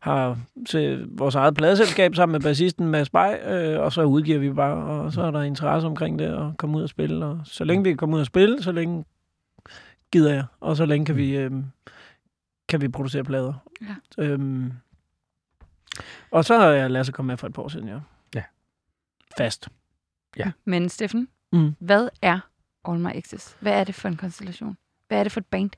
har 0.00 0.38
til 0.68 1.06
vores 1.10 1.34
eget 1.34 1.54
pladeselskab 1.54 2.14
sammen 2.14 2.32
med 2.32 2.40
bassisten 2.40 2.86
Mads 2.88 3.10
Bay, 3.10 3.34
øh, 3.48 3.80
og 3.80 3.92
så 3.92 4.02
udgiver 4.02 4.38
vi 4.38 4.50
bare, 4.52 4.76
og 4.84 5.12
så 5.12 5.22
er 5.22 5.30
der 5.30 5.42
interesse 5.42 5.86
omkring 5.88 6.18
det, 6.18 6.34
og 6.34 6.52
komme 6.58 6.78
ud 6.78 6.82
og 6.82 6.88
spille. 6.88 7.24
Og 7.26 7.40
så 7.44 7.64
længe 7.64 7.84
vi 7.84 7.90
kan 7.90 7.96
komme 7.96 8.14
ud 8.16 8.20
og 8.20 8.26
spille, 8.26 8.62
så 8.62 8.72
længe 8.72 9.04
gider 10.12 10.34
jeg, 10.34 10.44
og 10.60 10.76
så 10.76 10.86
længe 10.86 11.06
kan 11.06 11.16
vi, 11.16 11.36
øh, 11.36 11.50
kan 12.72 12.80
vi 12.80 12.88
producere 12.88 13.24
plader. 13.24 13.54
Ja. 14.18 14.22
Øhm, 14.24 14.72
og 16.30 16.44
så 16.44 16.58
har 16.58 16.66
jeg 16.68 16.90
Lasse 16.90 17.12
kommet 17.12 17.32
med 17.32 17.36
for 17.38 17.46
et 17.46 17.52
par 17.52 17.62
år 17.62 17.68
siden, 17.68 17.88
ja. 17.88 17.98
Ja. 18.34 18.42
Fast. 19.38 19.68
Men 20.64 20.88
Steffen, 20.88 21.28
Mm. 21.52 21.74
hvad 21.78 22.08
er 22.22 22.40
All 22.88 22.98
My 22.98 23.10
Exes? 23.14 23.56
Hvad 23.60 23.72
er 23.72 23.84
det 23.84 23.94
for 23.94 24.08
en 24.08 24.16
konstellation? 24.16 24.76
Hvad 25.08 25.18
er 25.18 25.22
det 25.22 25.32
for 25.32 25.40
et 25.40 25.46
band? 25.46 25.70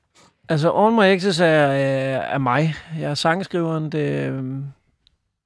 Altså, 0.49 0.71
All 0.71 0.95
My 0.95 1.15
Exes 1.15 1.39
er, 1.39 1.69
øh, 1.71 2.33
er 2.33 2.37
mig. 2.37 2.73
Jeg 2.97 3.09
er 3.09 3.13
sangskriveren. 3.13 3.91
Det, 3.91 4.29
øh, 4.31 4.63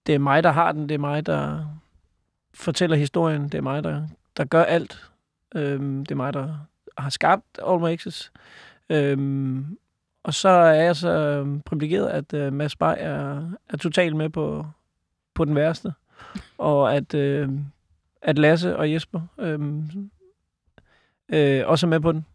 det 0.07 0.15
er 0.15 0.19
mig, 0.19 0.43
der 0.43 0.51
har 0.51 0.71
den. 0.71 0.89
Det 0.89 0.95
er 0.95 0.99
mig, 0.99 1.25
der 1.25 1.65
fortæller 2.53 2.95
historien. 2.97 3.43
Det 3.43 3.53
er 3.55 3.61
mig, 3.61 3.83
der, 3.83 4.07
der 4.37 4.45
gør 4.45 4.63
alt. 4.63 5.09
Øhm, 5.55 6.05
det 6.05 6.11
er 6.11 6.15
mig, 6.15 6.33
der 6.33 6.57
har 6.97 7.09
skabt 7.09 7.59
All 7.67 7.79
My 7.79 7.87
Exes. 7.93 8.31
Øhm, 8.89 9.77
og 10.23 10.33
så 10.33 10.49
er 10.49 10.73
jeg 10.73 10.95
så 10.95 11.09
øhm, 11.09 11.61
privilegeret, 11.61 12.07
at 12.07 12.33
øh, 12.33 12.53
Mads 12.53 12.75
Bay 12.75 12.93
er, 12.97 13.51
er 13.69 13.77
totalt 13.77 14.15
med 14.15 14.29
på, 14.29 14.65
på 15.33 15.45
den 15.45 15.55
værste. 15.55 15.93
Og 16.57 16.95
at, 16.95 17.13
øh, 17.13 17.49
at 18.21 18.37
Lasse 18.37 18.77
og 18.77 18.91
Jesper 18.91 19.21
øh, 19.37 19.59
øh, 21.29 21.67
også 21.67 21.85
er 21.85 21.89
med 21.89 21.99
på 21.99 22.11
den. 22.11 22.25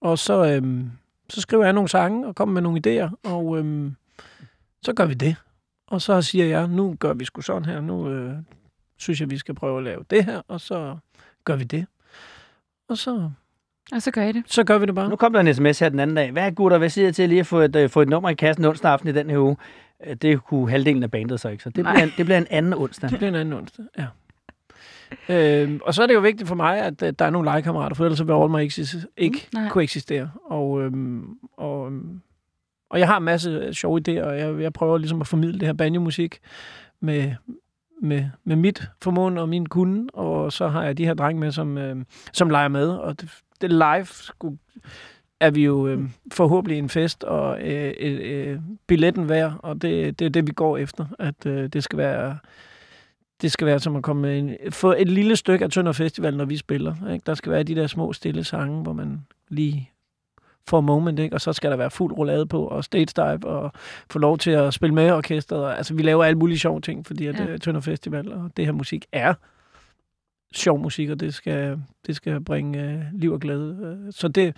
Og 0.00 0.18
så, 0.18 0.44
øh, 0.44 0.84
så 1.28 1.40
skriver 1.40 1.64
jeg 1.64 1.72
nogle 1.72 1.88
sange 1.88 2.26
og 2.26 2.34
kommer 2.34 2.52
med 2.52 2.62
nogle 2.62 2.80
idéer, 2.86 3.30
og 3.30 3.58
øh, 3.58 3.92
så 4.82 4.92
gør 4.92 5.06
vi 5.06 5.14
det. 5.14 5.36
Og 5.86 6.02
så 6.02 6.22
siger 6.22 6.46
jeg, 6.46 6.68
nu 6.68 6.96
gør 7.00 7.12
vi 7.12 7.24
sgu 7.24 7.40
sådan 7.40 7.64
her, 7.64 7.80
nu 7.80 8.10
øh, 8.10 8.36
synes 8.96 9.20
jeg, 9.20 9.30
vi 9.30 9.38
skal 9.38 9.54
prøve 9.54 9.78
at 9.78 9.84
lave 9.84 10.04
det 10.10 10.24
her, 10.24 10.42
og 10.48 10.60
så 10.60 10.96
gør 11.44 11.56
vi 11.56 11.64
det. 11.64 11.86
Og 12.88 12.98
så, 12.98 13.30
og 13.92 14.02
så 14.02 14.10
gør 14.10 14.22
I 14.22 14.32
det. 14.32 14.42
så 14.46 14.64
gør 14.64 14.78
vi 14.78 14.86
det 14.86 14.94
bare. 14.94 15.08
Nu 15.08 15.16
kom 15.16 15.32
der 15.32 15.40
en 15.40 15.54
sms 15.54 15.78
her 15.78 15.88
den 15.88 16.00
anden 16.00 16.16
dag. 16.16 16.30
Hvad 16.30 16.46
er 16.46 16.50
gutter, 16.50 16.78
hvad 16.78 16.88
siger 16.88 17.04
jeg 17.06 17.14
til 17.14 17.28
lige 17.28 17.40
at 17.40 17.46
få 17.46 17.58
et, 17.58 17.76
øh, 17.76 17.90
få 17.90 18.00
et 18.02 18.08
nummer 18.08 18.28
i 18.30 18.34
kassen 18.34 18.64
onsdag 18.64 18.90
aften 18.92 19.08
i 19.08 19.12
den 19.12 19.30
her 19.30 19.38
uge? 19.38 19.56
Øh, 20.06 20.16
Det 20.16 20.44
kunne 20.44 20.70
halvdelen 20.70 21.02
af 21.02 21.10
bandet 21.10 21.40
så 21.40 21.48
ikke, 21.48 21.62
så 21.62 21.70
det 21.70 21.84
Nej. 21.84 21.92
bliver, 21.92 22.04
en, 22.04 22.12
det 22.16 22.24
bliver 22.26 22.38
en 22.38 22.46
anden 22.50 22.74
onsdag. 22.74 23.10
Det 23.10 23.18
bliver 23.18 23.28
en 23.30 23.34
anden 23.36 23.54
onsdag, 23.54 23.84
ja. 23.98 24.06
Øhm, 25.28 25.80
og 25.82 25.94
så 25.94 26.02
er 26.02 26.06
det 26.06 26.14
jo 26.14 26.20
vigtigt 26.20 26.48
for 26.48 26.54
mig, 26.54 26.78
at 26.78 27.02
øh, 27.02 27.12
der 27.18 27.24
er 27.24 27.30
nogle 27.30 27.50
legekammerater, 27.50 27.94
for 27.94 28.04
ellers 28.04 28.18
så 28.18 28.24
vil 28.24 28.32
All 28.32 28.50
My 28.50 28.66
Exes 28.66 28.96
ikke 29.16 29.48
Mm, 29.52 29.58
nej. 29.58 29.64
mm, 29.64 29.70
kunne 29.70 29.82
eksistere. 29.84 30.30
Og, 30.50 30.82
øhm, 30.82 31.24
og, 31.56 31.86
øhm, 31.86 32.20
og 32.90 32.98
jeg 32.98 33.06
har 33.08 33.16
en 33.16 33.24
masse 33.24 33.74
sjove 33.74 34.00
idéer, 34.08 34.22
og 34.22 34.38
jeg, 34.38 34.60
jeg 34.60 34.72
prøver 34.72 34.98
ligesom 34.98 35.20
at 35.20 35.26
formidle 35.26 35.58
det 35.58 35.68
her 35.68 35.72
banjo-musik 35.72 36.38
med, 37.00 37.32
med, 38.02 38.24
med 38.44 38.56
mit 38.56 38.82
formåen 39.02 39.38
og 39.38 39.48
min 39.48 39.66
kunde, 39.66 40.06
og 40.12 40.52
så 40.52 40.68
har 40.68 40.84
jeg 40.84 40.98
de 40.98 41.04
her 41.04 41.14
drenge 41.14 41.40
med, 41.40 41.52
som, 41.52 41.78
øh, 41.78 41.96
som 42.32 42.50
leger 42.50 42.68
med, 42.68 42.88
og 42.88 43.20
det, 43.20 43.30
det 43.62 43.70
live 43.70 44.06
skulle, 44.06 44.58
er 45.40 45.50
vi 45.50 45.64
jo 45.64 45.86
øh, 45.86 46.00
forhåbentlig 46.32 46.78
en 46.78 46.88
fest 46.88 47.24
og 47.24 47.60
øh, 47.62 47.94
øh, 48.00 48.20
øh, 48.22 48.58
billetten 48.86 49.28
værd, 49.28 49.54
og 49.58 49.82
det, 49.82 50.18
det 50.18 50.24
er 50.24 50.30
det, 50.30 50.46
vi 50.46 50.52
går 50.52 50.76
efter. 50.78 51.06
At 51.18 51.46
øh, 51.46 51.68
det 51.68 51.84
skal 51.84 51.98
være 51.98 52.38
det 53.42 53.52
skal 53.52 53.66
være 53.66 53.80
som 53.80 53.96
at 53.96 54.02
komme 54.02 54.38
en, 54.38 54.56
få 54.70 54.92
et 54.92 55.08
lille 55.08 55.36
stykke 55.36 55.64
af 55.64 55.70
Tønder 55.70 55.92
Festival, 55.92 56.36
når 56.36 56.44
vi 56.44 56.56
spiller. 56.56 57.10
Ikke? 57.12 57.22
Der 57.26 57.34
skal 57.34 57.52
være 57.52 57.62
de 57.62 57.74
der 57.74 57.86
små 57.86 58.12
stille 58.12 58.44
sange, 58.44 58.82
hvor 58.82 58.92
man 58.92 59.26
lige 59.48 59.90
får 60.68 60.80
moment, 60.80 61.18
ikke? 61.18 61.36
og 61.36 61.40
så 61.40 61.52
skal 61.52 61.70
der 61.70 61.76
være 61.76 61.90
fuld 61.90 62.12
roulade 62.12 62.46
på, 62.46 62.64
og 62.66 62.84
stage 62.84 63.06
dive, 63.06 63.46
og 63.46 63.72
få 64.10 64.18
lov 64.18 64.38
til 64.38 64.50
at 64.50 64.74
spille 64.74 64.94
med 64.94 65.10
orkestret. 65.10 65.74
Altså, 65.76 65.94
vi 65.94 66.02
laver 66.02 66.24
alle 66.24 66.38
mulige 66.38 66.58
sjove 66.58 66.80
ting, 66.80 67.06
fordi 67.06 67.26
at, 67.26 67.40
Ja. 67.40 67.50
ja. 67.50 67.56
Tønder 67.56 67.80
Festival 67.80 68.32
og 68.32 68.50
det 68.56 68.64
her 68.64 68.72
musik 68.72 69.06
er 69.12 69.34
sjov 70.56 70.78
musik, 70.78 71.10
og 71.10 71.20
det 71.20 71.34
skal, 71.34 71.78
det 72.06 72.16
skal 72.16 72.40
bringe 72.40 72.82
øh, 72.92 73.00
liv 73.12 73.32
og 73.32 73.40
glæde. 73.40 73.98
Øh, 74.06 74.12
Så 74.12 74.28
det, 74.28 74.56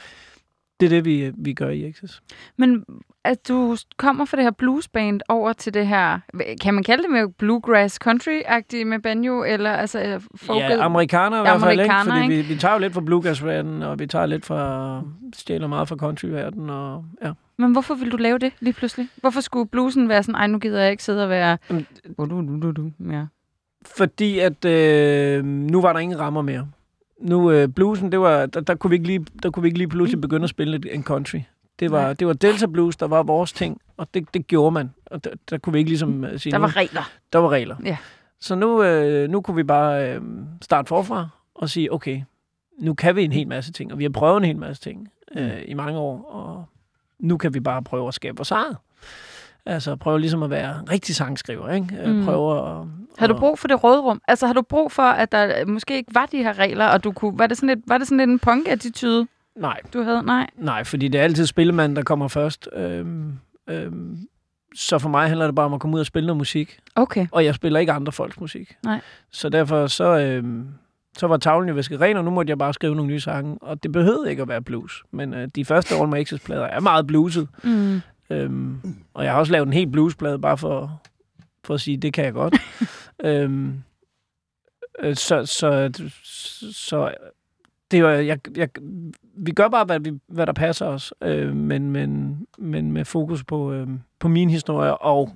det 0.80 0.86
er 0.86 0.90
det, 0.90 1.04
vi, 1.04 1.32
vi 1.36 1.52
gør 1.52 1.68
i 1.68 1.84
Access. 1.84 2.22
Men 2.56 2.84
at 3.24 3.48
du 3.48 3.76
kommer 3.96 4.24
fra 4.24 4.36
det 4.36 4.44
her 4.44 4.50
bluesband 4.50 5.20
over 5.28 5.52
til 5.52 5.74
det 5.74 5.86
her, 5.86 6.18
kan 6.60 6.74
man 6.74 6.84
kalde 6.84 7.02
det 7.02 7.10
med 7.10 7.28
bluegrass 7.38 7.98
country-agtigt 8.06 8.84
med 8.84 8.98
banjo, 8.98 9.44
eller 9.44 9.70
altså 9.70 10.02
øh, 10.02 10.20
folket? 10.36 10.62
Ja, 10.62 10.84
amerikaner 10.84 11.38
i 11.38 11.40
hvert 11.40 11.60
fald, 11.60 11.80
ikke? 11.80 11.94
Fordi 12.04 12.22
ikke? 12.22 12.48
vi, 12.48 12.54
vi 12.54 12.60
tager 12.60 12.74
jo 12.74 12.80
lidt 12.80 12.92
fra 12.94 13.00
bluegrass-verdenen, 13.00 13.82
og 13.82 13.98
vi 13.98 14.06
tager 14.06 14.26
lidt 14.26 14.46
fra, 14.46 15.02
stjæler 15.34 15.66
meget 15.66 15.88
fra 15.88 15.96
country-verdenen, 15.96 16.70
og 16.70 17.04
ja. 17.24 17.32
Men 17.58 17.72
hvorfor 17.72 17.94
vil 17.94 18.12
du 18.12 18.16
lave 18.16 18.38
det 18.38 18.52
lige 18.60 18.72
pludselig? 18.74 19.08
Hvorfor 19.16 19.40
skulle 19.40 19.68
bluesen 19.68 20.08
være 20.08 20.22
sådan, 20.22 20.34
ej, 20.34 20.46
nu 20.46 20.58
gider 20.58 20.80
jeg 20.82 20.90
ikke 20.90 21.02
sidde 21.04 21.22
og 21.24 21.30
være... 21.30 21.58
Jamen, 21.70 21.86
Du, 22.18 22.24
du, 22.24 22.60
du, 22.60 22.70
du, 22.70 22.90
ja. 23.10 23.26
Fordi 23.84 24.38
at 24.38 24.64
øh, 24.64 25.44
nu 25.44 25.80
var 25.80 25.92
der 25.92 26.00
ingen 26.00 26.18
rammer 26.18 26.42
mere. 26.42 26.68
Nu 27.20 27.50
øh, 27.50 27.68
bluesen, 27.68 28.12
det 28.12 28.20
var, 28.20 28.46
der, 28.46 28.60
der, 28.60 28.74
kunne 28.74 28.88
vi 28.90 28.94
ikke 28.96 29.06
lige, 29.06 29.26
der 29.42 29.50
kunne 29.50 29.62
vi 29.62 29.68
ikke 29.68 29.78
lige 29.78 29.88
pludselig 29.88 30.20
begynde 30.20 30.44
at 30.44 30.50
spille 30.50 30.92
en 30.94 31.02
country. 31.02 31.38
Det 31.80 31.90
var, 31.90 32.12
det 32.12 32.26
var 32.26 32.32
Delta 32.32 32.66
Blues, 32.66 32.96
der 32.96 33.06
var 33.06 33.22
vores 33.22 33.52
ting, 33.52 33.80
og 33.96 34.08
det, 34.14 34.34
det 34.34 34.46
gjorde 34.46 34.70
man. 34.70 34.90
Og 35.06 35.24
der, 35.24 35.30
der 35.50 35.58
kunne 35.58 35.72
vi 35.72 35.78
ikke 35.78 35.90
ligesom 35.90 36.24
øh, 36.24 36.38
sige, 36.38 36.50
Der 36.50 36.58
nu, 36.58 36.62
var 36.62 36.76
regler. 36.76 37.10
der 37.32 37.38
var 37.38 37.48
regler. 37.48 37.76
Ja. 37.84 37.96
Så 38.40 38.54
nu, 38.54 38.82
øh, 38.82 39.30
nu 39.30 39.40
kunne 39.40 39.54
vi 39.56 39.62
bare 39.62 40.14
øh, 40.14 40.20
starte 40.62 40.88
forfra 40.88 41.28
og 41.54 41.70
sige, 41.70 41.92
okay, 41.92 42.22
nu 42.78 42.94
kan 42.94 43.16
vi 43.16 43.24
en 43.24 43.32
hel 43.32 43.48
masse 43.48 43.72
ting, 43.72 43.92
og 43.92 43.98
vi 43.98 44.04
har 44.04 44.10
prøvet 44.10 44.36
en 44.36 44.44
hel 44.44 44.56
masse 44.56 44.82
ting 44.82 45.08
øh, 45.36 45.62
i 45.66 45.74
mange 45.74 45.98
år, 45.98 46.24
og 46.30 46.64
nu 47.18 47.36
kan 47.36 47.54
vi 47.54 47.60
bare 47.60 47.82
prøve 47.82 48.08
at 48.08 48.14
skabe 48.14 48.36
vores 48.36 48.50
eget. 48.50 48.76
Altså 49.66 49.96
prøve 49.96 50.20
ligesom 50.20 50.42
at 50.42 50.50
være 50.50 50.80
rigtig 50.90 51.16
sangskriver, 51.16 51.70
ikke? 51.70 51.86
Mm. 52.06 52.12
Mm. 52.12 52.24
Prøve 52.24 52.58
at... 52.58 52.86
Har 53.18 53.26
du 53.26 53.38
brug 53.38 53.58
for 53.58 53.68
det 53.68 53.84
rådrum? 53.84 54.22
Altså, 54.28 54.46
har 54.46 54.54
du 54.54 54.62
brug 54.62 54.92
for, 54.92 55.02
at 55.02 55.32
der 55.32 55.66
måske 55.66 55.96
ikke 55.96 56.14
var 56.14 56.26
de 56.26 56.36
her 56.42 56.58
regler, 56.58 56.86
og 56.86 57.04
du 57.04 57.12
kunne... 57.12 57.38
Var 57.38 57.46
det 57.46 57.56
sådan 57.56 57.68
lidt, 57.68 57.80
var 57.86 57.98
det 57.98 58.06
sådan 58.06 58.18
lidt 58.18 58.30
en 58.30 58.38
punk-attitude, 58.38 59.26
Nej, 59.56 59.80
du 59.92 60.02
havde? 60.02 60.22
Nej. 60.22 60.46
Nej, 60.56 60.84
fordi 60.84 61.08
det 61.08 61.18
er 61.18 61.24
altid 61.24 61.46
spillemanden, 61.46 61.96
der 61.96 62.02
kommer 62.02 62.28
først. 62.28 62.68
Øhm, 62.76 63.38
øhm, 63.68 64.18
så 64.74 64.98
for 64.98 65.08
mig 65.08 65.28
handler 65.28 65.46
det 65.46 65.54
bare 65.54 65.66
om 65.66 65.74
at 65.74 65.80
komme 65.80 65.94
ud 65.94 66.00
og 66.00 66.06
spille 66.06 66.26
noget 66.26 66.36
musik. 66.36 66.78
Okay. 66.94 67.26
Og 67.32 67.44
jeg 67.44 67.54
spiller 67.54 67.80
ikke 67.80 67.92
andre 67.92 68.12
folks 68.12 68.40
musik. 68.40 68.76
Nej. 68.84 69.00
Så 69.30 69.48
derfor 69.48 69.86
så, 69.86 70.18
øhm, 70.18 70.68
så 71.16 71.26
var 71.26 71.36
tavlen 71.36 71.68
jo 71.68 71.74
væsket 71.74 72.00
ren, 72.00 72.16
og 72.16 72.24
nu 72.24 72.30
måtte 72.30 72.50
jeg 72.50 72.58
bare 72.58 72.74
skrive 72.74 72.94
nogle 72.94 73.10
nye 73.12 73.20
sange. 73.20 73.58
Og 73.60 73.82
det 73.82 73.92
behøvede 73.92 74.30
ikke 74.30 74.42
at 74.42 74.48
være 74.48 74.62
blues. 74.62 75.02
Men 75.10 75.34
øh, 75.34 75.48
de 75.54 75.64
første 75.64 75.94
All 75.94 76.08
My 76.08 76.16
Exes-plader 76.16 76.64
er 76.64 76.80
meget 76.80 77.06
bluset. 77.06 77.48
Mm. 77.62 78.00
Øhm, 78.30 78.80
og 79.14 79.24
jeg 79.24 79.32
har 79.32 79.38
også 79.38 79.52
lavet 79.52 79.66
en 79.66 79.72
helt 79.72 79.92
bluesplade, 79.92 80.38
bare 80.38 80.58
for, 80.58 81.02
for 81.64 81.74
at 81.74 81.80
sige, 81.80 81.96
det 81.96 82.12
kan 82.12 82.24
jeg 82.24 82.32
godt. 82.32 82.56
øhm, 83.24 83.82
øh, 84.98 85.16
så, 85.16 85.46
så, 85.46 85.90
så 86.72 87.14
det 87.90 88.00
er 88.00 88.08
jeg, 88.08 88.38
jeg, 88.56 88.68
vi 89.36 89.52
gør 89.52 89.68
bare, 89.68 89.84
hvad, 89.84 90.00
vi, 90.00 90.12
hvad 90.26 90.46
der 90.46 90.52
passer 90.52 90.86
os, 90.86 91.14
øh, 91.22 91.56
men, 91.56 91.90
men, 91.90 92.38
men 92.58 92.92
med 92.92 93.04
fokus 93.04 93.44
på, 93.44 93.72
øh, 93.72 93.88
på 94.18 94.28
min 94.28 94.50
historie, 94.50 94.96
og 94.96 95.30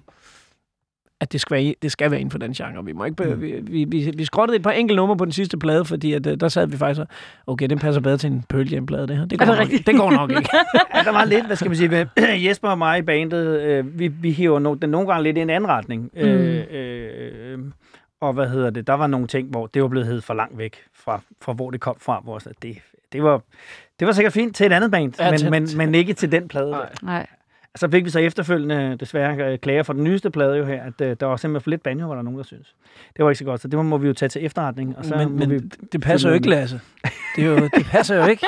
at 1.21 1.33
det 1.33 1.41
skal, 1.41 1.55
være, 1.57 1.75
det 1.83 1.93
skal 1.93 2.11
være 2.11 2.21
inden 2.21 2.31
for 2.31 2.39
den 2.39 2.53
genre. 2.53 2.85
Vi, 2.85 2.93
må 2.93 3.05
ikke, 3.05 3.25
Mm. 3.25 3.41
vi, 3.43 3.53
vi, 3.63 3.85
vi, 3.85 4.13
vi 4.17 4.25
skrottede 4.25 4.57
et 4.57 4.63
par 4.63 4.71
enkelte 4.71 4.97
numre 4.97 5.17
på 5.17 5.25
den 5.25 5.33
sidste 5.33 5.59
plade, 5.59 5.85
fordi 5.85 6.13
at, 6.13 6.27
øh, 6.27 6.41
der 6.41 6.49
sad 6.49 6.67
vi 6.67 6.77
faktisk 6.77 7.01
og, 7.01 7.07
okay, 7.47 7.67
den 7.67 7.79
passer 7.79 8.01
bedre 8.01 8.17
til 8.17 8.31
en 8.33 8.45
Pearl 8.49 8.69
Jam-plade, 8.69 9.07
det 9.09 9.17
her. 9.17 9.25
Det 9.25 9.39
går, 9.39 9.47
det 9.47 9.59
nok, 9.59 9.69
det 9.87 9.97
går 9.97 10.11
nok 10.11 10.31
ikke. 10.31 10.49
Ja, 10.95 11.03
der 11.03 11.13
var 11.13 11.25
lidt, 11.25 11.47
hvad 11.47 11.57
skal 11.57 11.69
man 11.71 11.77
sige, 11.77 11.89
med 11.89 12.07
Jesper 12.47 12.69
og 12.69 12.79
mig 12.79 12.99
i 12.99 13.03
bandet, 13.03 13.61
øh, 13.61 13.99
vi, 13.99 14.09
vi 14.09 14.31
hiver 14.31 14.59
no, 14.59 14.75
den 14.75 14.91
nogle 14.91 15.09
gange 15.09 15.23
lidt 15.25 15.39
i 15.39 15.41
en 15.41 15.51
anden 15.51 15.71
retning. 15.71 16.11
Mm. 16.15 16.21
Øh, 16.21 16.65
øh, 16.71 17.59
og 18.21 18.33
hvad 18.33 18.49
hedder 18.49 18.71
det, 18.71 18.87
der 18.87 18.95
var 18.95 19.07
nogle 19.07 19.27
ting, 19.27 19.49
hvor 19.51 19.67
det 19.67 19.83
var 19.83 19.89
blevet 19.89 20.07
heddet 20.07 20.25
for 20.25 20.35
langt 20.35 20.59
væk 20.59 20.77
fra, 20.95 21.21
fra 21.43 21.53
hvor 21.53 21.71
det 21.71 21.81
kom 21.81 21.97
fra. 22.01 22.21
Hvor 22.25 22.39
så 22.39 22.51
det, 22.63 22.79
det, 23.13 23.23
var, 23.23 23.43
det 24.01 24.07
var 24.07 24.13
sikkert 24.13 24.33
fint 24.33 24.57
til 24.57 24.67
et 24.67 24.73
andet 24.73 24.91
band, 24.91 25.13
Ja, 25.21 25.31
men, 25.31 25.51
men, 25.51 25.69
men 25.77 25.95
ikke 25.95 26.13
til 26.15 26.33
den 26.33 26.49
plade. 26.49 26.71
Nej. 26.71 26.89
Nej. 27.03 27.27
Så 27.77 27.89
fik 27.91 28.05
vi 28.05 28.11
så 28.11 28.19
efterfølgende 28.19 28.97
desværre 29.01 29.53
øh, 29.53 29.59
klager 29.59 29.83
for 29.83 29.93
den 29.93 30.05
nyeste 30.05 30.31
plade 30.31 30.57
jo 30.57 30.65
her, 30.65 30.83
at 30.83 31.01
øh, 31.01 31.17
der 31.21 31.27
var 31.27 31.37
simpelthen 31.37 31.65
for 31.65 31.71
lidt 31.71 31.83
banjo, 31.83 32.09
var 32.09 32.15
der 32.15 32.23
nogen, 32.23 32.39
der 32.39 32.45
synes. 32.45 32.75
Det 33.17 33.25
var 33.25 33.31
ikke 33.31 33.39
så 33.39 33.45
godt, 33.45 33.61
så 33.61 33.69
det 33.69 33.85
må 33.85 33.99
vi 33.99 34.07
jo 34.07 34.13
tage 34.13 34.29
til 34.29 34.45
efterretning. 34.45 34.99
Og 34.99 35.05
så 35.05 35.17
men, 35.17 35.39
men 35.39 35.51
vi, 35.51 35.59
det 35.93 36.01
passer 36.01 36.29
jo 36.29 36.35
ikke, 36.35 36.49
Lasse. 36.49 36.81
Det, 37.37 37.45
er 37.45 37.49
jo, 37.49 37.57
det 37.57 37.87
passer 37.87 38.17
jo 38.17 38.27
ikke. 38.27 38.47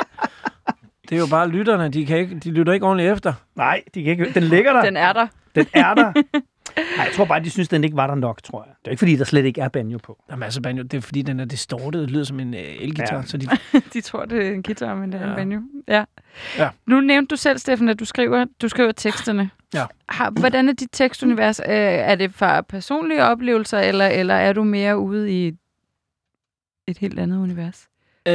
Det 1.08 1.16
er 1.16 1.20
jo 1.20 1.26
bare 1.30 1.48
lytterne, 1.48 1.88
de, 1.88 2.06
kan 2.06 2.18
ikke, 2.18 2.38
de 2.38 2.50
lytter 2.50 2.72
ikke 2.72 2.86
ordentligt 2.86 3.12
efter. 3.12 3.32
nej, 3.56 3.82
de 3.94 4.04
kan 4.04 4.10
ikke, 4.10 4.32
den 4.34 4.42
ligger 4.42 4.72
der. 4.72 4.82
Den 4.82 4.96
er 4.96 5.12
der. 5.12 5.26
Den 5.54 5.66
er 5.74 5.94
der. 5.94 6.12
Nej, 6.76 7.04
jeg 7.04 7.12
tror 7.14 7.24
bare, 7.24 7.40
de 7.40 7.50
synes, 7.50 7.68
den 7.68 7.84
ikke 7.84 7.96
var 7.96 8.06
der 8.06 8.14
nok, 8.14 8.42
tror 8.42 8.64
jeg. 8.64 8.74
Det 8.78 8.86
er 8.86 8.90
ikke, 8.90 8.98
fordi 8.98 9.16
der 9.16 9.24
slet 9.24 9.44
ikke 9.44 9.60
er 9.60 9.68
banjo 9.68 9.98
på. 10.02 10.22
Der 10.26 10.32
er 10.32 10.36
masser 10.38 10.58
af 10.60 10.62
banjo. 10.62 10.82
Det 10.82 10.94
er 10.94 11.00
fordi, 11.00 11.22
den 11.22 11.40
er 11.40 11.44
distortet. 11.44 12.00
Det 12.02 12.10
lyder 12.10 12.24
som 12.24 12.40
en 12.40 12.54
uh, 12.54 12.60
elgitar. 12.60 13.16
Ja. 13.16 13.22
Så 13.22 13.36
de, 13.36 13.46
De 13.92 14.00
tror, 14.00 14.24
det 14.24 14.46
er 14.46 14.52
en 14.52 14.62
guitar, 14.62 14.94
men 14.94 15.12
det 15.12 15.20
er 15.20 15.24
en 15.24 15.30
Ja. 15.30 15.34
banjo. 15.34 15.60
Ja. 15.88 16.04
Ja. 16.58 16.68
Nu 16.86 17.00
nævnte 17.00 17.30
du 17.30 17.36
selv, 17.36 17.58
Steffen, 17.58 17.88
at 17.88 18.00
du 18.00 18.04
skriver, 18.04 18.44
du 18.62 18.68
skriver 18.68 18.92
teksterne. 18.92 19.50
Ja. 19.74 19.86
Har, 20.08 20.30
hvordan 20.30 20.68
er 20.68 20.72
dit 20.72 20.88
tekstunivers? 20.92 21.60
Øh, 21.60 21.66
er 21.74 22.14
det 22.14 22.34
fra 22.34 22.60
personlige 22.60 23.24
oplevelser, 23.24 23.78
eller, 23.78 24.06
eller 24.06 24.34
er 24.34 24.52
du 24.52 24.64
mere 24.64 24.98
ude 24.98 25.32
i 25.46 25.52
et 26.88 26.98
helt 26.98 27.18
andet 27.18 27.38
univers? 27.38 27.86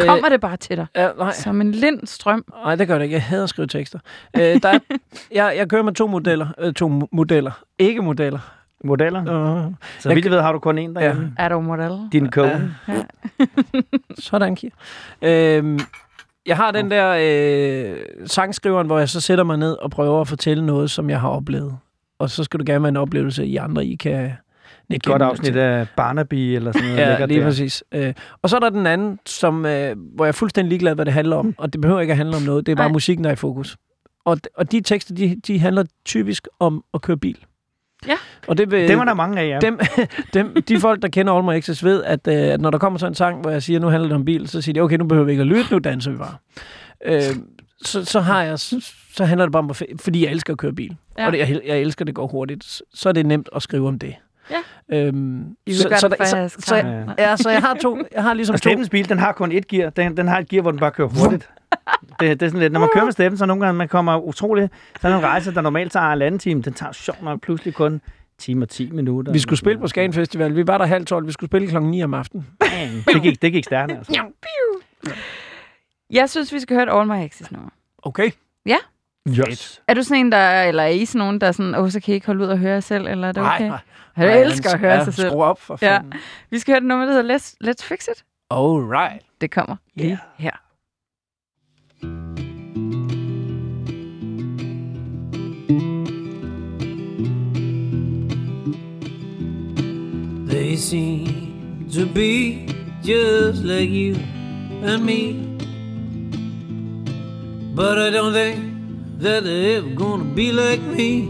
Kommer 0.07 0.29
det 0.29 0.41
bare 0.41 0.57
til 0.57 0.77
dig? 0.77 0.85
Øh, 0.97 1.01
ja, 1.01 1.09
nej, 1.17 1.31
Som 1.33 1.61
en 1.61 1.71
lind 1.71 2.07
strøm? 2.07 2.45
nej, 2.65 2.75
det 2.75 2.87
gør 2.87 2.97
det 2.97 3.03
ikke. 3.05 3.13
Jeg 3.13 3.23
hader 3.23 3.43
at 3.43 3.49
skrive 3.49 3.67
tekster. 3.67 3.99
Øh, 4.37 4.41
der 4.41 4.69
er, 4.69 4.79
jeg, 5.31 5.53
jeg 5.57 5.69
kører 5.69 5.83
med 5.83 5.93
to 5.93 6.07
modeller. 6.07 6.47
Øh, 6.59 6.73
to 6.73 6.99
mo- 7.03 7.07
modeller. 7.11 7.51
Ikke 7.79 8.01
modeller. 8.01 8.39
Modeller. 8.83 9.21
Uh, 9.67 9.73
Så 9.99 10.13
vidt 10.13 10.25
jeg 10.25 10.31
ved, 10.31 10.41
har 10.41 10.51
du 10.51 10.59
kun 10.59 10.77
én 10.77 10.93
derhjemme. 10.93 11.33
Er 11.37 11.49
du 11.49 11.61
model? 11.61 11.91
Din 12.11 12.29
kone. 12.31 12.75
Ja. 12.87 12.93
Sådan, 14.19 14.55
Kier. 14.55 14.69
Øhm, 15.21 15.79
jeg 16.45 16.57
har 16.57 16.71
den 16.71 16.91
der 16.91 17.15
øh, 17.21 17.97
sangskriveren, 18.25 18.87
hvor 18.87 18.99
jeg 18.99 19.09
så 19.09 19.21
sætter 19.21 19.43
mig 19.43 19.57
ned 19.57 19.71
og 19.81 19.91
prøver 19.91 20.21
at 20.21 20.27
fortælle 20.27 20.65
noget, 20.65 20.91
som 20.91 21.09
jeg 21.09 21.19
har 21.19 21.29
oplevet. 21.29 21.77
Og 22.19 22.29
så 22.29 22.43
skal 22.43 22.59
du 22.59 22.63
gerne 22.67 22.81
være 22.83 22.89
en 22.89 22.97
oplevelse, 22.97 23.45
I 23.45 23.55
andre 23.57 23.85
I 23.85 23.95
kan... 23.95 24.31
Et 24.89 25.03
godt 25.03 25.21
afsnit 25.21 25.55
af 25.55 25.87
Barnaby 25.97 26.33
eller 26.33 26.71
sådan 26.71 26.87
noget. 26.87 27.01
Ja, 27.01 27.09
lækkert 27.09 27.29
lige 27.29 27.39
der. 27.39 27.45
præcis. 27.45 27.83
Øh, 27.91 28.13
og 28.41 28.49
så 28.49 28.55
er 28.55 28.59
der 28.59 28.69
den 28.69 28.87
anden, 28.87 29.19
som, 29.25 29.65
øh, 29.65 29.95
hvor 30.15 30.25
jeg 30.25 30.29
er 30.29 30.31
fuldstændig 30.31 30.69
ligeglad, 30.69 30.95
hvad 30.95 31.05
det 31.05 31.13
handler 31.13 31.35
om. 31.35 31.55
Og 31.57 31.73
det 31.73 31.81
behøver 31.81 32.01
ikke 32.01 32.11
at 32.11 32.17
handle 32.17 32.35
om 32.35 32.41
noget. 32.41 32.65
Det 32.65 32.71
er 32.71 32.75
bare 32.75 32.87
Nej. 32.87 32.93
musikken, 32.93 33.23
der 33.23 33.29
er 33.29 33.33
i 33.33 33.35
fokus. 33.35 33.77
Og, 34.25 34.37
og 34.57 34.71
de 34.71 34.81
tekster, 34.81 35.15
de, 35.15 35.41
de 35.47 35.59
handler 35.59 35.83
typisk 36.05 36.47
om 36.59 36.83
at 36.93 37.01
køre 37.01 37.17
bil. 37.17 37.37
Ja. 38.07 38.15
Og 38.47 38.57
det 38.57 38.71
vil, 38.71 38.87
Dem 38.87 38.99
er 38.99 39.05
der 39.05 39.13
mange 39.13 39.39
af, 39.41 39.49
ja. 39.49 39.59
dem, 39.59 39.79
dem, 40.33 40.63
de 40.67 40.79
folk, 40.79 41.01
der 41.01 41.07
kender 41.07 41.41
My 41.41 41.57
Exes, 41.57 41.83
ved, 41.83 42.03
at, 42.03 42.27
øh, 42.27 42.35
at 42.35 42.61
når 42.61 42.69
der 42.69 42.77
kommer 42.77 42.99
sådan 42.99 43.11
en 43.11 43.15
sang, 43.15 43.41
hvor 43.41 43.51
jeg 43.51 43.63
siger, 43.63 43.79
nu 43.79 43.87
handler 43.87 44.07
det 44.07 44.15
om 44.15 44.25
bil, 44.25 44.47
så 44.47 44.61
siger 44.61 44.73
de, 44.73 44.79
okay, 44.79 44.97
nu 44.97 45.05
behøver 45.05 45.25
vi 45.25 45.31
ikke 45.31 45.41
at 45.41 45.47
lytte, 45.47 45.65
nu 45.71 45.79
danser 45.79 46.11
vi 46.11 46.17
bare. 46.17 46.35
Øh, 47.05 47.21
så, 47.85 48.05
så, 48.05 48.19
har 48.19 48.43
jeg, 48.43 48.59
så, 48.59 49.25
handler 49.25 49.45
det 49.45 49.51
bare 49.51 49.63
om, 49.63 49.73
fordi 49.99 50.23
jeg 50.25 50.31
elsker 50.31 50.53
at 50.53 50.59
køre 50.59 50.73
bil. 50.73 50.95
Ja. 51.17 51.25
Og 51.25 51.31
det, 51.31 51.39
jeg, 51.39 51.61
jeg 51.65 51.79
elsker, 51.79 52.03
at 52.03 52.07
det 52.07 52.15
går 52.15 52.27
hurtigt. 52.27 52.63
Så, 52.63 52.83
så 52.93 53.09
er 53.09 53.13
det 53.13 53.25
nemt 53.25 53.49
at 53.55 53.61
skrive 53.61 53.87
om 53.87 53.99
det. 53.99 54.15
Ja. 54.51 54.97
Øhm, 54.97 55.55
så, 55.69 55.89
så, 55.99 56.07
der- 56.07 56.25
så, 56.25 56.55
så, 56.59 56.75
jeg, 56.75 57.15
ja, 57.17 57.37
så 57.37 57.49
jeg 57.49 57.61
har 57.61 57.73
to, 57.73 57.97
jeg 58.15 58.23
har 58.23 58.33
ligesom 58.33 58.53
Og 58.53 58.61
to, 58.61 58.69
Steffens 58.69 58.89
bil, 58.89 59.09
den 59.09 59.19
har 59.19 59.31
kun 59.31 59.51
et 59.51 59.67
gear. 59.67 59.89
Den, 59.89 60.17
den 60.17 60.27
har 60.27 60.39
et 60.39 60.49
gear, 60.49 60.61
hvor 60.61 60.71
den 60.71 60.79
bare 60.79 60.91
kører 60.91 61.07
hurtigt. 61.07 61.49
Det, 62.19 62.39
det 62.39 62.41
er 62.41 62.47
sådan 62.49 62.59
lidt, 62.59 62.73
når 62.73 62.79
man 62.79 62.89
kører 62.93 63.05
med 63.05 63.11
Steffen, 63.13 63.37
så 63.37 63.45
nogle 63.45 63.65
gange 63.65 63.77
man 63.77 63.87
kommer 63.87 64.17
utrolig... 64.17 64.69
Sådan 65.01 65.17
en 65.17 65.23
rejse, 65.23 65.53
der 65.53 65.61
normalt 65.61 65.91
tager 65.91 66.05
en 66.05 66.21
anden 66.21 66.39
time, 66.39 66.61
den 66.61 66.73
tager 66.73 66.91
sjovt 66.91 67.23
nok 67.23 67.41
pludselig 67.41 67.73
kun 67.73 67.91
en 67.93 68.01
time 68.37 68.63
og 68.65 68.69
10 68.69 68.91
minutter. 68.91 69.31
vi 69.33 69.39
skulle 69.39 69.59
spille 69.59 69.79
på 69.79 69.87
Skagen 69.87 70.13
Festival. 70.13 70.55
Vi 70.55 70.67
var 70.67 70.77
der 70.77 70.85
halv 70.85 71.05
tolv. 71.05 71.27
Vi 71.27 71.31
skulle 71.31 71.49
spille 71.49 71.67
klokken 71.67 71.91
9 71.91 72.03
om 72.03 72.13
aftenen. 72.13 72.47
Det 73.07 73.21
gik, 73.21 73.41
det 73.41 73.51
gik 73.51 73.63
stærkt, 73.63 73.91
altså. 73.91 74.11
Jeg 76.09 76.29
synes, 76.29 76.53
vi 76.53 76.59
skal 76.59 76.75
høre 76.75 76.83
et 76.95 76.99
All 76.99 77.07
My 77.07 77.25
Exes 77.25 77.51
nummer. 77.51 77.69
Okay. 78.03 78.31
Yes. 79.29 79.81
Er 79.87 79.93
du 79.93 80.03
sådan 80.03 80.25
en, 80.25 80.31
der, 80.31 80.61
eller 80.63 80.83
er 80.83 80.87
I 80.87 81.05
sådan 81.05 81.19
nogen, 81.19 81.41
der 81.41 81.47
er 81.47 81.51
sådan, 81.51 81.75
åh, 81.75 81.89
så 81.89 81.99
kan 81.99 82.11
I 82.11 82.15
ikke 82.15 82.25
holde 82.27 82.43
ud 82.43 82.49
og 82.49 82.57
høre 82.57 82.73
jer 82.73 82.79
selv, 82.79 83.07
eller 83.07 83.27
er 83.27 83.31
det 83.31 83.43
okay? 83.43 83.67
nej. 83.67 83.79
Jeg 84.17 84.41
elsker 84.41 84.69
at 84.69 84.79
høre 84.79 85.03
sig 85.05 85.13
selv. 85.13 85.29
Skru 85.29 85.43
op 85.43 85.61
for 85.61 85.77
Ja. 85.81 85.95
fanden. 85.97 86.13
Vi 86.51 86.59
skal 86.59 86.71
høre 86.71 86.77
et 86.77 86.83
nummer, 86.85 87.05
der 87.05 87.13
hedder 87.13 87.37
Let's, 87.37 87.53
Let's 87.63 87.83
Fix 87.87 88.07
It. 88.07 88.23
All 88.51 88.79
right. 88.83 89.21
Det 89.41 89.51
kommer 89.51 89.75
lige 89.95 90.09
Ja. 90.09 90.17
her. 90.37 90.51
They 100.47 100.75
seem 100.77 101.89
to 101.91 102.05
be 102.05 102.67
just 103.03 103.63
like 103.63 103.89
you 103.89 104.15
and 104.83 105.03
me. 105.03 105.21
But 107.75 107.97
I 107.97 108.09
don't 108.09 108.33
think 108.33 108.74
that 109.19 109.43
they're 109.43 109.77
ever 109.77 109.89
gonna 109.89 110.23
be 110.23 110.51
like 110.51 110.81
me. 110.81 111.27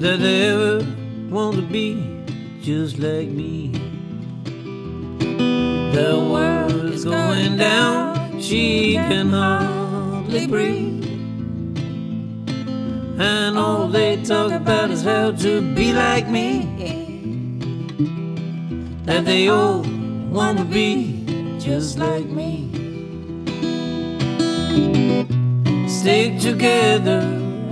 That 0.00 0.20
they 0.20 0.48
ever 0.48 0.86
want 1.28 1.56
to 1.56 1.62
be 1.62 2.22
just 2.62 2.98
like 2.98 3.28
me. 3.28 3.72
The 5.92 6.28
world 6.32 6.84
is 6.92 7.04
going 7.04 7.56
down, 7.56 8.40
she 8.40 8.94
can 8.94 9.30
hardly 9.30 10.46
breathe. 10.46 11.04
And 13.20 13.58
all 13.58 13.88
they 13.88 14.22
talk 14.22 14.52
about 14.52 14.90
is 14.90 15.02
how 15.02 15.32
to 15.32 15.74
be 15.74 15.92
like 15.92 16.28
me. 16.28 16.64
That 19.04 19.24
they 19.24 19.48
all 19.48 19.82
want 20.30 20.58
to 20.58 20.64
be 20.64 21.58
just 21.58 21.98
like 21.98 22.26
me. 22.26 22.70
Stick 26.00 26.38
together 26.38 27.20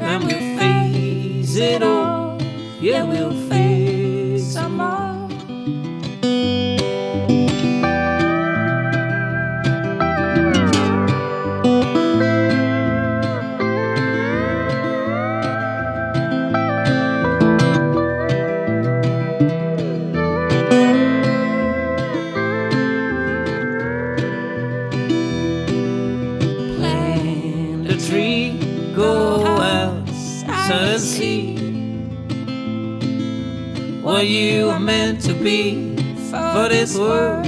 and 0.00 0.24
we'll 0.24 0.58
face 0.58 1.56
it 1.56 1.82
all. 1.82 2.38
Yeah, 2.78 3.04
we'll 3.04 3.32
face 3.48 3.77
what 34.18 34.26
you 34.26 34.68
are 34.68 34.80
meant 34.80 35.20
to 35.20 35.32
be 35.32 35.94
for 36.28 36.68
this 36.68 36.98
world. 36.98 37.46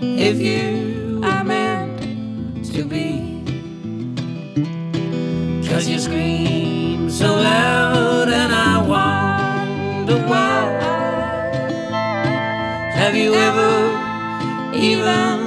If 0.00 0.40
you 0.40 1.20
are 1.24 1.42
meant 1.42 2.64
to 2.72 2.84
be, 2.84 3.42
cause 5.68 5.88
you 5.88 5.98
scream 5.98 7.10
so 7.10 7.34
loud, 7.34 8.28
and 8.28 8.52
I 8.54 8.78
wonder 10.06 10.24
why. 10.28 10.66
Have 12.94 13.16
you 13.16 13.34
ever 13.34 14.72
even 14.72 15.37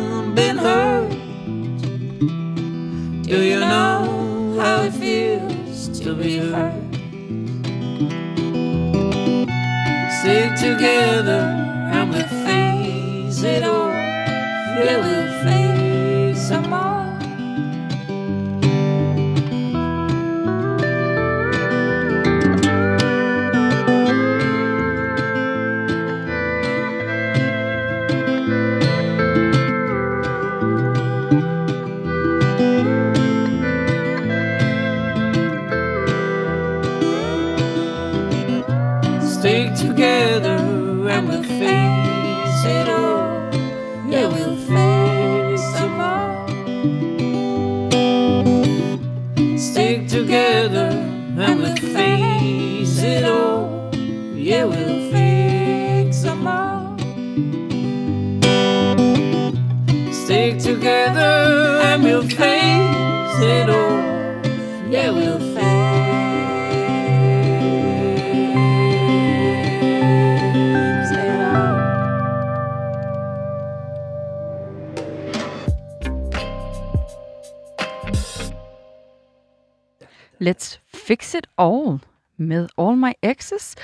All 81.61 81.99
med 82.37 82.67
All 82.77 82.97
My 82.97 83.11
Exes. 83.21 83.75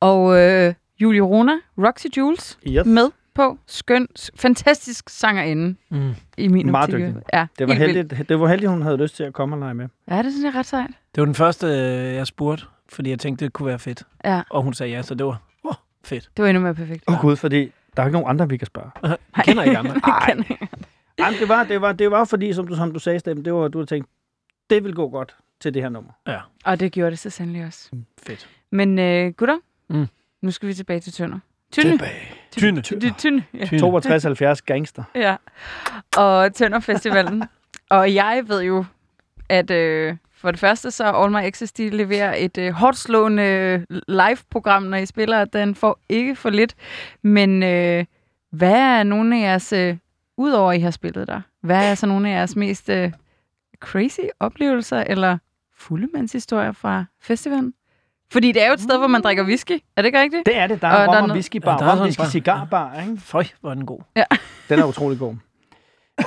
Og 0.00 0.38
øh, 0.40 0.74
Julie 1.00 1.20
Rona, 1.20 1.52
Roxy 1.78 2.06
Jules, 2.16 2.58
Yes. 2.68 2.86
med 2.86 3.10
på 3.34 3.58
skøn, 3.66 4.08
fantastisk 4.36 5.08
sangerinde 5.10 5.76
Mm. 5.90 6.14
i 6.38 6.48
min 6.48 6.70
Meget 6.70 6.84
optik. 6.94 7.06
dygtig. 7.06 7.22
Ja, 7.32 7.46
Det 7.58 7.68
var, 7.68 7.74
heldigt, 7.74 8.28
det 8.28 8.40
var 8.40 8.46
heldigt, 8.48 8.70
hun 8.70 8.82
havde 8.82 8.96
lyst 8.96 9.16
til 9.16 9.24
at 9.24 9.32
komme 9.32 9.54
og 9.56 9.60
lege 9.60 9.74
med. 9.74 9.88
Ja, 10.10 10.22
det 10.22 10.32
synes 10.32 10.44
jeg 10.44 10.48
er 10.54 10.58
ret 10.58 10.66
sejt. 10.66 10.90
Det 11.14 11.20
var 11.20 11.24
den 11.24 11.34
første, 11.34 11.66
øh, 11.66 12.14
jeg 12.14 12.26
spurgte, 12.26 12.64
fordi 12.88 13.10
jeg 13.10 13.18
tænkte, 13.18 13.44
det 13.44 13.52
kunne 13.52 13.66
være 13.66 13.78
fedt. 13.78 14.02
Ja, 14.24 14.42
Og 14.50 14.62
hun 14.62 14.74
sagde 14.74 14.92
ja, 14.92 15.02
så 15.02 15.14
det 15.14 15.26
var 15.26 15.42
oh, 15.64 15.74
fedt. 16.04 16.30
det 16.36 16.42
var 16.42 16.48
endnu 16.48 16.62
mere 16.62 16.74
perfekt. 16.74 17.04
Åh 17.08 17.14
oh, 17.14 17.20
gud, 17.20 17.36
fordi 17.36 17.72
der 17.96 18.02
er 18.02 18.06
ikke 18.06 18.12
nogen 18.18 18.30
andre, 18.30 18.48
vi 18.48 18.56
kan 18.56 18.66
spørge. 18.66 18.90
Jeg 19.36 19.44
kender 19.44 19.62
ikke 19.62 19.78
andre. 19.78 19.92
Jeg 20.06 20.22
kan 20.26 20.38
ikke. 20.38 20.68
Ej, 21.18 21.30
men 21.30 21.40
det 21.40 21.48
var, 21.48 21.64
det 21.64 21.80
var, 21.80 21.92
det 21.92 22.10
var 22.10 22.24
fordi, 22.24 22.52
som 22.52 22.66
du, 22.68 22.74
som 22.74 22.92
du 22.92 22.98
sagde, 22.98 23.18
Steffen, 23.18 23.44
det 23.44 23.54
var, 23.54 23.68
du 23.68 23.78
havde 23.78 23.86
tænkt, 23.86 24.08
det 24.70 24.84
vil 24.84 24.94
gå 24.94 25.08
godt 25.08 25.36
til 25.60 25.74
det 25.74 25.82
her 25.82 25.88
nummer. 25.88 26.10
Og 26.64 26.80
det 26.80 26.92
gjorde 26.92 27.10
det 27.10 27.18
så 27.18 27.30
sandelig 27.30 27.66
også. 27.66 27.90
Fedt. 28.26 28.48
Men 28.70 28.98
øh, 28.98 29.32
gutter, 29.32 29.56
Mm. 29.88 30.06
nu 30.42 30.50
skal 30.50 30.68
vi 30.68 30.74
tilbage 30.74 31.00
til 31.00 31.12
Tønder. 31.12 31.38
Tynde. 31.72 31.98
Tynde. 32.52 32.82
Tynde. 32.82 33.10
Tynde. 33.18 33.42
Ja. 33.54 33.64
Tynde. 33.66 33.80
62 33.80 34.62
gangster. 34.62 35.02
ja. 35.14 35.36
Og 36.16 36.54
Tønder 36.54 36.80
Festivalen. 36.80 37.42
og 37.90 38.14
jeg 38.14 38.42
ved 38.46 38.62
jo, 38.62 38.84
at 39.48 39.70
øh, 39.70 40.16
for 40.32 40.50
det 40.50 40.60
første, 40.60 40.90
så 40.90 41.04
All 41.04 41.32
My 41.32 41.48
Exes, 41.48 41.72
de 41.72 41.90
leverer 41.90 42.34
et 42.38 42.58
øh, 42.58 42.72
hårdt 42.72 42.96
slående 42.96 43.86
live-program, 44.08 44.82
når 44.82 44.96
I 44.96 45.06
spiller, 45.06 45.40
at 45.40 45.52
den 45.52 45.74
får 45.74 45.98
ikke 46.08 46.36
for 46.36 46.50
lidt. 46.50 46.74
Men 47.22 47.62
øh, 47.62 48.04
hvad 48.50 48.72
er 48.72 49.02
nogle 49.02 49.36
af 49.36 49.40
jeres, 49.42 49.72
øh, 49.72 49.96
udover 50.36 50.72
I 50.72 50.80
har 50.80 50.90
spillet 50.90 51.28
der, 51.28 51.40
hvad 51.60 51.90
er 51.90 51.94
så 51.94 52.06
nogle 52.06 52.30
af 52.30 52.34
jeres 52.36 52.56
mest 52.56 52.88
øh, 52.88 53.12
crazy 53.84 54.20
oplevelser 54.40 55.04
eller 55.06 55.38
fuldemandshistorier 55.76 56.72
fra 56.72 57.04
festivalen? 57.22 57.74
Fordi 58.32 58.52
det 58.52 58.62
er 58.62 58.66
jo 58.66 58.72
et 58.72 58.80
sted, 58.80 58.98
hvor 58.98 59.06
man 59.06 59.22
drikker 59.22 59.44
whisky. 59.44 59.72
Er 59.96 60.02
det 60.02 60.06
ikke 60.06 60.20
rigtigt? 60.20 60.46
Det 60.46 60.56
er 60.56 60.66
det. 60.66 60.82
Der 60.82 60.88
Og 60.88 60.94
er 60.94 60.98
der 60.98 61.02
er 61.02 61.06
rom 61.08 61.14
og 61.16 61.20
noget- 61.20 61.32
whisky 61.32 61.56
bar. 61.56 61.72
Ja, 61.72 61.78
der 61.78 61.84
er 61.92 61.96
rom, 61.96 62.02
whisky, 62.02 62.20
bar. 62.20 62.26
cigarbar, 62.28 63.00
ikke? 63.00 63.16
Føj, 63.20 63.44
hvor 63.60 63.70
er 63.70 63.74
den 63.74 63.86
god. 63.86 64.00
Den 64.68 64.78
er 64.78 64.84
utrolig 64.84 65.18
god. 65.18 65.34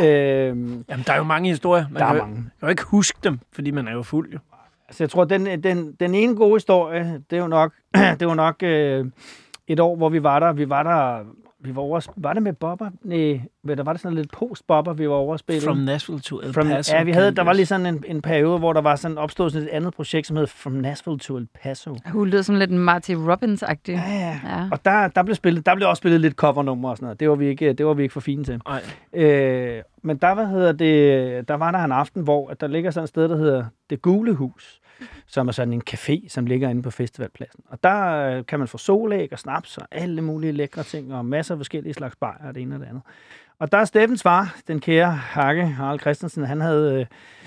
øhm, 0.02 0.86
Jamen, 0.90 1.04
der 1.08 1.14
er 1.14 1.18
jo 1.18 1.24
mange 1.24 1.50
historier. 1.50 1.86
Man 1.92 2.00
der 2.02 2.06
er 2.08 2.10
kan, 2.10 2.18
jo- 2.18 2.24
mange. 2.24 2.36
kan 2.36 2.52
jo 2.62 2.68
ikke 2.68 2.84
huske 2.84 3.18
dem, 3.24 3.40
fordi 3.52 3.72
man 3.72 3.88
er 3.88 3.92
jo 3.92 4.04
fuld, 4.04 4.32
jo. 4.34 4.40
Altså, 4.88 5.04
jeg 5.04 5.10
tror, 5.10 5.24
den, 5.26 5.64
den, 5.64 5.92
den 6.00 6.16
ene 6.16 6.36
gode 6.36 6.56
historie, 6.56 7.22
det 7.30 7.38
er 7.38 7.42
jo 7.42 7.48
nok, 7.48 7.74
det 8.20 8.28
var 8.28 8.34
nok 8.34 8.64
øh, 8.64 9.06
et 9.68 9.80
år, 9.80 9.96
hvor 9.96 10.10
vi 10.10 10.24
var 10.24 10.40
der. 10.40 10.54
Vi 10.54 10.70
var 10.70 10.84
der, 10.84 11.24
vi 11.68 11.76
var 11.76 11.82
over, 11.82 12.02
var 12.16 12.34
det 12.34 12.44
med 12.44 12.54
Bobber? 12.54 12.90
Nej, 13.04 13.42
der 13.76 13.84
var 13.84 13.94
det 13.94 14.02
sådan 14.02 14.16
lidt 14.16 14.32
post-Bobber, 14.32 14.94
vi 14.94 15.10
var 15.10 15.16
over 15.16 15.34
at 15.34 15.40
spille. 15.40 15.62
From 15.62 15.78
Nashville 15.78 16.22
to 16.22 16.40
El 16.40 16.54
From, 16.54 16.68
Paso. 16.68 16.96
ja, 16.96 17.04
vi 17.04 17.12
havde, 17.12 17.32
der 17.32 17.42
var 17.42 17.54
lige 17.54 17.66
sådan 17.66 17.86
en, 17.86 18.04
en 18.08 18.22
periode, 18.22 18.60
hvor 18.60 18.74
der 18.74 18.82
var 18.82 18.96
sådan 18.96 19.18
opstået 19.18 19.52
sådan 19.52 19.68
et 19.68 19.72
andet 19.72 19.94
projekt, 19.94 20.28
som 20.28 20.38
hed 20.38 20.48
From 20.48 20.74
Nashville 20.74 21.20
to 21.20 21.38
El 21.38 21.48
Paso. 21.62 21.96
Hun 22.06 22.28
lyder 22.28 22.42
som 22.42 22.56
lidt 22.56 22.72
en 22.72 22.78
Marty 22.80 23.12
Robbins-agtig. 23.12 23.92
Ja, 23.92 24.02
ja. 24.10 24.40
Ja. 24.46 24.68
Og 24.72 24.86
der, 24.86 25.08
der, 25.08 25.24
blev 25.24 25.36
spillet, 25.36 25.66
der 25.66 25.76
blev 25.76 25.90
også 25.90 26.00
spillet 26.00 26.22
lidt 26.22 26.34
covernummer 26.34 26.90
og 26.90 26.98
sådan 26.98 27.06
noget. 27.06 27.20
Det 27.20 27.30
var 27.30 27.36
vi 27.36 27.48
ikke, 27.48 27.74
det 27.74 27.86
var 27.86 27.94
vi 27.94 28.04
ikke 28.04 28.14
for 28.14 28.20
fine 28.20 28.44
til. 28.44 28.62
Nej. 28.68 28.82
Øh, 29.14 29.82
men 30.02 30.18
der, 30.18 30.34
hvad 30.34 30.48
hedder 30.48 30.72
det, 30.72 31.48
der 31.48 31.54
var 31.54 31.72
der 31.72 31.80
en 31.80 31.92
aften, 31.92 32.24
hvor 32.24 32.50
at 32.50 32.62
der 32.62 32.68
ligger 32.68 32.92
sådan 32.92 33.04
et 33.04 33.10
sted, 33.10 33.30
der 33.30 33.38
hedder 33.38 33.66
Det 33.90 34.02
Gule 34.02 34.34
Hus, 34.34 34.80
som 35.28 35.48
er 35.48 35.52
sådan 35.52 35.74
en 35.74 35.82
café, 35.90 36.30
som 36.30 36.46
ligger 36.46 36.70
inde 36.70 36.82
på 36.82 36.92
festivalpladsen. 36.92 37.64
Og 37.70 37.84
der 37.84 38.16
øh, 38.16 38.46
kan 38.46 38.60
man 38.60 38.68
få 38.68 38.78
solæg 38.78 39.34
og 39.34 39.40
snaps 39.40 39.78
og 39.78 39.88
alle 39.92 40.22
mulige 40.22 40.52
lækre 40.52 40.84
ting, 40.84 41.14
og 41.14 41.26
masser 41.26 41.56
af 41.56 41.60
forskellige 41.60 41.94
slags 41.94 42.16
bajer 42.16 42.48
og 42.48 42.56
det 42.56 42.62
ene 42.62 42.76
og 42.76 42.80
det 42.80 42.88
andet. 42.88 43.02
Og 43.60 43.72
der 43.72 43.78
er 43.78 43.86
Steffens 43.86 44.24
far, 44.24 44.56
den 44.68 44.80
kære 44.80 45.12
Hakke 45.12 45.66
Harald 45.66 46.00
Christensen, 46.00 46.46
han 46.46 46.62
havde 46.62 47.00
øh, 47.00 47.06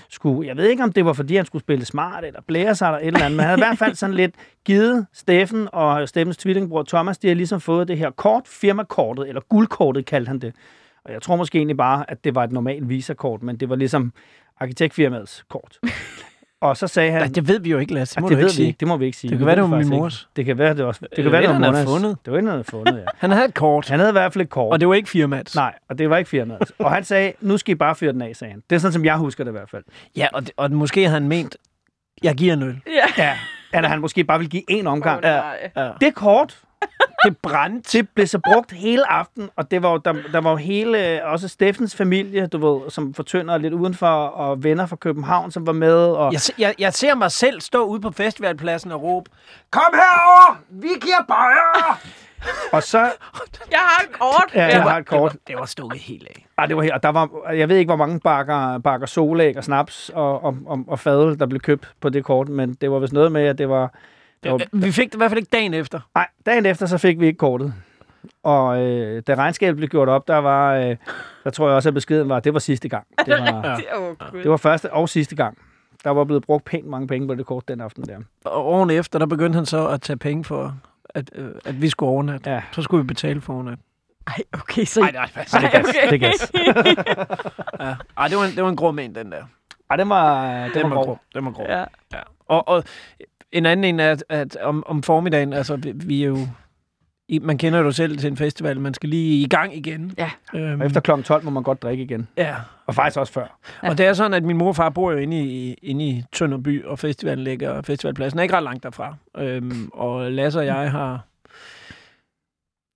skulle, 0.08 0.48
jeg 0.48 0.56
ved 0.56 0.64
ikke 0.64 0.82
om 0.82 0.92
det 0.92 1.04
var 1.04 1.12
fordi, 1.12 1.36
han 1.36 1.46
skulle 1.46 1.62
spille 1.62 1.84
smart 1.84 2.24
eller 2.24 2.40
blære 2.46 2.74
sig 2.74 2.86
eller 2.86 2.98
et 2.98 3.06
eller 3.06 3.24
andet, 3.24 3.36
men 3.36 3.40
han 3.40 3.48
havde 3.48 3.58
i 3.58 3.68
hvert 3.68 3.78
fald 3.78 3.94
sådan 3.94 4.16
lidt 4.16 4.34
givet 4.64 5.06
Steffen 5.12 5.68
og 5.72 6.08
Steffens 6.08 6.36
tvillingbror 6.36 6.82
Thomas, 6.82 7.18
de 7.18 7.28
har 7.28 7.34
ligesom 7.34 7.60
fået 7.60 7.88
det 7.88 7.98
her 7.98 8.10
kort, 8.10 8.48
firmakortet, 8.48 9.28
eller 9.28 9.40
guldkortet 9.40 10.06
kaldte 10.06 10.28
han 10.28 10.38
det. 10.38 10.54
Og 11.04 11.12
jeg 11.12 11.22
tror 11.22 11.36
måske 11.36 11.58
egentlig 11.58 11.76
bare, 11.76 12.10
at 12.10 12.24
det 12.24 12.34
var 12.34 12.44
et 12.44 12.52
normalt 12.52 12.88
visakort, 12.88 13.42
men 13.42 13.56
det 13.56 13.68
var 13.68 13.76
ligesom 13.76 14.12
arkitektfirmaets 14.60 15.44
kort 15.48 15.78
og 16.60 16.76
så 16.76 16.86
sagde 16.86 17.10
han... 17.12 17.20
Nej, 17.20 17.28
det 17.34 17.48
ved 17.48 17.60
vi 17.60 17.70
jo 17.70 17.78
ikke, 17.78 17.94
Lasse. 17.94 18.14
Det 18.14 18.18
"Ah, 18.18 18.22
må 18.22 18.28
det 18.28 18.34
du 18.34 18.36
ved 18.36 18.44
ikke 18.44 18.50
vi 18.52 18.56
sige. 18.56 18.66
ikke. 18.66 18.76
Det 18.80 18.88
må 18.88 18.96
vi 18.96 19.04
ikke 19.06 19.18
sige. 19.18 19.28
Det 19.30 19.38
kan 19.38 19.44
Vi 19.44 19.46
være, 19.46 19.56
det 19.56 19.62
var 19.62 19.68
min 19.68 19.78
ikke. 19.80 19.90
mors. 19.96 20.28
Det 20.36 20.44
kan 20.44 20.58
være, 20.58 20.74
det 20.74 20.84
også. 20.84 21.00
Det 21.16 21.22
kan 21.24 21.32
være, 21.32 21.42
det 21.42 21.50
var 21.50 21.58
Monas. 21.58 21.84
fundet. 21.88 22.16
Det 22.24 22.32
var 22.32 22.38
et, 22.38 22.44
han 22.44 22.50
havde 22.50 22.64
fundet, 22.64 22.94
ja. 22.96 23.04
Han 23.16 23.30
havde 23.30 23.44
et 23.44 23.54
kort, 23.54 23.88
Han 23.88 23.98
havde 23.98 24.10
i 24.10 24.12
hvert 24.12 24.32
fald 24.32 24.42
et 24.44 24.50
kort. 24.50 24.72
og 24.72 24.80
det 24.80 24.88
var 24.88 24.94
ikke 24.94 25.08
firmaets. 25.08 25.54
Nej, 25.56 25.74
og 25.88 25.98
det 25.98 26.10
var 26.10 26.16
ikke 26.16 26.30
firmaet. 26.30 26.72
og 26.78 26.90
han 26.92 27.04
sagde, 27.04 27.32
nu 27.40 27.56
skal 27.56 27.72
I 27.72 27.74
bare 27.74 27.94
fyre 27.94 28.12
den 28.12 28.22
af, 28.22 28.36
sagde 28.36 28.50
han. 28.52 28.62
Det 28.70 28.76
er 28.76 28.80
sådan, 28.80 28.92
som 28.92 29.04
jeg 29.04 29.16
husker 29.16 29.44
det 29.44 29.50
i 29.50 29.52
hvert 29.52 29.70
fald. 29.70 29.84
Ja, 30.16 30.26
og, 30.32 30.42
det, 30.42 30.50
og 30.56 30.70
måske 30.72 31.00
havde 31.00 31.12
han 31.20 31.28
ment, 31.28 31.56
jeg 32.22 32.34
giver 32.34 32.52
en 32.52 32.62
øl. 32.62 32.80
Ja. 33.18 33.24
Ja. 33.24 33.36
Eller 33.74 33.88
han 33.88 34.00
måske 34.00 34.24
bare 34.24 34.38
ville 34.38 34.50
give 34.50 34.62
en 34.68 34.86
omgang. 34.86 35.24
Ja. 35.24 35.36
nej. 35.36 35.70
Ja. 35.76 35.90
Det 36.00 36.14
kort, 36.14 36.58
Det 37.24 37.36
brændte. 37.38 37.98
det 37.98 38.08
blev 38.14 38.26
så 38.26 38.38
brugt 38.52 38.72
hele 38.72 39.12
aften, 39.12 39.50
og 39.56 39.70
det 39.70 39.82
var 39.82 39.90
jo, 39.90 39.96
der, 39.96 40.14
der 40.32 40.40
var 40.40 40.50
jo 40.50 40.56
hele, 40.56 41.24
også 41.24 41.48
Steffens 41.48 41.96
familie, 41.96 42.46
du 42.46 42.58
ved, 42.72 42.90
som 42.90 43.14
fortynder 43.14 43.58
lidt 43.58 43.74
udenfor, 43.74 44.06
og 44.06 44.64
venner 44.64 44.86
fra 44.86 44.96
København, 44.96 45.50
som 45.50 45.66
var 45.66 45.72
med, 45.72 45.94
og 45.96 46.32
Jeg, 46.32 46.40
jeg, 46.58 46.74
jeg 46.78 46.92
ser 46.94 47.14
mig 47.14 47.30
selv 47.30 47.60
stå 47.60 47.84
ude 47.84 48.00
på 48.00 48.10
festivalpladsen 48.10 48.92
og 48.92 49.02
råbe, 49.02 49.30
Kom 49.70 49.82
herover, 49.94 50.58
vi 50.70 50.88
giver 50.88 51.24
bajer! 51.28 52.00
og 52.72 52.82
så, 52.82 52.98
Jeg 53.70 53.78
har 53.78 54.04
et 54.04 54.12
kort. 54.12 54.50
ja, 54.54 54.64
jeg 54.66 54.82
har 54.82 54.98
et 54.98 55.08
Det 55.10 55.12
var, 55.12 55.18
kort, 55.18 55.36
det 55.46 55.56
var 55.56 55.64
stukket 55.64 56.00
helt 56.00 56.28
af. 56.28 56.46
Ej, 56.58 56.66
det 56.66 56.76
var 56.76 56.82
helt, 56.82 56.94
og 56.94 57.02
der 57.02 57.08
var, 57.08 57.28
jeg 57.52 57.68
ved 57.68 57.76
ikke, 57.76 57.88
hvor 57.88 57.96
mange 58.06 58.20
bakker, 58.20 58.78
bakker 58.78 59.06
solæg 59.06 59.56
og 59.56 59.64
snaps 59.64 60.10
og, 60.14 60.44
og, 60.44 60.56
og, 60.66 60.84
og 60.88 60.98
fadel, 60.98 61.38
der 61.38 61.46
blev 61.46 61.60
købt 61.60 61.88
på 62.00 62.08
det 62.08 62.24
kort, 62.24 62.48
men 62.48 62.74
det 62.74 62.90
var 62.90 62.98
vist 62.98 63.12
noget 63.12 63.32
med, 63.32 63.46
at 63.46 63.58
det 63.58 63.68
var, 63.68 63.94
det 64.42 64.52
var 64.52 64.60
Vi 64.72 64.92
fik 64.92 65.06
det 65.08 65.14
i 65.14 65.18
hvert 65.18 65.30
fald 65.30 65.38
ikke 65.38 65.50
dagen 65.52 65.74
efter. 65.74 66.00
Nej, 66.14 66.26
dagen 66.46 66.66
efter, 66.66 66.86
så 66.86 66.98
fik 66.98 67.20
vi 67.20 67.26
ikke 67.26 67.38
kortet. 67.38 67.74
Og 68.42 68.82
øh, 68.82 69.22
da 69.26 69.34
regnskabet 69.34 69.76
blev 69.76 69.88
gjort 69.88 70.08
op, 70.08 70.28
der 70.28 70.36
var, 70.36 70.74
øh, 70.74 70.96
der 71.44 71.50
tror 71.50 71.66
jeg 71.66 71.76
også, 71.76 71.88
at 71.88 71.94
beskeden 71.94 72.28
var, 72.28 72.36
at 72.36 72.44
det 72.44 72.52
var 72.52 72.58
sidste 72.58 72.88
gang. 72.88 73.06
Det 73.26 73.34
var, 73.38 73.62
Ja. 74.32 74.38
Det 74.42 74.50
var 74.50 74.56
første 74.56 74.92
og 74.92 75.08
sidste 75.08 75.36
gang. 75.36 75.58
Der 76.04 76.10
var 76.10 76.24
blevet 76.24 76.42
brugt 76.42 76.64
pænt 76.64 76.86
mange 76.86 77.06
penge 77.08 77.28
på 77.28 77.34
det 77.34 77.46
kort 77.46 77.68
den 77.68 77.80
aften 77.80 78.04
der. 78.04 78.18
Og 78.44 78.66
åren 78.66 78.90
efter, 78.90 79.18
der 79.18 79.26
begyndte 79.26 79.56
han 79.56 79.66
så 79.66 79.88
at 79.88 80.02
tage 80.02 80.16
penge 80.16 80.44
for, 80.44 80.74
at, 81.08 81.30
øh, 81.34 81.50
at 81.64 81.82
vi 81.82 81.88
skulle 81.88 82.10
overnatte. 82.10 82.50
Ja. 82.50 82.62
Så 82.72 82.82
skulle 82.82 83.02
vi 83.02 83.06
betale 83.06 83.40
for 83.40 83.52
overnat. 83.54 83.78
Ej, 84.26 84.34
okay, 84.52 84.84
så... 84.84 85.00
Nej, 85.00 85.10
nej, 85.12 85.28
Ej, 85.36 85.60
det 85.60 85.64
er 85.64 85.70
gas. 85.70 85.88
okay. 85.88 86.10
Det 86.10 86.22
er 86.22 86.28
gas. 86.28 86.52
ja. 87.80 87.96
Ej, 88.18 88.28
det 88.28 88.36
var 88.36 88.44
en, 88.44 88.50
det 88.56 88.62
var 88.62 88.68
en 88.68 88.76
grå 88.76 88.90
mænd, 88.90 89.14
den 89.14 89.32
der. 89.32 89.42
Ej, 89.90 89.96
den 89.96 90.08
var, 90.08 90.52
den 90.64 90.70
Den 90.74 90.82
var 90.82 90.88
var 90.88 90.94
grov. 90.96 91.04
grå. 91.06 91.18
Den 91.34 91.44
var 91.44 91.50
grå. 91.50 91.64
Ja. 91.68 91.78
Ja. 92.12 92.20
Og, 92.48 92.68
og 92.68 92.84
en 93.52 93.66
anden 93.66 93.84
en 93.84 94.00
er, 94.00 94.10
at, 94.10 94.24
at 94.28 94.56
om, 94.56 94.82
om 94.86 95.02
formiddagen, 95.02 95.52
altså 95.52 95.76
vi, 95.76 95.92
vi 95.94 96.22
er 96.22 96.26
jo... 96.28 96.38
Man 97.42 97.58
kender 97.58 97.78
jo 97.78 97.92
selv 97.92 98.18
til 98.18 98.30
en 98.30 98.36
festival, 98.36 98.80
man 98.80 98.94
skal 98.94 99.08
lige 99.08 99.42
i 99.42 99.48
gang 99.48 99.76
igen. 99.76 100.14
Ja. 100.18 100.30
Øhm, 100.54 100.80
Og 100.80 100.86
efter 100.86 101.00
kl. 101.00 101.10
12 101.22 101.44
må 101.44 101.50
man 101.50 101.62
godt 101.62 101.82
drikke 101.82 102.02
igen. 102.04 102.28
Ja, 102.36 102.54
Og 102.86 102.94
faktisk 102.94 103.18
også 103.18 103.32
før. 103.32 103.58
og 103.82 103.98
det 103.98 104.06
er 104.06 104.12
sådan, 104.12 104.34
at 104.34 104.42
min 104.42 104.56
mor 104.56 104.68
og 104.68 104.76
far 104.76 104.88
bor 104.88 105.12
jo 105.12 105.18
inde 105.18 105.40
i, 105.44 105.74
inde 105.82 106.04
i 106.08 106.24
Tønderby, 106.32 106.84
og 106.84 106.98
festivalen 106.98 107.44
ligger, 107.44 107.82
festivalpladsen 107.82 108.38
er 108.38 108.42
ikke 108.42 108.54
ret 108.56 108.62
langt 108.62 108.82
derfra. 108.82 109.14
Øhm, 109.36 109.90
og 109.92 110.32
Lasse 110.32 110.58
og 110.58 110.66
jeg 110.66 110.90
har 110.90 111.20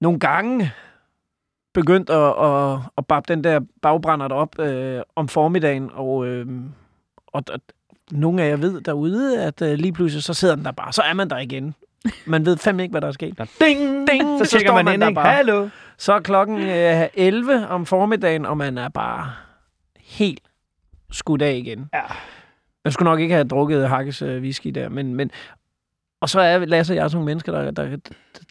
nogle 0.01 0.19
gange 0.19 0.71
begyndt 1.75 2.11
at, 2.11 2.45
at, 2.45 2.79
at 2.99 3.07
bappe 3.07 3.35
den 3.35 3.45
der 3.45 3.61
bagbrænder 3.83 4.29
op 4.29 4.59
øh, 4.59 5.03
om 5.17 5.29
formiddagen, 5.29 5.91
og, 5.93 6.27
øh, 6.27 6.47
og, 7.27 7.43
og 7.49 7.61
nogle 8.11 8.43
af 8.43 8.49
jer 8.51 8.57
ved 8.57 8.81
derude, 8.81 9.43
at 9.43 9.63
øh, 9.63 9.73
lige 9.73 9.93
pludselig 9.93 10.23
så 10.23 10.35
sidder 10.35 10.55
den 10.57 10.65
der 10.65 10.73
bare, 10.73 10.93
så 10.93 11.03
er 11.03 11.15
man 11.15 11.31
der 11.31 11.39
igen. 11.39 11.75
Man 12.27 12.47
ved 12.47 12.57
fandme 12.57 12.83
ikke, 12.83 12.91
hvad 12.91 13.01
der 13.01 13.09
er 13.09 13.13
sket. 13.13 13.39
Der, 13.39 13.45
ding, 13.61 14.09
Ding, 14.09 14.39
så 14.39 14.45
så 14.45 14.51
tjekker 14.51 14.69
står 14.69 14.75
man, 14.75 14.85
man 14.85 14.95
ind, 14.95 15.01
der 15.01 15.09
ikke? 15.09 15.15
bare. 15.15 15.35
Hallo. 15.35 15.69
Så 15.99 16.13
er 16.13 16.21
klokken 16.21 16.59
øh, 16.59 17.09
11 17.15 17.69
om 17.69 17.87
formiddagen, 17.87 18.47
og 18.47 18.57
man 18.57 18.79
er 18.79 18.89
bare 18.89 19.33
helt 20.01 20.41
skudt 21.11 21.43
af 21.43 21.55
igen. 21.55 21.89
Ja. 21.95 22.03
Man 22.85 22.93
skulle 22.93 23.11
nok 23.11 23.21
ikke 23.21 23.35
have 23.35 23.49
drukket 23.49 23.89
Hakkes 23.89 24.23
øh, 24.23 24.43
whisky 24.43 24.69
der, 24.69 24.89
men, 24.89 25.15
men... 25.15 25.31
Og 26.21 26.29
så 26.29 26.41
er 26.41 26.59
Lasse 26.59 26.93
og 26.93 26.97
jeg 26.97 27.11
sådan 27.11 27.17
nogle 27.17 27.27
mennesker, 27.27 27.53
der... 27.53 27.71
der, 27.71 27.97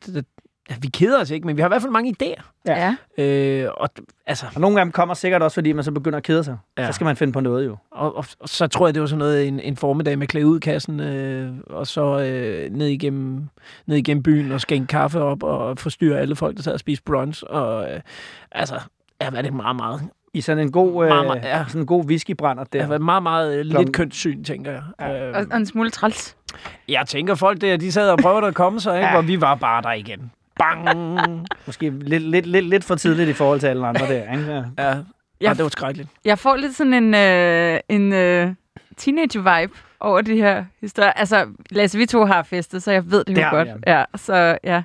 der, 0.05 0.11
der 0.11 0.21
ja, 0.69 0.75
vi 0.81 0.87
keder 0.87 1.21
os 1.21 1.29
ikke, 1.31 1.47
men 1.47 1.57
vi 1.57 1.61
har 1.61 1.67
i 1.67 1.71
hvert 1.71 1.81
fald 1.81 1.91
mange 1.91 2.15
idéer. 2.23 2.43
Ja. 2.67 2.95
Øh, 3.17 3.69
og, 3.77 3.89
altså, 4.27 4.45
Og 4.55 4.61
nogle 4.61 4.79
dem 4.79 4.91
kommer 4.91 5.13
sikkert 5.15 5.41
også, 5.43 5.55
fordi 5.55 5.71
man 5.71 5.83
så 5.83 5.91
begynder 5.91 6.17
at 6.17 6.23
kede 6.23 6.43
sig. 6.43 6.57
Ja. 6.77 6.85
Så 6.87 6.91
skal 6.93 7.05
man 7.05 7.15
finde 7.15 7.33
på 7.33 7.39
noget 7.39 7.65
jo. 7.65 7.77
og, 7.91 8.15
og, 8.15 8.25
og, 8.39 8.49
så 8.49 8.67
tror 8.67 8.87
jeg, 8.87 8.93
det 8.93 9.01
var 9.01 9.07
sådan 9.07 9.17
noget 9.19 9.47
en, 9.47 9.59
en 9.59 9.77
formiddag 9.77 10.17
med 10.19 10.27
klæde 10.27 10.47
ud 10.47 10.59
kassen, 10.59 10.99
øh, 10.99 11.51
og 11.69 11.87
så 11.87 12.19
øh, 12.19 12.71
ned, 12.71 12.87
igennem, 12.87 13.49
ned 13.85 13.97
igennem 13.97 14.23
byen 14.23 14.51
og 14.51 14.61
skænke 14.61 14.87
kaffe 14.87 15.19
op 15.21 15.43
og 15.43 15.77
forstyrre 15.79 16.19
alle 16.19 16.35
folk, 16.35 16.57
der 16.57 16.63
sad 16.63 16.73
og 16.73 16.79
spiste 16.79 17.03
brunch. 17.03 17.43
Og 17.49 17.91
øh, 17.91 17.99
altså, 18.51 18.73
jeg 19.19 19.25
har 19.25 19.31
været 19.31 19.45
det 19.45 19.53
meget, 19.53 19.75
meget, 19.75 20.01
I 20.33 20.41
sådan 20.41 20.63
en 20.63 20.71
god, 20.71 21.03
øh, 21.03 21.09
Meget, 21.09 21.25
meget, 21.27 21.43
ja. 21.43 21.65
sådan 21.67 21.81
en 21.81 21.87
god 21.87 22.05
whiskybrænder 22.05 22.63
der. 22.63 22.87
været 22.87 23.01
meget, 23.01 23.23
meget 23.23 23.55
øh, 23.57 23.65
Klokken- 23.65 23.85
lidt 23.85 23.95
kønssyn, 23.95 24.43
tænker 24.43 24.71
jeg. 24.71 24.81
Ja. 24.99 25.27
Øh, 25.29 25.35
Og, 25.35 25.45
og 25.51 25.57
en 25.57 25.65
smule 25.65 25.89
træls. 25.89 26.35
Jeg 26.87 27.03
tænker, 27.07 27.35
folk 27.35 27.61
der, 27.61 27.77
de 27.77 27.91
sad 27.91 28.09
og 28.09 28.17
prøvede 28.17 28.47
at 28.47 28.55
komme 28.55 28.79
sig, 28.79 28.95
ikke? 28.95 29.05
Ja. 29.07 29.11
hvor 29.13 29.21
vi 29.21 29.41
var 29.41 29.55
bare 29.55 29.81
der 29.81 29.91
igen. 29.91 30.31
Bang! 30.59 31.47
Måske 31.65 31.89
lidt, 31.89 32.23
lidt, 32.23 32.45
lidt, 32.45 32.65
lidt 32.65 32.83
for 32.83 32.95
tidligt 32.95 33.29
i 33.29 33.33
forhold 33.33 33.59
til 33.59 33.67
alle 33.67 33.87
andre 33.87 34.07
der. 34.07 34.31
Ikke? 34.37 34.51
Ja. 34.51 34.63
Ja, 34.77 34.87
Jeg- 34.87 35.03
ja 35.41 35.49
det 35.53 35.63
var 35.63 35.69
skrækkeligt. 35.69 36.09
Jeg 36.25 36.39
får 36.39 36.55
lidt 36.55 36.75
sådan 36.75 36.93
en, 36.93 37.13
øh, 37.15 37.79
en 37.89 38.13
øh, 38.13 38.53
teenage-vibe 38.97 39.77
over 39.99 40.21
de 40.21 40.35
her 40.35 40.65
historier. 40.81 41.11
Altså, 41.11 41.47
Lasse, 41.71 41.97
vi 41.97 42.05
to 42.05 42.25
har 42.25 42.43
festet, 42.43 42.83
så 42.83 42.91
jeg 42.91 43.11
ved 43.11 43.23
det 43.23 43.37
jo 43.37 43.41
Det 43.41 43.51
godt. 43.51 43.67
Ja, 43.87 44.03
så 44.15 44.57
ja. 44.63 44.83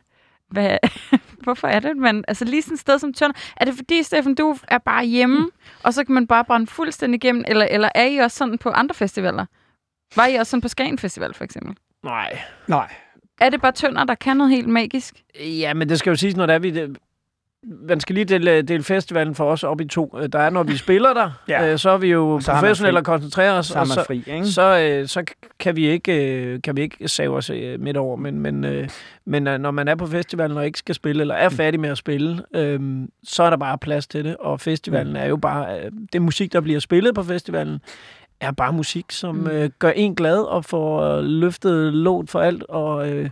Hvad, 0.50 0.78
hvorfor 1.44 1.68
er 1.68 1.80
det, 1.80 1.96
man... 1.96 2.24
Altså 2.28 2.44
lige 2.44 2.62
sådan 2.62 2.74
et 2.74 2.80
sted 2.80 2.98
som 2.98 3.12
Tønder. 3.12 3.36
Er 3.56 3.64
det 3.64 3.74
fordi, 3.76 4.02
Steffen, 4.02 4.34
du 4.34 4.56
er 4.68 4.78
bare 4.78 5.04
hjemme, 5.04 5.48
og 5.82 5.94
så 5.94 6.04
kan 6.04 6.14
man 6.14 6.26
bare 6.26 6.44
brænde 6.44 6.66
fuldstændig 6.66 7.24
igennem? 7.24 7.44
Eller, 7.48 7.66
eller 7.70 7.88
er 7.94 8.04
I 8.04 8.16
også 8.16 8.36
sådan 8.36 8.58
på 8.58 8.70
andre 8.70 8.94
festivaler? 8.94 9.46
Var 10.16 10.26
I 10.26 10.34
også 10.34 10.50
sådan 10.50 10.60
på 10.60 10.68
Skagen 10.68 10.98
Festival, 10.98 11.34
for 11.34 11.44
eksempel? 11.44 11.76
Nej. 12.04 12.38
Nej. 12.66 12.88
Er 13.41 13.49
det 13.51 13.61
bare 13.62 13.72
Tønder, 13.72 14.05
der 14.05 14.14
kan 14.14 14.36
noget 14.36 14.51
helt 14.53 14.68
magisk? 14.68 15.14
Ja, 15.41 15.74
men 15.74 15.89
det 15.89 15.99
skal 15.99 16.11
jo 16.11 16.16
siges, 16.16 16.36
når 16.36 16.47
der 16.47 16.55
er 16.55 16.59
vi... 16.59 16.70
Det, 16.70 16.97
man 17.89 18.01
skal 18.01 18.14
lige 18.14 18.24
dele, 18.24 18.62
dele 18.62 18.82
festivalen 18.82 19.34
for 19.34 19.45
os 19.53 19.64
op 19.64 19.80
i 19.80 19.84
to. 19.84 20.18
Der 20.32 20.39
er, 20.39 20.51
når 20.51 20.62
vi 20.62 20.76
spiller 20.86 21.14
der, 21.14 21.30
Ja. 21.49 21.72
øh, 21.72 21.78
så 21.78 21.91
er 21.91 21.99
vi 21.99 22.07
jo 22.09 22.28
man 22.34 22.43
professionelle 22.61 22.97
fri. 22.97 23.01
og 23.01 23.05
koncentrerer 23.05 23.53
os. 23.53 23.66
Så 23.66 23.74
er 23.74 23.80
og 23.80 23.89
man 23.89 24.05
fri, 24.07 24.22
ikke? 24.26 24.47
så, 24.47 24.78
øh, 24.78 25.09
så 25.09 25.24
kan 25.59 25.76
vi 25.76 25.86
ikke 25.89 26.32
øh, 26.34 26.62
kan 26.64 26.76
vi 26.76 26.82
ikke 26.82 27.09
save 27.09 27.36
os 27.36 27.51
øh, 27.51 27.80
midt 27.80 27.97
over, 27.97 28.16
men 28.16 28.41
men 28.41 28.64
øh, 28.64 28.89
men 29.26 29.47
øh, 29.47 29.59
når 29.59 29.70
man 29.70 29.89
er 29.89 29.95
på 29.95 30.07
festivalen 30.07 30.57
og 30.57 30.66
ikke 30.66 30.78
skal 30.78 30.95
spille 30.95 31.20
eller 31.20 31.34
er 31.34 31.49
færdig 31.49 31.80
med 31.80 31.89
at 31.91 31.99
spille, 31.99 32.43
øh, 32.55 32.80
så 33.24 33.43
er 33.43 33.51
der 33.51 33.57
bare 33.57 33.78
plads 33.78 34.07
til 34.07 34.24
det, 34.24 34.36
og 34.36 34.61
festivalen 34.61 35.16
er 35.16 35.26
jo 35.26 35.36
bare 35.36 35.80
øh, 35.80 35.91
det 36.12 36.22
musik 36.22 36.53
der 36.53 36.61
bliver 36.61 36.80
spillet 36.80 37.14
på 37.14 37.22
festivalen 37.22 37.80
er 38.41 38.51
bare 38.51 38.72
musik 38.72 39.05
som 39.12 39.36
Mm. 39.36 39.47
øh, 39.47 39.70
gør 39.78 39.91
en 39.91 40.14
glad 40.14 40.39
og 40.41 40.64
får 40.64 41.01
øh, 41.03 41.24
løftet 41.24 41.93
låt 41.95 42.30
for 42.30 42.41
alt 42.41 42.62
og 42.62 43.09
øh, 43.11 43.30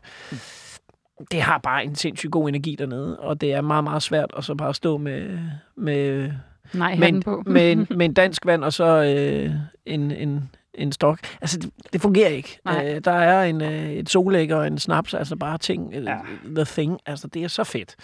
det 1.31 1.43
har 1.43 1.59
bare 1.59 1.85
en 1.85 1.95
sindssygt 1.95 2.33
god 2.33 2.49
energi 2.49 2.77
dernede, 2.79 3.19
og 3.21 3.41
det 3.41 3.53
er 3.53 3.61
meget, 3.61 3.85
meget 3.85 4.03
svært 4.03 4.31
at 4.37 4.45
så 4.45 4.55
bare 4.55 4.75
stå 4.75 4.97
med, 4.97 5.39
med, 5.77 6.31
Nej, 6.75 6.97
med, 6.97 7.09
en, 7.09 7.23
på. 7.23 7.43
med, 7.47 7.73
en, 7.73 7.87
med 7.91 8.07
en 8.07 8.15
dansk 8.23 8.47
vand 8.47 8.65
og 8.65 8.73
så 8.73 8.85
øh, 9.05 9.51
en, 9.87 10.11
en, 10.11 10.51
en 10.75 10.93
stok. 10.93 11.19
Altså, 11.41 11.59
det, 11.59 11.71
det 11.93 12.01
fungerer 12.01 12.29
ikke. 12.29 12.59
Nej. 12.65 12.95
Øh, 12.95 13.01
der 13.05 13.13
er 13.13 13.45
en, 13.45 13.63
øh, 13.63 13.91
et 13.91 14.09
solæg 14.11 14.53
og 14.53 14.67
en 14.67 14.79
snaps, 14.79 15.15
altså 15.15 15.37
bare 15.37 15.59
ting, 15.59 15.93
Ja. 15.93 16.01
ja. 16.01 16.19
the 16.57 16.65
thing. 16.65 16.99
Altså, 17.07 17.29
det 17.29 17.45
er 17.45 17.49
så 17.49 17.65
fedt. 17.65 17.97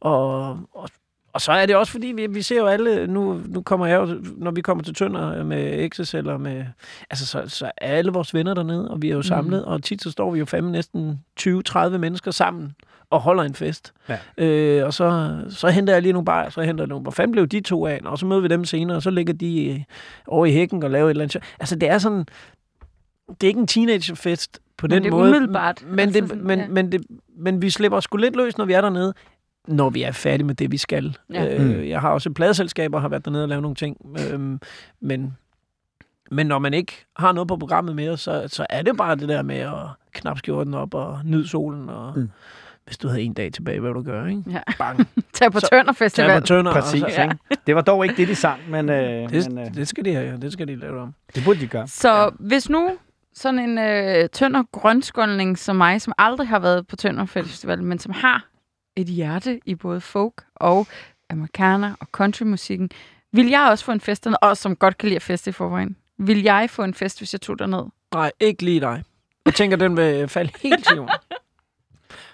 Og, 0.00 0.48
og, 0.74 0.88
og 1.32 1.40
så 1.40 1.52
er 1.52 1.66
det 1.66 1.76
også, 1.76 1.92
fordi 1.92 2.06
vi, 2.06 2.26
vi 2.26 2.42
ser 2.42 2.58
jo 2.58 2.66
alle, 2.66 3.06
nu, 3.06 3.40
nu 3.46 3.62
kommer 3.62 3.86
jeg 3.86 3.96
jo, 4.00 4.20
når 4.36 4.50
vi 4.50 4.60
kommer 4.60 4.84
til 4.84 4.94
Tønder 4.94 5.44
med 5.44 5.90
XS 5.90 6.14
eller 6.14 6.38
med, 6.38 6.64
altså 7.10 7.26
så, 7.26 7.42
så 7.46 7.64
er 7.66 7.70
alle 7.96 8.12
vores 8.12 8.34
venner 8.34 8.54
dernede, 8.54 8.90
og 8.90 9.02
vi 9.02 9.10
er 9.10 9.14
jo 9.14 9.22
samlet, 9.22 9.62
mm. 9.66 9.72
og 9.72 9.82
tit 9.82 10.02
så 10.02 10.10
står 10.10 10.30
vi 10.30 10.38
jo 10.38 10.44
fandme 10.44 10.70
næsten 10.72 11.20
20-30 11.40 11.88
mennesker 11.88 12.30
sammen 12.30 12.74
og 13.10 13.20
holder 13.20 13.42
en 13.42 13.54
fest. 13.54 13.92
Ja. 14.08 14.18
Øh, 14.44 14.86
og 14.86 14.94
så, 14.94 15.36
så 15.50 15.68
henter 15.68 15.92
jeg 15.92 16.02
lige 16.02 16.12
nogle 16.12 16.24
bajer, 16.24 16.50
så 16.50 16.62
henter 16.62 16.84
jeg 16.84 16.88
nogle, 16.88 17.02
hvor 17.02 17.10
fanden 17.10 17.32
blev 17.32 17.46
de 17.46 17.60
to 17.60 17.86
af? 17.86 18.00
Og 18.04 18.18
så 18.18 18.26
møder 18.26 18.40
vi 18.40 18.48
dem 18.48 18.64
senere, 18.64 18.96
og 18.96 19.02
så 19.02 19.10
ligger 19.10 19.32
de 19.32 19.70
øh, 19.70 19.80
over 20.26 20.46
i 20.46 20.52
hækken 20.52 20.82
og 20.82 20.90
laver 20.90 21.06
et 21.06 21.10
eller 21.10 21.24
andet. 21.24 21.42
Altså, 21.60 21.76
det 21.76 21.88
er 21.88 21.98
sådan, 21.98 22.26
det 23.28 23.42
er 23.42 23.48
ikke 23.48 23.60
en 23.60 23.66
teenagerfest 23.66 24.58
på 24.76 24.86
Men 24.86 24.90
den 24.90 25.02
det 25.02 25.08
er 25.08 25.12
måde. 25.12 25.28
umiddelbart. 25.28 25.84
Men, 25.86 26.00
Altså 26.00 26.20
det, 26.20 26.28
sådan, 26.28 26.44
men, 26.44 26.58
ja. 26.58 26.68
men, 26.68 26.92
det, 26.92 27.06
men 27.38 27.62
vi 27.62 27.70
slipper 27.70 28.00
sgu 28.00 28.16
lidt 28.16 28.36
løs, 28.36 28.58
når 28.58 28.64
vi 28.64 28.72
er 28.72 28.80
dernede, 28.80 29.14
når 29.68 29.90
vi 29.90 30.02
er 30.02 30.12
færdige 30.12 30.46
med 30.46 30.54
det, 30.54 30.72
vi 30.72 30.76
skal. 30.76 31.16
Ja. 31.32 31.58
Mm. 31.58 31.70
Øh, 31.70 31.88
jeg 31.88 32.00
har 32.00 32.10
også 32.10 32.28
et 32.28 32.34
pladeselskab 32.34 32.94
og 32.94 33.00
har 33.00 33.08
været 33.08 33.24
dernede 33.24 33.42
og 33.44 33.48
lavet 33.48 33.62
nogle 33.62 33.74
ting. 33.74 33.96
Øhm, 34.32 34.60
men, 35.00 35.36
men 36.30 36.46
når 36.46 36.58
man 36.58 36.74
ikke 36.74 37.06
har 37.16 37.32
noget 37.32 37.48
på 37.48 37.56
programmet 37.56 37.96
mere, 37.96 38.16
så, 38.16 38.44
så 38.46 38.66
er 38.70 38.82
det 38.82 38.96
bare 38.96 39.16
det 39.16 39.28
der 39.28 39.42
med 39.42 39.56
at 39.56 39.72
knap 40.12 40.38
skjorten 40.38 40.74
op 40.74 40.94
og 40.94 41.20
nyde 41.24 41.48
solen. 41.48 41.88
Og, 41.88 42.12
Mm. 42.16 42.20
mm. 42.22 42.30
Hvis 42.86 42.98
du 42.98 43.08
havde 43.08 43.22
en 43.22 43.32
dag 43.32 43.52
tilbage, 43.52 43.80
hvad 43.80 43.90
ville 43.90 44.04
du 44.04 44.10
gøre, 44.10 44.30
ikke? 44.30 44.42
Ja. 44.50 44.60
Bang. 44.78 45.08
Tag 45.34 45.52
på 45.52 45.60
Tønder 45.60 45.84
Tag 45.84 45.96
Festival. 45.96 46.40
på 46.40 46.46
tønder. 46.46 46.72
Præcis, 46.72 47.02
Og 47.02 47.10
så, 47.12 47.22
ikke? 47.22 47.36
Det 47.66 47.74
var 47.74 47.80
dog 47.80 48.04
ikke 48.04 48.16
det, 48.16 48.28
de 48.28 48.34
sang, 48.34 48.60
men, 48.70 48.88
øh, 48.88 49.30
det, 49.30 49.48
men 49.54 49.58
øh, 49.66 49.74
det, 49.74 49.88
skal 49.88 50.04
de 50.04 50.14
have, 50.14 50.30
ja. 50.30 50.36
det 50.36 50.52
skal 50.52 50.68
de 50.68 50.76
lave 50.76 51.00
om. 51.00 51.14
det 51.34 51.44
burde 51.44 51.60
de 51.60 51.66
gøre. 51.66 51.88
Så 51.88 52.08
Ja. 52.08 52.22
ja. 52.22 52.28
hvis 52.40 52.70
nu 52.70 52.90
sådan 53.34 53.58
en 53.58 53.78
øh, 53.78 54.28
Tønder 54.32 54.62
grønskåndning 54.72 55.58
som 55.58 55.76
mig, 55.76 56.00
som 56.00 56.12
aldrig 56.18 56.48
har 56.48 56.58
været 56.58 56.86
på 56.86 56.96
Tønder 56.96 57.24
Festival, 57.26 57.82
men 57.82 57.98
som 57.98 58.12
har 58.12 58.46
et 59.00 59.06
hjerte 59.06 59.60
i 59.66 59.74
både 59.74 60.00
folk 60.00 60.44
og 60.54 60.86
americana 61.30 61.94
og 62.00 62.06
countrymusikken. 62.12 62.90
Vil 63.32 63.48
jeg 63.48 63.68
også 63.70 63.84
få 63.84 63.92
en 63.92 64.00
fest 64.00 64.24
derned, 64.24 64.38
og 64.42 64.56
som 64.56 64.76
godt 64.76 64.98
kan 64.98 65.08
lide 65.08 65.16
at 65.16 65.22
feste 65.22 65.50
i 65.50 65.52
forvejen? 65.52 65.96
Vil 66.18 66.42
jeg 66.42 66.70
få 66.70 66.82
en 66.82 66.94
fest, 66.94 67.18
hvis 67.20 67.34
jeg 67.34 67.40
tog 67.40 67.58
derned? 67.58 67.82
Nej, 68.14 68.32
ikke 68.40 68.62
lige 68.62 68.80
dig. 68.80 69.04
Jeg 69.44 69.54
tænker, 69.54 69.76
den 69.76 69.96
vil 69.96 70.28
falde 70.28 70.52
helt 70.62 70.86
til 70.86 70.96
jorden. 70.96 71.14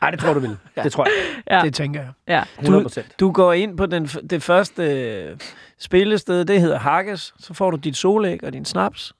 Nej, 0.00 0.10
det 0.10 0.20
tror 0.20 0.34
du 0.34 0.40
vil. 0.40 0.56
Det 0.84 0.92
tror 0.92 1.04
jeg. 1.04 1.12
Ja. 1.50 1.62
Det 1.64 1.74
tænker 1.74 2.00
jeg. 2.00 2.12
Ja. 2.28 2.42
100 2.58 2.84
procent. 2.84 3.20
Du 3.20 3.32
går 3.32 3.52
ind 3.52 3.76
på 3.76 3.86
den, 3.86 4.06
det 4.06 4.42
første 4.42 4.82
øh, 4.82 5.38
spillested, 5.78 6.44
det 6.44 6.60
hedder 6.60 6.78
Hakkes. 6.78 7.34
Så 7.38 7.54
får 7.54 7.70
du 7.70 7.76
dit 7.76 7.96
solæg 7.96 8.44
og 8.44 8.52
din 8.52 8.64
snaps, 8.64 9.12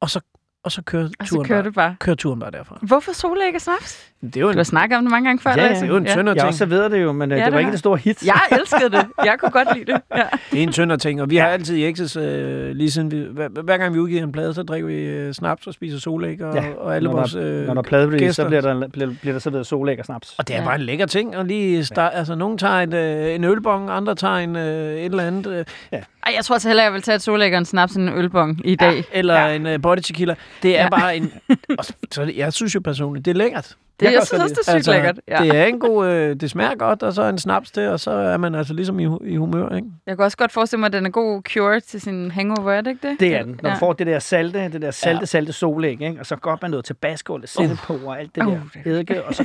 og 0.00 0.10
så, 0.10 0.20
og 0.64 0.72
så 0.72 0.82
kører 0.82 1.08
Og 1.20 1.26
så 1.26 1.34
turen, 1.34 1.46
kører 1.48 1.62
bare, 1.62 1.72
bare. 1.72 1.94
kører 2.00 2.16
turen 2.16 2.40
bare 2.40 2.50
derfra. 2.50 2.78
Hvorfor 2.82 3.12
solæg 3.12 3.54
og 3.54 3.60
snaps? 3.60 4.06
Det 4.22 4.36
er 4.36 4.40
jo 4.40 4.48
en, 4.48 4.52
Du 4.52 4.58
har 4.58 4.64
snakket 4.64 4.96
om 4.98 5.04
det 5.04 5.10
mange 5.10 5.28
gange 5.28 5.42
før, 5.42 5.50
Ja, 5.50 5.62
ja. 5.62 5.68
Det 5.74 5.82
er 5.82 5.86
jo 5.86 5.96
en 5.96 6.04
tyndere 6.06 6.16
Jeg 6.16 6.24
har 6.26 6.34
ting. 6.34 6.46
også 6.46 6.58
serveret 6.58 6.90
det 6.90 7.02
jo, 7.02 7.12
men 7.12 7.30
Ja, 7.30 7.36
ja, 7.36 7.40
det 7.40 7.46
det 7.46 7.52
var 7.52 7.58
ikke 7.58 7.66
har- 7.66 7.70
det 7.70 7.78
store 7.78 7.98
hit. 7.98 8.26
Jeg 8.26 8.40
elskede 8.52 8.90
det. 8.90 9.06
Jeg 9.24 9.36
kunne 9.38 9.50
godt 9.50 9.68
lide 9.76 9.92
det. 9.92 10.00
Ja. 10.16 10.22
Det 10.50 10.58
er 10.58 10.62
en 10.62 10.72
tyndere 10.72 10.98
ting, 10.98 11.22
og 11.22 11.30
vi 11.30 11.36
har 11.36 11.46
altid 11.46 11.76
i 11.76 11.86
Exes, 11.88 12.16
øh, 12.16 12.70
lige 12.70 12.90
siden 12.90 13.10
vi, 13.10 13.26
hver, 13.30 13.48
hver 13.62 13.76
gang 13.76 13.94
vi 13.94 13.98
udgiver 13.98 14.22
en 14.22 14.32
plade, 14.32 14.54
så 14.54 14.62
drikker 14.62 14.86
vi 14.88 14.94
øh, 14.94 15.32
snaps 15.32 15.66
og 15.66 15.74
spiser 15.74 15.98
solæg, 15.98 16.42
og, 16.42 16.54
Ja, 16.54 16.64
og 16.78 16.96
alle 16.96 17.08
når 17.08 17.16
vores 17.16 17.34
øh, 17.34 17.66
Når 17.66 17.74
der 17.74 17.80
er 18.26 18.32
så 18.32 18.46
bliver 18.46 18.60
der, 18.60 18.88
bliver, 18.88 19.10
bliver 19.20 19.32
der 19.32 19.40
serveret 19.40 19.66
solæg 19.66 19.98
og 19.98 20.04
snaps. 20.04 20.34
Og 20.38 20.48
det 20.48 20.56
er 20.56 20.60
Ja. 20.60 20.64
bare 20.66 20.74
en 20.74 20.80
lækker 20.80 21.06
ting, 21.06 21.36
og 21.36 21.44
lige 21.44 21.84
start, 21.84 22.12
altså 22.14 22.34
nogen 22.34 22.58
tager 22.58 22.74
et, 22.74 22.94
øh, 22.94 23.34
en 23.34 23.44
ølbong, 23.44 23.90
andre 23.90 24.14
tager 24.14 24.36
en, 24.36 24.56
øh, 24.56 24.92
et 24.98 25.04
eller 25.04 25.24
andet, 25.24 25.46
øh, 25.92 26.00
Ej, 26.26 26.32
jeg 26.36 26.44
tror 26.44 26.58
så 26.58 26.68
hellere, 26.68 26.84
jeg 26.84 26.92
vil 26.92 27.02
tage 27.02 27.16
et 27.16 27.22
solæg 27.22 27.52
og 27.52 27.58
en 27.58 27.64
snaps 27.64 27.92
end 27.96 28.08
en 28.08 28.14
ølbong 28.18 28.60
i 28.64 28.74
dag. 28.74 29.04
eller 29.12 29.34
Ja. 29.34 29.46
ja. 29.46 29.54
en 29.54 29.66
øh, 29.66 29.82
body 29.82 29.98
tequila. 30.00 30.34
Det 30.62 30.78
er 30.78 30.82
Ja. 30.82 30.88
bare 30.88 31.16
en, 31.16 31.32
og 31.78 31.84
så, 31.84 32.22
er 32.22 32.26
jeg 32.36 32.52
synes 32.52 32.74
jo 32.74 32.80
personligt, 32.80 33.24
det 33.24 33.30
er 33.30 33.34
lækkert. 33.36 33.76
Det, 34.00 34.06
Jeg 34.06 34.12
jeg 34.12 34.20
også 34.20 34.28
synes 34.28 34.42
også, 34.42 34.54
det 34.66 34.74
er 34.74 34.80
sygt 34.80 34.92
lækkert. 34.94 35.20
Ja. 35.28 35.38
Det 35.42 35.56
er 35.56 35.64
en 35.64 35.80
god, 35.80 36.06
øh, 36.06 36.36
det 36.36 36.50
smager 36.50 36.74
godt, 36.74 37.02
og 37.02 37.12
så 37.12 37.22
en 37.22 37.38
snaps 37.38 37.70
til, 37.70 37.88
og 37.88 38.00
så 38.00 38.10
er 38.10 38.36
man 38.36 38.54
altså 38.54 38.74
ligesom 38.74 39.00
i, 39.00 39.02
i 39.24 39.36
humør, 39.36 39.76
ikke? 39.76 39.88
Jeg 40.06 40.16
kan 40.16 40.24
også 40.24 40.36
godt 40.36 40.52
forestille 40.52 40.80
mig, 40.80 40.86
at 40.86 40.92
den 40.92 41.06
er 41.06 41.10
god 41.10 41.42
cure 41.42 41.80
til 41.80 42.00
sin 42.00 42.30
hangover, 42.30 42.72
er 42.72 42.80
det 42.80 42.90
ikke 42.90 43.08
det? 43.08 43.20
Det 43.20 43.34
er 43.36 43.42
den. 43.42 43.60
Når 43.62 43.68
Ja. 43.68 43.74
du 43.74 43.78
får 43.78 43.92
det 43.92 44.06
der 44.06 44.18
salte, 44.18 44.68
det 44.68 44.82
der 44.82 44.90
salte, 44.90 45.20
Ja. 45.20 45.24
salte 45.26 45.52
solæg, 45.52 46.00
ikke? 46.02 46.16
og 46.20 46.26
så 46.26 46.36
godt 46.36 46.62
med 46.62 46.70
noget 46.70 46.84
tabasco 46.84 47.34
eller 47.34 47.48
sætte 47.48 47.78
på 47.84 47.98
og 48.04 48.20
alt 48.20 48.34
det 48.34 48.46
Uh, 48.46 48.52
der 48.52 48.60
er 48.84 48.90
eddike, 48.90 49.24
og 49.24 49.34
så, 49.34 49.44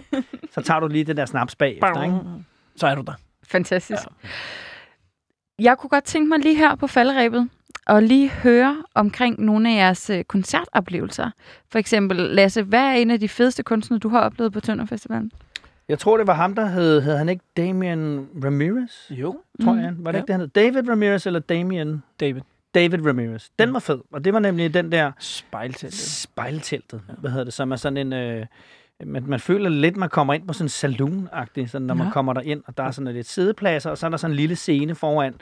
så 0.51 0.61
tager 0.61 0.79
du 0.79 0.87
lige 0.87 1.03
det 1.03 1.17
der 1.17 1.25
snaps 1.25 1.55
bagefter. 1.55 2.03
Ikke? 2.03 2.15
Så 2.75 2.87
er 2.87 2.95
du 2.95 3.01
der. 3.01 3.13
Fantastisk. 3.47 4.01
Ja. 4.23 4.29
Jeg 5.59 5.77
kunne 5.77 5.89
godt 5.89 6.03
tænke 6.03 6.29
mig 6.29 6.39
lige 6.39 6.55
her 6.55 6.75
på 6.75 6.87
falderæbet 6.87 7.49
og 7.87 8.03
lige 8.03 8.29
høre 8.29 8.83
omkring 8.95 9.41
nogle 9.41 9.69
af 9.71 9.75
jeres 9.77 10.09
øh, 10.09 10.23
koncertoplevelser. 10.23 11.29
For 11.71 11.79
eksempel, 11.79 12.17
Lasse, 12.17 12.63
hvad 12.63 12.79
er 12.79 12.91
en 12.91 13.11
af 13.11 13.19
de 13.19 13.29
fedeste 13.29 13.63
kunstnere, 13.63 13.99
du 13.99 14.09
har 14.09 14.19
oplevet 14.19 14.53
på 14.53 14.59
Tønder 14.59 14.85
Festivalen? 14.85 15.31
Jeg 15.89 15.99
tror, 15.99 16.17
det 16.17 16.27
var 16.27 16.33
ham, 16.33 16.55
der 16.55 16.65
hed, 16.65 17.01
hed 17.01 17.17
han 17.17 17.29
ikke 17.29 17.43
Damian 17.57 18.27
Ramirez? 18.43 18.91
Jo, 19.11 19.39
Tror 19.63 19.73
Mm. 19.73 19.79
jeg. 19.79 19.93
Var 19.97 20.11
det 20.11 20.17
Ja. 20.17 20.21
ikke 20.21 20.27
det, 20.27 20.33
han 20.33 20.39
hed? 20.41 20.47
David 20.47 20.89
Ramirez 20.89 21.25
eller 21.27 21.39
Damian? 21.39 22.03
David. 22.19 22.41
David 22.75 23.05
Ramirez. 23.07 23.47
Den 23.59 23.73
var 23.73 23.79
fed, 23.79 23.99
og 24.13 24.25
det 24.25 24.33
var 24.33 24.39
nemlig 24.39 24.73
den 24.73 24.91
der 24.91 25.11
Spejlteltet. 25.19 25.99
spejlteltet, 25.99 27.01
hvad 27.17 27.31
hedder 27.31 27.43
det, 27.43 27.53
som 27.53 27.71
er 27.71 27.75
sådan 27.75 27.97
en... 27.97 28.13
Øh, 28.13 28.45
man, 29.05 29.23
man 29.27 29.39
føler 29.39 29.69
lidt, 29.69 29.97
man 29.97 30.09
kommer 30.09 30.33
ind 30.33 30.47
på 30.47 30.53
sådan 30.53 30.65
en 30.65 30.69
saloon-agtig, 30.69 31.67
sådan, 31.67 31.87
når 31.87 31.93
Nå. 31.95 32.03
man 32.03 32.11
kommer 32.11 32.33
der 32.33 32.41
ind, 32.41 32.63
og 32.67 32.77
der 32.77 32.83
er 32.83 32.91
sådan 32.91 33.13
lidt 33.13 33.27
sædepladser, 33.29 33.89
og 33.89 33.97
så 33.97 34.05
er 34.05 34.09
der 34.09 34.17
sådan 34.17 34.31
en 34.31 34.35
lille 34.35 34.55
scene 34.55 34.95
foran, 34.95 35.33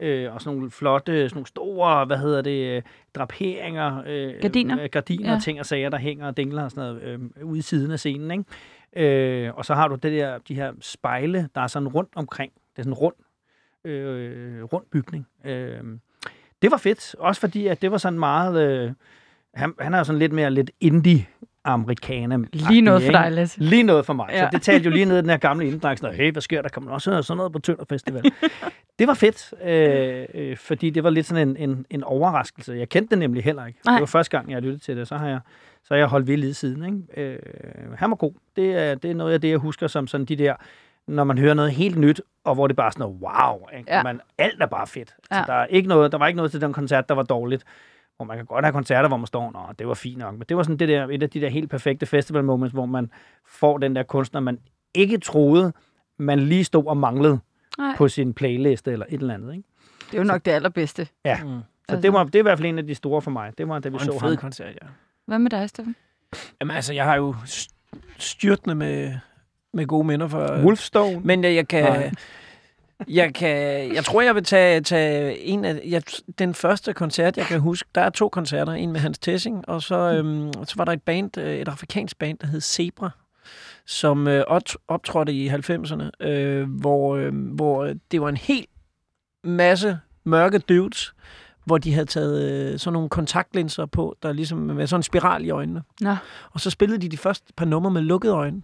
øh, 0.00 0.34
og 0.34 0.40
sådan 0.40 0.56
nogle 0.56 0.70
flotte, 0.70 1.12
sådan 1.28 1.36
nogle 1.36 1.46
store, 1.46 2.04
hvad 2.04 2.16
hedder 2.18 2.42
det, 2.42 2.76
øh, 2.76 2.82
draperinger, 3.14 4.02
øh, 4.06 4.34
Gardiner. 4.42 4.82
øh, 4.82 4.88
gardiner, 4.92 5.26
Ja. 5.28 5.32
ja. 5.34 5.40
ting 5.40 5.60
og 5.60 5.66
sager, 5.66 5.88
der 5.90 5.98
hænger 5.98 6.26
og 6.26 6.36
dingler 6.36 6.64
og 6.64 6.70
sådan 6.70 6.94
noget 6.94 7.02
øh, 7.38 7.46
ude 7.46 7.58
i 7.58 7.62
siden 7.62 7.90
af 7.90 7.98
scenen, 7.98 8.30
ikke? 8.30 9.46
Øh, 9.46 9.54
og 9.54 9.64
så 9.64 9.74
har 9.74 9.88
du 9.88 9.94
det 9.94 10.12
der, 10.12 10.38
de 10.38 10.54
her 10.54 10.72
spejle, 10.80 11.48
der 11.54 11.60
er 11.60 11.66
sådan 11.66 11.88
rundt 11.88 12.10
omkring. 12.16 12.52
Det 12.52 12.78
er 12.78 12.82
sådan 12.82 12.92
en 12.92 12.94
rund, 12.94 13.14
øh, 13.84 14.62
rund 14.64 14.84
bygning. 14.92 15.26
Øh, 15.44 15.80
det 16.62 16.70
var 16.70 16.76
fedt, 16.76 17.14
også 17.18 17.40
fordi, 17.40 17.66
at 17.66 17.82
det 17.82 17.90
var 17.90 17.98
sådan 17.98 18.18
meget... 18.18 18.62
Øh, 18.70 18.92
han, 19.54 19.74
han 19.80 19.94
er 19.94 19.98
jo 19.98 20.04
sådan 20.04 20.18
lidt 20.18 20.32
mere 20.32 20.50
lidt 20.50 20.70
indie 20.80 21.26
amerikaner. 21.64 22.38
Lige 22.52 22.80
noget 22.80 23.02
for 23.02 23.12
dig, 23.12 23.32
Lasse. 23.32 23.60
Lige 23.60 23.82
noget 23.82 24.06
for 24.06 24.12
mig. 24.12 24.28
Ja. 24.32 24.38
Så 24.38 24.48
det 24.52 24.62
talte 24.62 24.84
jo 24.84 24.90
lige 24.90 25.04
ned 25.04 25.18
i 25.18 25.20
den 25.20 25.30
her 25.30 25.36
gamle 25.36 25.66
inddrag. 25.66 25.98
Sådan, 25.98 26.16
hey, 26.16 26.32
hvad 26.32 26.42
sker 26.42 26.62
der? 26.62 26.80
Man 26.80 26.90
også 26.90 27.22
sådan 27.22 27.36
noget 27.36 27.52
på 27.52 27.58
Tønder 27.58 27.84
Festival? 27.88 28.22
det 28.98 29.06
var 29.06 29.14
fedt, 29.14 29.54
øh, 29.64 30.26
øh, 30.34 30.56
fordi 30.56 30.90
det 30.90 31.04
var 31.04 31.10
lidt 31.10 31.26
sådan 31.26 31.48
en, 31.48 31.70
en, 31.70 31.86
en 31.90 32.04
overraskelse. 32.04 32.72
Jeg 32.72 32.88
kendte 32.88 33.10
det 33.10 33.18
nemlig 33.18 33.44
heller 33.44 33.66
ikke. 33.66 33.78
Nej. 33.84 33.94
Det 33.94 34.00
var 34.00 34.06
første 34.06 34.36
gang, 34.38 34.50
jeg 34.50 34.62
lyttede 34.62 34.82
til 34.82 34.96
det. 34.96 35.08
Så 35.08 35.16
har 35.16 35.28
jeg, 35.28 35.40
så 35.82 35.94
har 35.94 35.98
jeg 35.98 36.06
holdt 36.06 36.26
ved 36.26 36.36
lige 36.36 36.54
siden. 36.54 36.84
Ikke? 36.84 37.32
Øh, 37.32 37.38
han 37.96 38.10
var 38.10 38.16
god. 38.16 38.32
Det 38.56 38.76
er, 38.76 38.94
det 38.94 39.10
er 39.10 39.14
noget 39.14 39.32
af 39.32 39.40
det, 39.40 39.50
jeg 39.50 39.58
husker 39.58 39.86
som 39.86 40.06
sådan 40.06 40.24
de 40.24 40.36
der, 40.36 40.54
når 41.06 41.24
man 41.24 41.38
hører 41.38 41.54
noget 41.54 41.72
helt 41.72 41.98
nyt, 41.98 42.20
og 42.44 42.54
hvor 42.54 42.66
det 42.66 42.76
bare 42.76 42.86
er 42.86 42.90
sådan 42.90 43.00
noget, 43.00 43.18
wow. 43.20 43.78
Ikke? 43.78 43.92
Ja. 43.92 44.02
Man, 44.02 44.20
alt 44.38 44.62
er 44.62 44.66
bare 44.66 44.86
fedt. 44.86 45.14
Ja. 45.30 45.36
Ja. 45.36 45.42
Så 45.42 45.52
der, 45.52 45.58
er 45.58 45.66
ikke 45.66 45.88
noget, 45.88 46.12
der 46.12 46.18
var 46.18 46.26
ikke 46.26 46.36
noget 46.36 46.50
til 46.50 46.60
den 46.60 46.72
koncert, 46.72 47.08
der 47.08 47.14
var 47.14 47.22
dårligt. 47.22 47.64
Hvor 48.20 48.26
man 48.26 48.36
kan 48.36 48.46
godt 48.46 48.64
have 48.64 48.72
koncerter, 48.72 49.08
hvor 49.08 49.16
man 49.16 49.26
står, 49.26 49.50
Nå, 49.52 49.58
det 49.78 49.88
var 49.88 49.94
fint 49.94 50.18
nok. 50.18 50.34
Men 50.34 50.42
det 50.48 50.56
var 50.56 50.62
sådan 50.62 50.76
det 50.76 50.88
der, 50.88 51.06
et 51.08 51.22
af 51.22 51.30
de 51.30 51.40
der 51.40 51.48
helt 51.48 51.70
perfekte 51.70 52.06
festival 52.06 52.44
moments, 52.44 52.72
hvor 52.72 52.86
man 52.86 53.10
får 53.46 53.78
den 53.78 53.96
der 53.96 54.02
kunstner, 54.02 54.40
man 54.40 54.58
ikke 54.94 55.18
troede, 55.18 55.72
man 56.18 56.38
lige 56.40 56.64
stod 56.64 56.86
og 56.86 56.96
manglede 56.96 57.38
Nej, 57.78 57.96
på 57.96 58.08
sin 58.08 58.34
playliste 58.34 58.92
eller 58.92 59.06
et 59.08 59.20
eller 59.20 59.34
andet. 59.34 59.52
Ikke? 59.52 59.64
det 60.10 60.14
er 60.14 60.18
jo 60.18 60.24
nok 60.24 60.44
det 60.44 60.50
allerbedste. 60.50 61.02
Mm. 61.02 61.08
Så 61.28 61.60
Altså. 61.88 62.02
det, 62.02 62.12
var, 62.12 62.24
det 62.24 62.34
er 62.34 62.38
i 62.38 62.42
hvert 62.42 62.58
fald 62.58 62.68
en 62.68 62.78
af 62.78 62.86
de 62.86 62.94
store 62.94 63.22
for 63.22 63.30
mig. 63.30 63.52
Det 63.58 63.68
var, 63.68 63.78
da 63.78 63.88
vi 63.88 63.94
Og 63.94 64.00
så 64.00 64.10
en 64.10 64.18
ham. 64.20 64.28
fed 64.28 64.36
koncert, 64.36 64.74
ja. 64.82 64.86
Hvad 65.26 65.38
med 65.38 65.50
dig, 65.50 65.68
Steffen? 65.68 65.96
Jamen 66.60 66.76
altså, 66.76 66.92
jeg 66.94 67.04
har 67.04 67.16
jo 67.16 67.34
st- 67.44 67.74
styrtende 68.18 68.74
med, 68.74 69.14
med 69.72 69.86
gode 69.86 70.06
minder 70.06 70.28
for... 70.28 70.62
Wolfstone. 70.64 71.20
Men 71.24 71.44
jeg, 71.44 71.54
jeg 71.54 71.68
kan... 71.68 71.82
Nej. 71.84 72.12
Jeg, 73.08 73.34
kan, 73.34 73.48
jeg 73.94 74.04
tror, 74.04 74.20
jeg 74.20 74.34
vil 74.34 74.44
tage, 74.44 74.80
tage 74.80 75.38
en 75.38 75.64
af... 75.64 75.80
Jeg, 75.86 76.02
den 76.38 76.54
første 76.54 76.92
koncert, 76.92 77.36
jeg 77.36 77.46
kan 77.46 77.60
huske... 77.60 77.88
Der 77.94 78.00
er 78.00 78.10
to 78.10 78.28
koncerter. 78.28 78.72
En 78.72 78.92
med 78.92 79.00
Hans 79.00 79.18
Tessing, 79.18 79.68
og 79.68 79.82
så, 79.82 79.96
øhm, 79.96 80.52
så 80.64 80.74
var 80.76 80.84
der 80.84 80.92
et 80.92 81.02
band, 81.02 81.38
øh, 81.38 81.54
et 81.54 81.68
afrikansk 81.68 82.18
band, 82.18 82.38
der 82.38 82.46
hed 82.46 82.60
Zebra, 82.60 83.10
som 83.86 84.28
øh, 84.28 84.44
opt- 84.48 84.74
optrådte 84.88 85.32
i 85.32 85.48
90'erne, 85.48 86.26
øh, 86.26 86.68
hvor, 86.80 87.16
øh, 87.16 87.34
hvor 87.54 87.92
det 88.10 88.20
var 88.20 88.28
en 88.28 88.36
helt 88.36 88.68
masse 89.44 89.98
mørke 90.24 90.58
dudes, 90.58 91.14
hvor 91.64 91.78
de 91.78 91.92
havde 91.92 92.06
taget 92.06 92.50
øh, 92.72 92.78
sådan 92.78 92.92
nogle 92.92 93.08
kontaktlinser 93.08 93.86
på, 93.86 94.16
der 94.22 94.32
ligesom 94.32 94.58
med 94.58 94.86
sådan 94.86 94.98
en 94.98 95.02
spiral 95.02 95.44
i 95.44 95.50
øjnene. 95.50 95.82
Nå. 96.00 96.16
Og 96.52 96.60
så 96.60 96.70
spillede 96.70 97.00
de 97.00 97.08
de 97.08 97.16
første 97.16 97.52
par 97.56 97.64
numre 97.64 97.90
med 97.90 98.02
lukkede 98.02 98.32
øjne. 98.32 98.62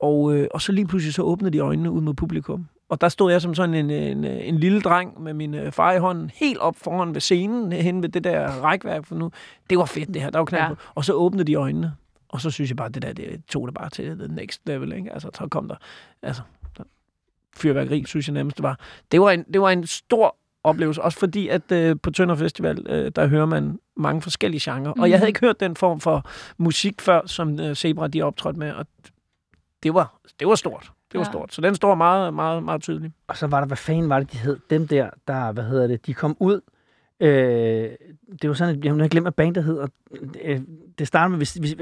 Og, 0.00 0.34
øh, 0.34 0.48
og 0.50 0.60
så 0.60 0.72
lige 0.72 0.86
pludselig 0.86 1.14
så 1.14 1.22
åbnede 1.22 1.52
de 1.52 1.58
øjnene 1.58 1.90
ud 1.90 2.00
mod 2.00 2.14
publikum. 2.14 2.68
Og 2.88 3.00
der 3.00 3.08
stod 3.08 3.32
jeg 3.32 3.42
som 3.42 3.54
sådan 3.54 3.74
en, 3.74 3.90
en, 3.90 4.24
en 4.24 4.58
lille 4.58 4.80
dreng 4.80 5.22
med 5.22 5.34
min 5.34 5.54
øh, 5.54 5.72
far 5.72 5.92
i 5.92 5.98
hånden, 5.98 6.30
helt 6.34 6.58
op 6.58 6.76
foran 6.76 7.14
ved 7.14 7.20
scenen, 7.20 7.72
hen 7.72 8.02
ved 8.02 8.08
det 8.08 8.24
der 8.24 8.48
rækværk, 8.48 9.06
for 9.06 9.14
nu, 9.14 9.30
det 9.70 9.78
var 9.78 9.84
fedt 9.84 10.14
det 10.14 10.22
her, 10.22 10.30
der 10.30 10.38
var 10.38 10.44
knald 10.44 10.62
Ja. 10.62 10.74
Og 10.94 11.04
så 11.04 11.12
åbnede 11.12 11.44
de 11.44 11.54
øjnene, 11.54 11.94
og 12.28 12.40
så 12.40 12.50
synes 12.50 12.70
jeg 12.70 12.76
bare, 12.76 12.88
det 12.88 13.02
der, 13.02 13.12
det 13.12 13.42
tog 13.48 13.68
det 13.68 13.74
bare 13.74 13.90
til 13.90 14.18
the 14.18 14.28
next 14.28 14.60
level, 14.66 14.92
ikke? 14.92 15.12
Altså, 15.12 15.30
så 15.34 15.48
kom 15.48 15.68
der, 15.68 15.76
altså, 16.22 16.42
der, 16.78 16.84
fyrværkeri, 17.56 18.04
synes 18.06 18.28
jeg 18.28 18.34
nærmest 18.34 18.56
det 18.56 18.62
var. 18.62 18.80
Det 19.12 19.20
var 19.20 19.30
en, 19.30 19.44
det 19.52 19.60
var 19.60 19.70
en 19.70 19.86
stor 19.86 20.36
oplevelse, 20.64 21.02
også 21.02 21.18
fordi, 21.18 21.48
at 21.48 21.72
øh, 21.72 21.96
på 22.02 22.10
Tønder 22.10 22.34
Festival, 22.34 22.86
øh, 22.88 23.12
der 23.16 23.26
hører 23.26 23.46
man 23.46 23.78
mange 23.96 24.22
forskellige 24.22 24.70
genrer, 24.70 24.92
og 24.92 25.10
jeg 25.10 25.18
havde 25.18 25.28
ikke 25.28 25.40
hørt 25.40 25.60
den 25.60 25.76
form 25.76 26.00
for 26.00 26.30
musik 26.56 27.00
før, 27.00 27.26
som 27.26 27.60
øh, 27.60 27.74
Zebra 27.74 28.08
de 28.08 28.22
optrådte 28.22 28.58
med, 28.58 28.72
og 28.72 28.86
det 29.82 29.94
var, 29.94 30.20
det 30.40 30.48
var 30.48 30.54
stort. 30.54 30.92
Det 31.12 31.18
var 31.18 31.20
Ja. 31.20 31.24
ja. 31.28 31.30
stort. 31.32 31.54
Så 31.54 31.60
den 31.60 31.74
står 31.74 31.94
meget, 31.94 32.34
meget, 32.34 32.62
meget 32.62 32.82
tydelig. 32.82 33.12
Og 33.28 33.36
så 33.36 33.46
var 33.46 33.60
der, 33.60 33.66
hvad 33.66 33.76
fanden 33.76 34.08
var 34.08 34.18
det, 34.18 34.32
de 34.32 34.38
hed? 34.38 34.58
Dem 34.70 34.88
der, 34.88 35.10
der, 35.28 35.52
hvad 35.52 35.64
hedder 35.64 35.86
det, 35.86 36.06
de 36.06 36.14
kom 36.14 36.36
ud. 36.40 36.60
Øh, 37.20 37.90
det 38.42 38.48
var 38.50 38.54
sådan, 38.54 38.78
at 38.78 38.84
jeg 38.84 38.94
har 38.94 39.08
glemt, 39.08 39.24
hvad 39.24 39.32
bandet 39.32 39.64
hedder. 39.64 39.86
Øh, 40.44 40.60
det 40.98 41.06
starter 41.08 41.28
med, 41.36 41.60
vi, 41.60 41.68
vi, 41.68 41.74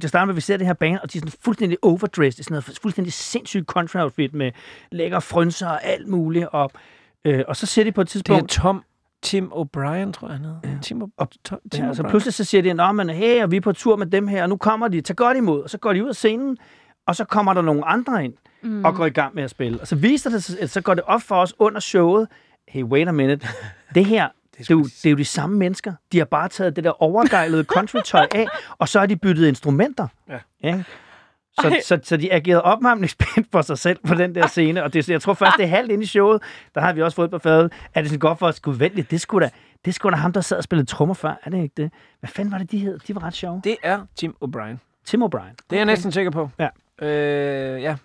det 0.00 0.08
starter 0.08 0.24
med, 0.24 0.32
at 0.32 0.36
vi 0.36 0.40
ser 0.40 0.56
det 0.56 0.66
her 0.66 0.74
band, 0.74 0.98
og 1.02 1.12
de 1.12 1.18
er 1.18 1.20
sådan 1.20 1.32
fuldstændig 1.44 1.78
overdressed, 1.82 2.44
sådan 2.44 2.52
noget 2.54 2.78
fuldstændig 2.82 3.12
sindssygt 3.12 3.66
country 3.66 3.98
outfit 3.98 4.34
med 4.34 4.52
lækker 4.92 5.20
frynser 5.20 5.68
og 5.68 5.84
alt 5.84 6.08
muligt. 6.08 6.46
Og, 6.52 6.70
øh, 7.24 7.44
og 7.48 7.56
så 7.56 7.66
ser 7.66 7.84
de 7.84 7.92
på 7.92 8.00
et 8.00 8.04
Det 8.06 8.10
er 8.10 8.12
tidspunkt, 8.12 8.50
Tom, 8.50 8.82
Tim 9.22 9.44
O'Brien, 9.52 10.12
tror 10.12 10.28
jeg, 10.28 10.36
han 10.36 10.44
hedder. 10.44 10.80
Tim, 10.82 11.02
o- 11.02 11.08
Og- 11.16 11.28
Tom, 11.44 11.58
Tim 11.72 11.82
Ja, 11.82 11.88
altså 11.88 12.02
pludselig 12.02 12.34
så 12.34 12.44
siger 12.44 12.62
de, 12.62 12.92
men 12.94 13.10
hey, 13.10 13.42
og 13.42 13.50
vi 13.50 13.56
er 13.56 13.60
på 13.60 13.72
tur 13.72 13.96
med 13.96 14.06
dem 14.06 14.28
her, 14.28 14.42
og 14.42 14.48
nu 14.48 14.56
kommer 14.56 14.88
de, 14.88 15.00
tag 15.00 15.16
godt 15.16 15.36
imod. 15.36 15.62
Og 15.62 15.70
så 15.70 15.78
går 15.78 15.92
de 15.92 16.04
ud 16.04 16.08
af 16.08 16.16
scenen, 16.16 16.56
og 17.10 17.16
så 17.16 17.24
kommer 17.24 17.54
der 17.54 17.62
nogle 17.62 17.84
andre 17.86 18.24
ind 18.24 18.34
mm. 18.62 18.84
og 18.84 18.94
går 18.94 19.06
i 19.06 19.10
gang 19.10 19.34
med 19.34 19.42
at 19.42 19.50
spille. 19.50 19.80
Og 19.80 19.86
så 19.86 19.96
viser 19.96 20.30
det 20.30 20.44
sig, 20.44 20.70
så 20.70 20.80
går 20.80 20.94
det 20.94 21.04
op 21.04 21.22
for 21.22 21.34
os 21.34 21.54
under 21.58 21.80
showet, 21.80 22.28
hey, 22.68 22.82
wait 22.82 23.08
a 23.08 23.12
minute, 23.12 23.48
det 23.94 24.04
her, 24.04 24.28
det 24.58 24.70
er, 24.70 24.74
jo, 24.74 24.82
det 24.82 25.06
er 25.06 25.10
jo 25.10 25.16
de 25.16 25.24
samme 25.24 25.56
mennesker. 25.58 25.92
De 26.12 26.18
har 26.18 26.24
bare 26.24 26.48
taget 26.48 26.76
det 26.76 26.84
der 26.84 27.02
overgejlede 27.02 27.64
country-tøj 27.64 28.26
af, 28.34 28.46
og 28.78 28.88
så 28.88 28.98
har 28.98 29.06
de 29.06 29.16
byttet 29.16 29.46
instrumenter. 29.48 30.06
Ja. 30.28 30.38
Ja. 30.62 30.82
Så, 31.60 31.80
så, 31.84 31.98
så 32.02 32.16
de 32.16 32.32
agerede 32.32 32.62
opvarmningsspændt 32.62 33.48
for 33.52 33.62
sig 33.62 33.78
selv 33.78 33.98
på 34.06 34.14
den 34.14 34.34
der 34.34 34.46
scene, 34.46 34.84
og 34.84 34.92
det, 34.92 35.08
jeg 35.08 35.22
tror 35.22 35.34
først, 35.34 35.56
det 35.56 35.64
er 35.64 35.68
halvt 35.68 35.92
inde 35.92 36.04
i 36.04 36.06
showet, 36.06 36.42
der 36.74 36.80
har 36.80 36.92
vi 36.92 37.02
også 37.02 37.16
fået 37.16 37.30
på 37.30 37.38
fadet, 37.38 37.72
at 37.94 38.02
det 38.02 38.10
sådan 38.10 38.18
godt 38.18 38.38
for 38.38 38.46
os, 38.46 38.60
gud 38.60 38.74
vent 38.74 39.10
det 39.10 39.20
skulle 39.20 39.46
da, 39.46 39.50
det 39.84 39.94
skulle 39.94 40.16
da 40.16 40.20
ham, 40.20 40.32
der 40.32 40.40
sad 40.40 40.56
og 40.56 40.64
spillede 40.64 40.86
trommer 40.86 41.14
før, 41.14 41.40
er 41.44 41.50
det 41.50 41.62
ikke 41.62 41.82
det? 41.82 41.92
Hvad 42.20 42.30
fanden 42.30 42.52
var 42.52 42.58
det, 42.58 42.70
de 42.70 42.78
hed? 42.78 42.98
De 42.98 43.14
var 43.14 43.24
ret 43.24 43.34
sjove. 43.34 43.60
Det 43.64 43.76
er 43.82 44.06
Tim 44.16 44.36
O'Brien. 44.44 44.76
Tim 45.04 45.22
O'Brien. 45.22 45.54
Det 45.70 45.76
er 45.76 45.76
jeg 45.76 45.84
næsten 45.84 46.12
sikker 46.12 46.30
på. 46.30 46.50
Ja. 46.58 46.68
Øh, 47.00 47.82
ja. 47.82 47.96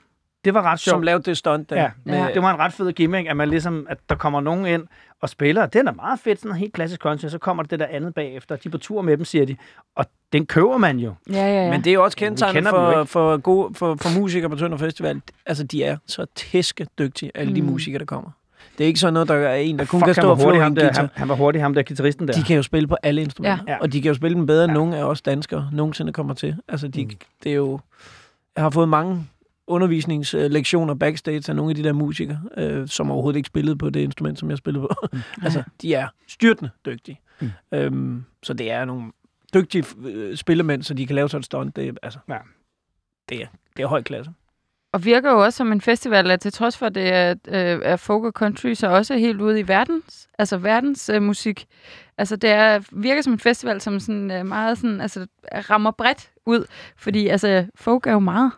Det 0.45 0.53
var 0.53 0.61
ret 0.61 0.79
som 0.79 0.91
sjovt. 0.91 1.05
lavede 1.05 1.23
det 1.23 1.37
stunt 1.37 1.69
der. 1.69 1.75
Ja, 1.81 1.91
Med, 2.03 2.17
Ja. 2.17 2.27
det 2.33 2.41
var 2.41 2.53
en 2.53 2.59
ret 2.59 2.73
fed 2.73 2.91
gimmick, 2.93 3.29
at 3.29 3.37
man 3.37 3.49
ligesom, 3.49 3.87
at 3.89 3.97
der 4.09 4.15
kommer 4.15 4.41
nogen 4.41 4.65
ind 4.65 4.83
og 5.21 5.29
spiller. 5.29 5.65
Den 5.65 5.87
er 5.87 5.91
meget 5.91 6.19
fedt, 6.19 6.39
sådan 6.39 6.51
en 6.51 6.57
helt 6.57 6.73
klassisk 6.73 7.05
og 7.05 7.19
så 7.19 7.37
kommer 7.37 7.63
det 7.63 7.79
der 7.79 7.85
andet 7.89 8.13
bagefter. 8.13 8.55
De 8.55 8.67
er 8.67 8.71
på 8.71 8.77
tur 8.77 9.01
med 9.01 9.17
dem, 9.17 9.25
siger 9.25 9.45
de. 9.45 9.55
Og 9.95 10.05
den 10.33 10.45
køber 10.45 10.77
man 10.77 10.99
jo. 10.99 11.13
Ja, 11.31 11.35
ja, 11.37 11.63
ja. 11.63 11.71
Men 11.71 11.83
det 11.83 11.89
er 11.89 11.93
jo 11.93 12.03
også 12.03 12.17
kendetegnet 12.17 12.67
for, 12.69 13.03
for, 13.03 13.37
gode, 13.37 13.73
for, 13.73 13.95
for 14.01 14.19
musikere 14.19 14.49
på 14.49 14.55
Tønder 14.55 14.77
Festival. 14.77 15.21
Altså, 15.45 15.63
de 15.63 15.83
er 15.83 15.97
så 16.07 16.25
tæske 16.35 16.87
dygtige, 16.99 17.31
alle 17.35 17.55
de 17.55 17.61
Mm. 17.61 17.67
musikere, 17.67 17.99
der 17.99 18.05
kommer. 18.05 18.29
Det 18.77 18.83
er 18.83 18.87
ikke 18.87 18.99
sådan 18.99 19.13
noget, 19.13 19.27
der 19.27 19.35
er 19.35 19.55
en, 19.55 19.79
der 19.79 19.85
kun 19.85 19.99
Fuck, 19.99 20.05
kan 20.05 20.13
stå 20.13 20.29
og 20.31 20.39
flå 20.39 20.59
ham 20.59 20.75
der, 20.75 20.91
han, 20.93 21.09
han 21.13 21.29
var 21.29 21.35
hurtig, 21.35 21.61
ham 21.61 21.73
der 21.73 21.83
guitaristen 21.83 22.27
der. 22.27 22.33
De 22.33 22.43
kan 22.43 22.55
jo 22.55 22.63
spille 22.63 22.87
på 22.87 22.97
alle 23.03 23.21
instrumenter. 23.21 23.63
Ja. 23.67 23.77
Og 23.81 23.93
de 23.93 24.01
kan 24.01 24.09
jo 24.09 24.15
spille 24.15 24.37
dem 24.37 24.45
bedre, 24.45 24.63
end 24.65 24.73
nogen 24.73 24.93
af 24.93 25.03
os 25.03 25.21
danskere 25.21 25.69
nogensinde 25.73 26.13
kommer 26.13 26.33
til. 26.33 26.55
Altså, 26.67 26.87
de, 26.87 27.03
Mm. 27.05 27.09
det 27.43 27.51
er 27.51 27.55
jo... 27.55 27.79
Jeg 28.55 28.63
har 28.63 28.69
fået 28.69 28.89
mange 28.89 29.27
undervisningslektioner 29.67 30.93
backstage 30.93 31.49
af 31.49 31.55
nogle 31.55 31.69
af 31.69 31.75
de 31.75 31.83
der 31.83 31.93
musikere, 31.93 32.39
øh, 32.57 32.87
som 32.87 33.11
overhovedet 33.11 33.37
ikke 33.37 33.47
spillede 33.47 33.75
på 33.77 33.89
det 33.89 33.99
instrument, 33.99 34.39
som 34.39 34.49
jeg 34.49 34.57
spillede 34.57 34.81
på. 34.87 35.07
altså, 35.43 35.63
de 35.81 35.93
er 35.93 36.07
styrtende 36.27 36.69
dygtige. 36.85 37.19
Mm. 37.41 37.49
Øhm, 37.71 38.23
så 38.43 38.53
det 38.53 38.71
er 38.71 38.85
nogle 38.85 39.11
dygtige 39.53 39.83
øh, 40.05 40.37
spillemænd, 40.37 40.83
så 40.83 40.93
de 40.93 41.07
kan 41.07 41.15
lave 41.15 41.29
sådan 41.29 41.39
et 41.39 41.45
stunt. 41.45 41.75
Det, 41.75 41.87
er- 41.87 41.93
altså, 42.03 42.19
Ja. 42.29 42.37
det, 43.29 43.41
er, 43.43 43.47
det 43.77 43.83
er 43.83 43.87
høj 43.87 44.01
klasse. 44.01 44.31
Og 44.95 45.05
virker 45.05 45.31
jo 45.31 45.43
også 45.43 45.57
som 45.57 45.71
en 45.71 45.81
festival, 45.81 46.31
at 46.31 46.39
til 46.39 46.51
trods 46.53 46.77
for, 46.77 46.85
at 46.85 46.95
det 46.95 47.13
er, 47.13 47.29
øh, 47.47 47.79
er 47.83 47.95
folk 47.95 48.23
og 48.23 48.31
country, 48.31 48.73
så 48.73 48.87
også 48.87 49.17
helt 49.17 49.41
ude 49.41 49.59
i 49.59 49.67
verdens, 49.67 50.27
altså 50.39 50.57
verdens 50.57 51.09
øh, 51.09 51.21
musik. 51.21 51.65
Altså 52.17 52.35
det 52.35 52.49
er, 52.49 52.79
virker 52.91 53.21
som 53.21 53.33
en 53.33 53.39
festival, 53.39 53.81
som 53.81 53.99
sådan, 53.99 54.31
øh, 54.31 54.45
meget 54.45 54.77
sådan, 54.77 55.01
altså, 55.01 55.27
rammer 55.69 55.91
bredt 55.91 56.29
ud, 56.45 56.65
fordi 56.97 57.27
altså, 57.27 57.65
folk 57.75 58.07
er 58.07 58.11
jo 58.11 58.19
meget. 58.19 58.51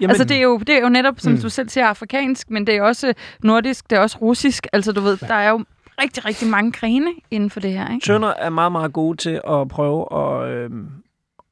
Jamen, 0.00 0.10
altså 0.10 0.24
det 0.24 0.36
er, 0.36 0.40
jo, 0.40 0.58
det 0.58 0.74
er 0.74 0.80
jo 0.82 0.88
netop, 0.88 1.20
som 1.20 1.32
Mm. 1.32 1.40
du 1.40 1.48
selv 1.48 1.68
siger, 1.68 1.86
afrikansk, 1.86 2.50
men 2.50 2.66
det 2.66 2.76
er 2.76 2.82
også 2.82 3.14
nordisk, 3.42 3.90
det 3.90 3.96
er 3.96 4.00
også 4.00 4.18
russisk. 4.20 4.66
Altså 4.72 4.92
du 4.92 5.00
ved, 5.00 5.16
der 5.16 5.34
er 5.34 5.50
jo 5.50 5.64
rigtig, 6.02 6.24
rigtig 6.24 6.48
mange 6.48 6.72
grene 6.72 7.10
inden 7.30 7.50
for 7.50 7.60
det 7.60 7.72
her, 7.72 7.94
ikke? 7.94 8.04
Tønder 8.04 8.32
er 8.38 8.50
meget, 8.50 8.72
meget 8.72 8.92
gode 8.92 9.16
til 9.16 9.40
at 9.50 9.68
prøve 9.68 10.06
at, 10.12 10.48
øh, 10.52 10.70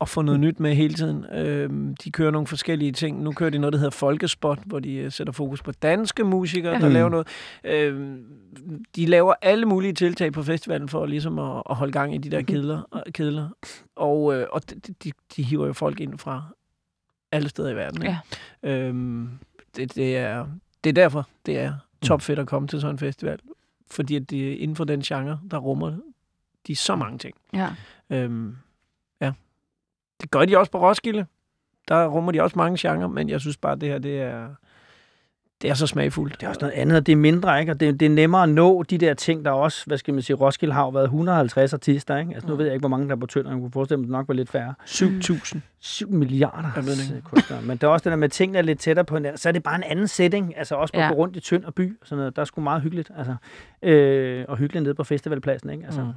at 0.00 0.08
få 0.08 0.22
noget 0.22 0.40
nyt 0.40 0.60
med 0.60 0.74
hele 0.74 0.94
tiden. 0.94 1.24
Øh, 1.34 1.70
de 2.04 2.10
kører 2.10 2.30
nogle 2.30 2.46
forskellige 2.46 2.92
ting. 2.92 3.22
Nu 3.22 3.32
kører 3.32 3.50
de 3.50 3.58
noget, 3.58 3.72
der 3.72 3.78
hedder 3.78 3.90
Folkespot, 3.90 4.58
hvor 4.66 4.78
de 4.78 4.94
øh, 4.94 5.12
sætter 5.12 5.32
fokus 5.32 5.62
på 5.62 5.72
danske 5.72 6.24
musikere, 6.24 6.72
ja. 6.72 6.78
Der 6.80 6.86
Mm. 6.88 6.92
laver 6.94 7.08
noget. 7.08 7.26
Øh, 7.64 8.18
de 8.96 9.06
laver 9.06 9.34
alle 9.42 9.66
mulige 9.66 9.92
tiltag 9.92 10.32
på 10.32 10.42
festivalen 10.42 10.88
for 10.88 11.06
ligesom 11.06 11.38
at, 11.38 11.62
at 11.70 11.76
holde 11.76 11.92
gang 11.92 12.14
i 12.14 12.18
de 12.18 12.30
der 12.30 12.42
kedler. 12.42 13.00
kedler. 13.14 13.48
Og, 13.96 14.34
øh, 14.34 14.46
og 14.52 14.70
de, 14.70 14.94
de, 15.04 15.12
de 15.36 15.42
hiver 15.42 15.66
jo 15.66 15.72
folk 15.72 16.00
ind 16.00 16.18
fra 16.18 16.42
alle 17.32 17.48
steder 17.48 17.70
i 17.70 17.76
verden. 17.76 18.02
Ikke? 18.02 18.16
Ja. 18.62 18.70
Øhm, 18.70 19.28
det, 19.76 19.94
det, 19.94 20.16
er, 20.16 20.46
det 20.84 20.90
er 20.90 20.94
derfor, 20.94 21.28
det 21.46 21.58
er 21.58 21.72
topfedt 22.02 22.38
at 22.38 22.46
komme 22.46 22.68
til 22.68 22.80
sådan 22.80 22.94
en 22.94 22.98
festival. 22.98 23.38
Fordi 23.90 24.16
at 24.16 24.30
det 24.30 24.52
er 24.52 24.56
inden 24.58 24.76
for 24.76 24.84
den 24.84 25.00
genre, 25.00 25.40
der 25.50 25.58
rummer 25.58 25.96
de 26.66 26.76
så 26.76 26.96
mange 26.96 27.18
ting. 27.18 27.34
Ja. 27.52 27.68
Øhm. 28.10 28.56
Det 30.22 30.30
gør 30.30 30.44
de 30.44 30.58
også 30.58 30.72
på 30.72 30.78
Roskilde. 30.88 31.26
Der 31.88 32.06
rummer 32.06 32.32
de 32.32 32.42
også 32.42 32.58
mange 32.58 32.88
genrer, 32.88 33.08
men 33.08 33.28
jeg 33.28 33.40
synes 33.40 33.56
bare, 33.56 33.76
det 33.76 33.88
her, 33.88 33.98
det 33.98 34.22
er, 34.22 34.48
det 35.62 35.70
er 35.70 35.74
så 35.74 35.86
smagfuldt. 35.86 36.40
Det 36.40 36.42
er 36.42 36.48
også 36.48 36.60
noget 36.60 36.72
andet, 36.74 36.96
og 36.96 37.06
det 37.06 37.12
er 37.12 37.16
mindre, 37.16 37.60
ikke? 37.60 37.72
Og 37.72 37.80
det, 37.80 38.00
det 38.00 38.06
er 38.06 38.10
nemmere 38.10 38.42
at 38.42 38.48
nå 38.48 38.82
de 38.82 38.98
der 38.98 39.14
ting, 39.14 39.44
der 39.44 39.50
også, 39.50 39.86
hvad 39.86 39.98
skal 39.98 40.14
man 40.14 40.22
sige, 40.22 40.36
Roskilde 40.36 40.74
har 40.74 40.82
jo 40.82 40.88
været 40.88 41.04
150 41.04 41.72
artister, 41.72 42.16
ikke? 42.16 42.34
Altså 42.34 42.48
nu 42.48 42.54
Mm. 42.54 42.58
ved 42.58 42.66
jeg 42.66 42.74
ikke, 42.74 42.82
hvor 42.82 42.88
mange 42.88 43.08
der 43.08 43.14
er 43.14 43.20
på 43.20 43.26
Tønder. 43.26 43.50
Jeg 43.50 43.60
kunne 43.60 43.70
forestille 43.72 43.96
mig, 43.98 44.04
at 44.04 44.06
det 44.08 44.12
nok 44.12 44.28
var 44.28 44.34
lidt 44.34 44.50
færre. 44.50 44.74
7.000. 44.86 45.58
7 45.78 46.10
milliarder 46.10 46.80
ikke. 46.80 47.16
øh, 47.16 47.22
kunstnere. 47.22 47.62
Men 47.62 47.76
det 47.76 47.82
er 47.82 47.88
også 47.88 48.04
det 48.04 48.10
der 48.10 48.16
med, 48.16 48.24
at 48.24 48.32
tingene 48.32 48.58
er 48.58 48.62
lidt 48.62 48.78
tættere 48.78 49.04
på 49.04 49.14
hinanden. 49.16 49.38
Så 49.38 49.48
er 49.48 49.52
det 49.52 49.62
bare 49.62 49.76
en 49.76 49.82
anden 49.82 50.08
setting. 50.08 50.58
Altså 50.58 50.74
også 50.74 50.94
på 50.94 51.00
Ja. 51.00 51.06
ja. 51.06 51.12
gå 51.12 51.16
rundt 51.18 51.36
i 51.36 51.40
Tønd 51.40 51.64
og 51.64 51.74
by. 51.74 51.98
og 52.00 52.06
Sådan 52.06 52.18
noget. 52.18 52.36
Der 52.36 52.42
er 52.42 52.46
sgu 52.46 52.60
meget 52.60 52.82
hyggeligt. 52.82 53.10
Altså, 53.16 53.34
øh, 53.82 54.44
og 54.48 54.56
hyggeligt 54.56 54.82
nede 54.82 54.94
på 54.94 55.04
festivalpladsen. 55.04 55.70
Ikke? 55.70 55.84
Altså, 55.84 56.00
Mm 56.00 56.08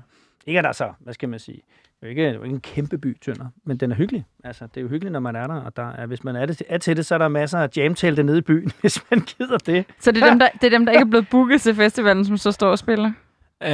ikke 0.47 0.59
at 0.59 0.63
der 0.63 0.71
så, 0.71 0.93
hvad 0.99 1.13
skal 1.13 1.29
man 1.29 1.39
sige, 1.39 1.61
det 1.99 2.05
er 2.05 2.09
ikke, 2.09 2.21
det 2.23 2.29
er 2.29 2.33
jo 2.33 2.43
ikke 2.43 2.53
en 2.53 2.61
kæmpe 2.61 2.97
by, 2.97 3.17
Tønder, 3.21 3.45
men 3.63 3.77
den 3.77 3.91
er 3.91 3.95
hyggelig. 3.95 4.25
Altså, 4.43 4.67
det 4.67 4.77
er 4.77 4.81
jo 4.81 4.87
hyggeligt, 4.87 5.11
når 5.11 5.19
man 5.19 5.35
er 5.35 5.47
der, 5.47 5.61
og 5.61 5.75
der 5.75 5.91
er, 5.91 6.05
hvis 6.05 6.23
man 6.23 6.35
er, 6.35 6.45
det, 6.45 6.61
er 6.69 6.77
til 6.77 6.97
det, 6.97 7.05
så 7.05 7.13
er 7.13 7.17
der 7.17 7.27
masser 7.27 7.59
af 7.59 7.69
jamtalte 7.77 8.23
nede 8.23 8.37
i 8.37 8.41
byen, 8.41 8.71
hvis 8.81 9.03
man 9.11 9.19
gider 9.19 9.57
det. 9.57 9.85
Så 9.99 10.11
det 10.11 10.23
er, 10.23 10.29
dem, 10.29 10.39
der, 10.39 10.49
det 10.61 10.63
er 10.63 10.69
dem, 10.69 10.85
der 10.85 10.93
ikke 10.93 11.01
er 11.01 11.09
blevet 11.09 11.29
booket 11.29 11.61
til 11.61 11.75
festivalen, 11.75 12.25
som 12.25 12.37
så 12.37 12.51
står 12.51 12.69
og 12.69 12.79
spiller? 12.79 13.11
Øh, 13.63 13.69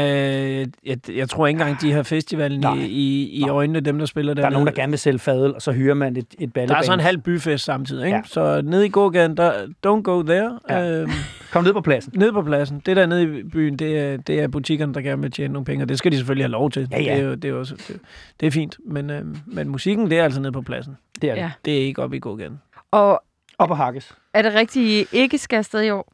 jeg, 0.85 1.09
jeg 1.15 1.29
tror 1.29 1.47
ikke 1.47 1.61
engang, 1.61 1.81
de 1.81 1.91
har 1.91 2.03
festivalen 2.03 2.59
Nej. 2.59 2.73
i, 2.77 2.85
i, 2.85 3.29
i 3.29 3.41
Nej. 3.41 3.49
øjnene, 3.49 3.79
dem 3.79 3.97
der 3.99 4.05
spiller 4.05 4.33
Der 4.33 4.41
dernede. 4.41 4.53
er 4.55 4.59
nogen, 4.59 4.67
der 4.67 4.73
gerne 4.81 4.91
vil 4.91 4.99
sælge 4.99 5.19
fadøl, 5.19 5.53
og 5.55 5.61
så 5.61 5.71
hyrer 5.71 5.93
man 5.93 6.17
et, 6.17 6.25
et 6.39 6.55
Der 6.55 6.61
er 6.75 6.81
sådan 6.81 6.99
en 6.99 7.03
halv 7.03 7.17
byfest 7.17 7.65
samtidig, 7.65 8.05
ikke? 8.05 8.15
Ja. 8.17 8.21
Så 8.25 8.61
nede 8.61 8.85
i 8.85 8.89
gågaden, 8.89 9.37
der, 9.37 9.51
don't 9.87 10.01
go 10.01 10.21
there. 10.21 10.59
Ja. 10.69 10.91
Øhm, 11.01 11.11
Kom 11.51 11.63
ned 11.63 11.73
på 11.73 11.81
pladsen. 11.81 12.13
nede 12.15 12.33
på 12.33 12.41
pladsen. 12.41 12.81
Det 12.85 12.95
der 12.97 13.05
nede 13.05 13.39
i 13.39 13.43
byen, 13.43 13.77
det 13.77 13.99
er, 13.99 14.17
det 14.17 14.39
er 14.39 14.47
butikkerne, 14.47 14.93
der 14.93 15.01
gerne 15.01 15.21
vil 15.21 15.31
tjene 15.31 15.53
nogle 15.53 15.65
penge, 15.65 15.83
og 15.83 15.89
det 15.89 15.97
skal 15.97 16.11
de 16.11 16.17
selvfølgelig 16.17 16.43
have 16.45 16.51
lov 16.51 16.71
til. 16.71 16.87
Ja, 16.91 17.01
ja. 17.01 17.13
Det, 17.15 17.21
er 17.21 17.25
jo, 17.25 17.35
det, 17.35 17.49
er 17.49 17.53
også- 17.53 17.75
det, 17.87 17.99
det 18.39 18.47
er 18.47 18.51
fint, 18.51 18.77
men, 18.85 19.09
øhm, 19.09 19.37
men 19.45 19.69
musikken, 19.69 20.09
det 20.09 20.19
er 20.19 20.23
altså 20.23 20.41
nede 20.41 20.51
på 20.51 20.61
pladsen. 20.61 20.97
Det 21.21 21.29
er 21.29 21.33
det. 21.33 21.41
Ja. 21.41 21.45
Ja. 21.45 21.51
Det 21.65 21.81
er 21.81 21.85
ikke 21.85 22.03
oppe 22.03 22.15
i 22.15 22.19
gågaden. 22.19 22.59
Og 22.91 23.23
Op 23.57 23.71
og 23.71 23.77
hakkes. 23.77 24.15
er 24.33 24.41
det 24.41 24.53
rigtigt, 24.55 25.11
I 25.13 25.17
ikke 25.17 25.37
skal 25.37 25.57
afsted 25.57 25.81
i 25.83 25.89
år? 25.89 26.13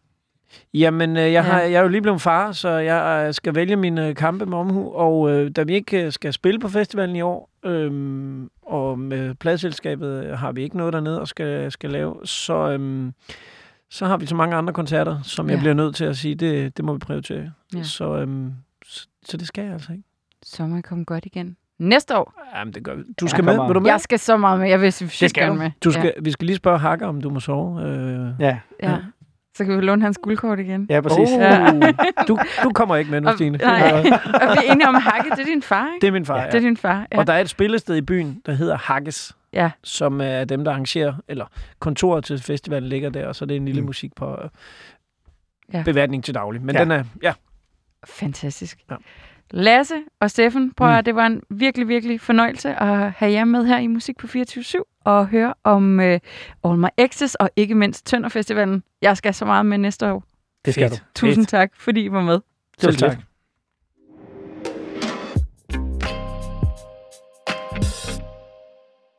Jamen, 0.74 1.18
øh, 1.18 1.32
jeg, 1.34 1.46
har, 1.46 1.60
Ja. 1.60 1.66
jeg 1.72 1.74
er 1.74 1.82
jo 1.82 1.88
lige 1.88 2.02
blevet 2.02 2.22
far, 2.22 2.52
så 2.52 2.70
jeg 2.70 3.26
øh, 3.28 3.34
skal 3.34 3.56
vælge 3.56 3.76
mine 3.76 4.16
kampe 4.16 4.46
med 4.46 4.58
omhu, 4.58 4.92
og 4.94 5.32
øh, 5.32 5.52
da 5.56 5.64
vi 5.64 5.74
ikke 5.74 6.06
øh, 6.06 6.12
skal 6.12 6.34
spille 6.34 6.60
på 6.60 6.68
festivalen 6.70 7.16
i 7.16 7.22
år, 7.22 7.50
øh, 7.66 8.48
og 8.62 9.00
med 9.00 9.36
pladselskabet 9.36 10.26
øh, 10.26 10.38
har 10.38 10.52
vi 10.52 10.62
ikke 10.64 10.78
noget 10.78 10.94
dernede 10.94 11.22
og 11.22 11.28
skal, 11.28 11.72
skal 11.72 11.90
lave, 11.90 12.16
så, 12.24 12.70
øh, 12.80 13.12
så 13.90 14.06
har 14.06 14.18
vi 14.18 14.26
så 14.26 14.36
mange 14.36 14.56
andre 14.56 14.74
koncerter, 14.74 15.22
som 15.24 15.48
jeg 15.50 15.56
Ja. 15.56 15.60
bliver 15.62 15.74
nødt 15.74 15.96
til 15.96 16.06
at 16.06 16.18
sige, 16.18 16.36
det, 16.36 16.78
det 16.78 16.86
må 16.86 16.94
vi 16.94 17.00
prioritere. 17.00 17.52
Ja. 17.76 17.84
Så, 17.84 18.16
øh, 18.18 18.28
så, 18.86 19.08
så 19.26 19.38
det 19.38 19.48
skal 19.48 19.64
jeg 19.64 19.74
altså 19.74 19.92
ikke. 19.92 20.04
Så 20.44 20.64
må 20.68 20.78
I 20.78 20.82
komme 20.82 21.04
godt 21.04 21.26
igen. 21.26 21.58
Næste 21.80 22.18
år. 22.18 22.34
Jamen, 22.56 22.74
det 22.74 22.84
gør 22.84 22.96
vi. 22.96 23.04
Du 23.20 23.26
Ja, 23.26 23.28
skal 23.30 23.44
med, 23.44 23.66
vil 23.68 23.76
du 23.76 23.80
med? 23.80 23.92
Jeg 23.92 24.02
skal 24.02 24.20
så 24.20 24.38
meget 24.38 24.60
med. 24.60 24.70
Jeg 24.70 24.82
vil 24.82 24.94
sygt 24.94 25.30
skal 25.30 25.54
med. 25.54 25.72
Du 25.84 25.92
skal, 25.92 26.14
Vi 26.22 26.32
skal 26.32 26.46
lige 26.46 26.56
spørge 26.58 26.80
Hakker, 26.80 27.08
om 27.08 27.22
du 27.22 27.30
må 27.30 27.40
sove. 27.40 27.82
Øh, 27.84 28.30
Ja, 28.40 28.60
Ja. 28.84 28.98
Så 29.58 29.66
kan 29.66 29.78
vi 29.78 29.82
låne 29.82 30.02
hans 30.02 30.18
guldkort 30.18 30.60
igen. 30.60 30.88
ja 30.90 31.02
præcis. 31.02 31.30
Oh, 31.34 31.40
Ja. 31.42 31.72
du, 32.28 32.40
du 32.64 32.70
kommer 32.74 32.96
ikke 32.96 33.12
med 33.12 33.22
nu, 33.22 33.28
Og, 33.28 33.34
Stine. 33.36 33.58
nej, 33.58 33.92
og 33.98 34.04
vi 34.04 34.10
er 34.68 34.72
enige 34.72 34.88
om, 34.88 34.96
Hakke, 34.96 35.30
det 35.30 35.40
er 35.40 35.44
din 35.46 35.62
far, 35.62 35.88
ikke? 35.94 36.02
Det 36.02 36.08
er 36.08 36.12
min 36.12 36.26
far, 36.26 36.36
Ja. 36.38 36.42
ja. 36.44 36.48
Det 36.48 36.56
er 36.56 36.60
din 36.60 36.78
far, 36.78 37.08
ja. 37.12 37.18
Og 37.18 37.28
der 37.28 37.34
er 37.34 37.40
et 37.42 37.50
spillested 37.50 37.96
i 37.96 38.02
byen, 38.02 38.42
der 38.46 38.52
hedder 38.54 38.78
Hakkes. 38.78 39.36
Ja. 39.54 39.72
Som 39.84 40.22
er 40.22 40.44
dem, 40.44 40.64
der 40.64 40.72
arrangerer, 40.72 41.14
eller 41.28 41.46
kontoret 41.80 42.26
til 42.26 42.40
festivalen 42.42 42.90
ligger 42.90 43.10
der, 43.10 43.28
og 43.28 43.36
så 43.36 43.46
er 43.46 43.48
det 43.48 43.58
en 43.58 43.66
lille 43.66 43.82
mm. 43.82 43.88
Musik 43.88 44.16
på 44.16 44.32
øh, 44.44 44.50
Ja. 45.74 45.84
beværtning 45.86 46.24
til 46.24 46.34
daglig. 46.36 46.62
Men 46.62 46.76
Ja. 46.76 46.82
den 46.82 46.92
er, 46.92 47.04
ja, 47.24 47.34
Fantastisk. 48.06 48.80
Ja. 48.92 48.96
Lasse 49.52 49.96
og 50.20 50.32
Steffen, 50.32 50.74
prøv 50.74 50.90
at 50.90 50.98
Mm. 50.98 51.04
det 51.04 51.16
var 51.16 51.26
en 51.26 51.42
virkelig, 51.50 51.88
virkelig 51.88 52.22
fornøjelse 52.22 52.70
at 52.76 53.12
have 53.12 53.32
jer 53.32 53.46
med 53.46 53.66
her 53.66 53.78
i 53.78 53.88
Musik 53.88 54.18
på 54.18 54.28
24 54.28 54.64
og 55.04 55.28
høre 55.28 55.54
om 55.64 56.00
uh, 56.00 56.06
All 56.64 56.78
My 56.78 56.88
Exes 56.98 57.36
og 57.36 57.50
ikke 57.56 57.76
mindst 57.76 58.06
Tønder 58.06 58.30
Festivalen. 58.30 58.84
Jeg 59.02 59.18
skal 59.18 59.34
så 59.34 59.46
meget 59.46 59.66
med 59.66 59.78
næste 59.78 60.12
år. 60.12 60.24
Det 60.66 60.74
skal 60.74 60.90
Fedt. 60.90 61.02
du. 61.02 61.06
Tusind 61.16 61.46
tak, 61.46 61.72
fordi 61.76 62.02
I 62.04 62.12
var 62.12 62.22
med. 62.22 62.40
Selv 62.80 62.96
tak. 62.96 63.10
lidt. 63.10 63.26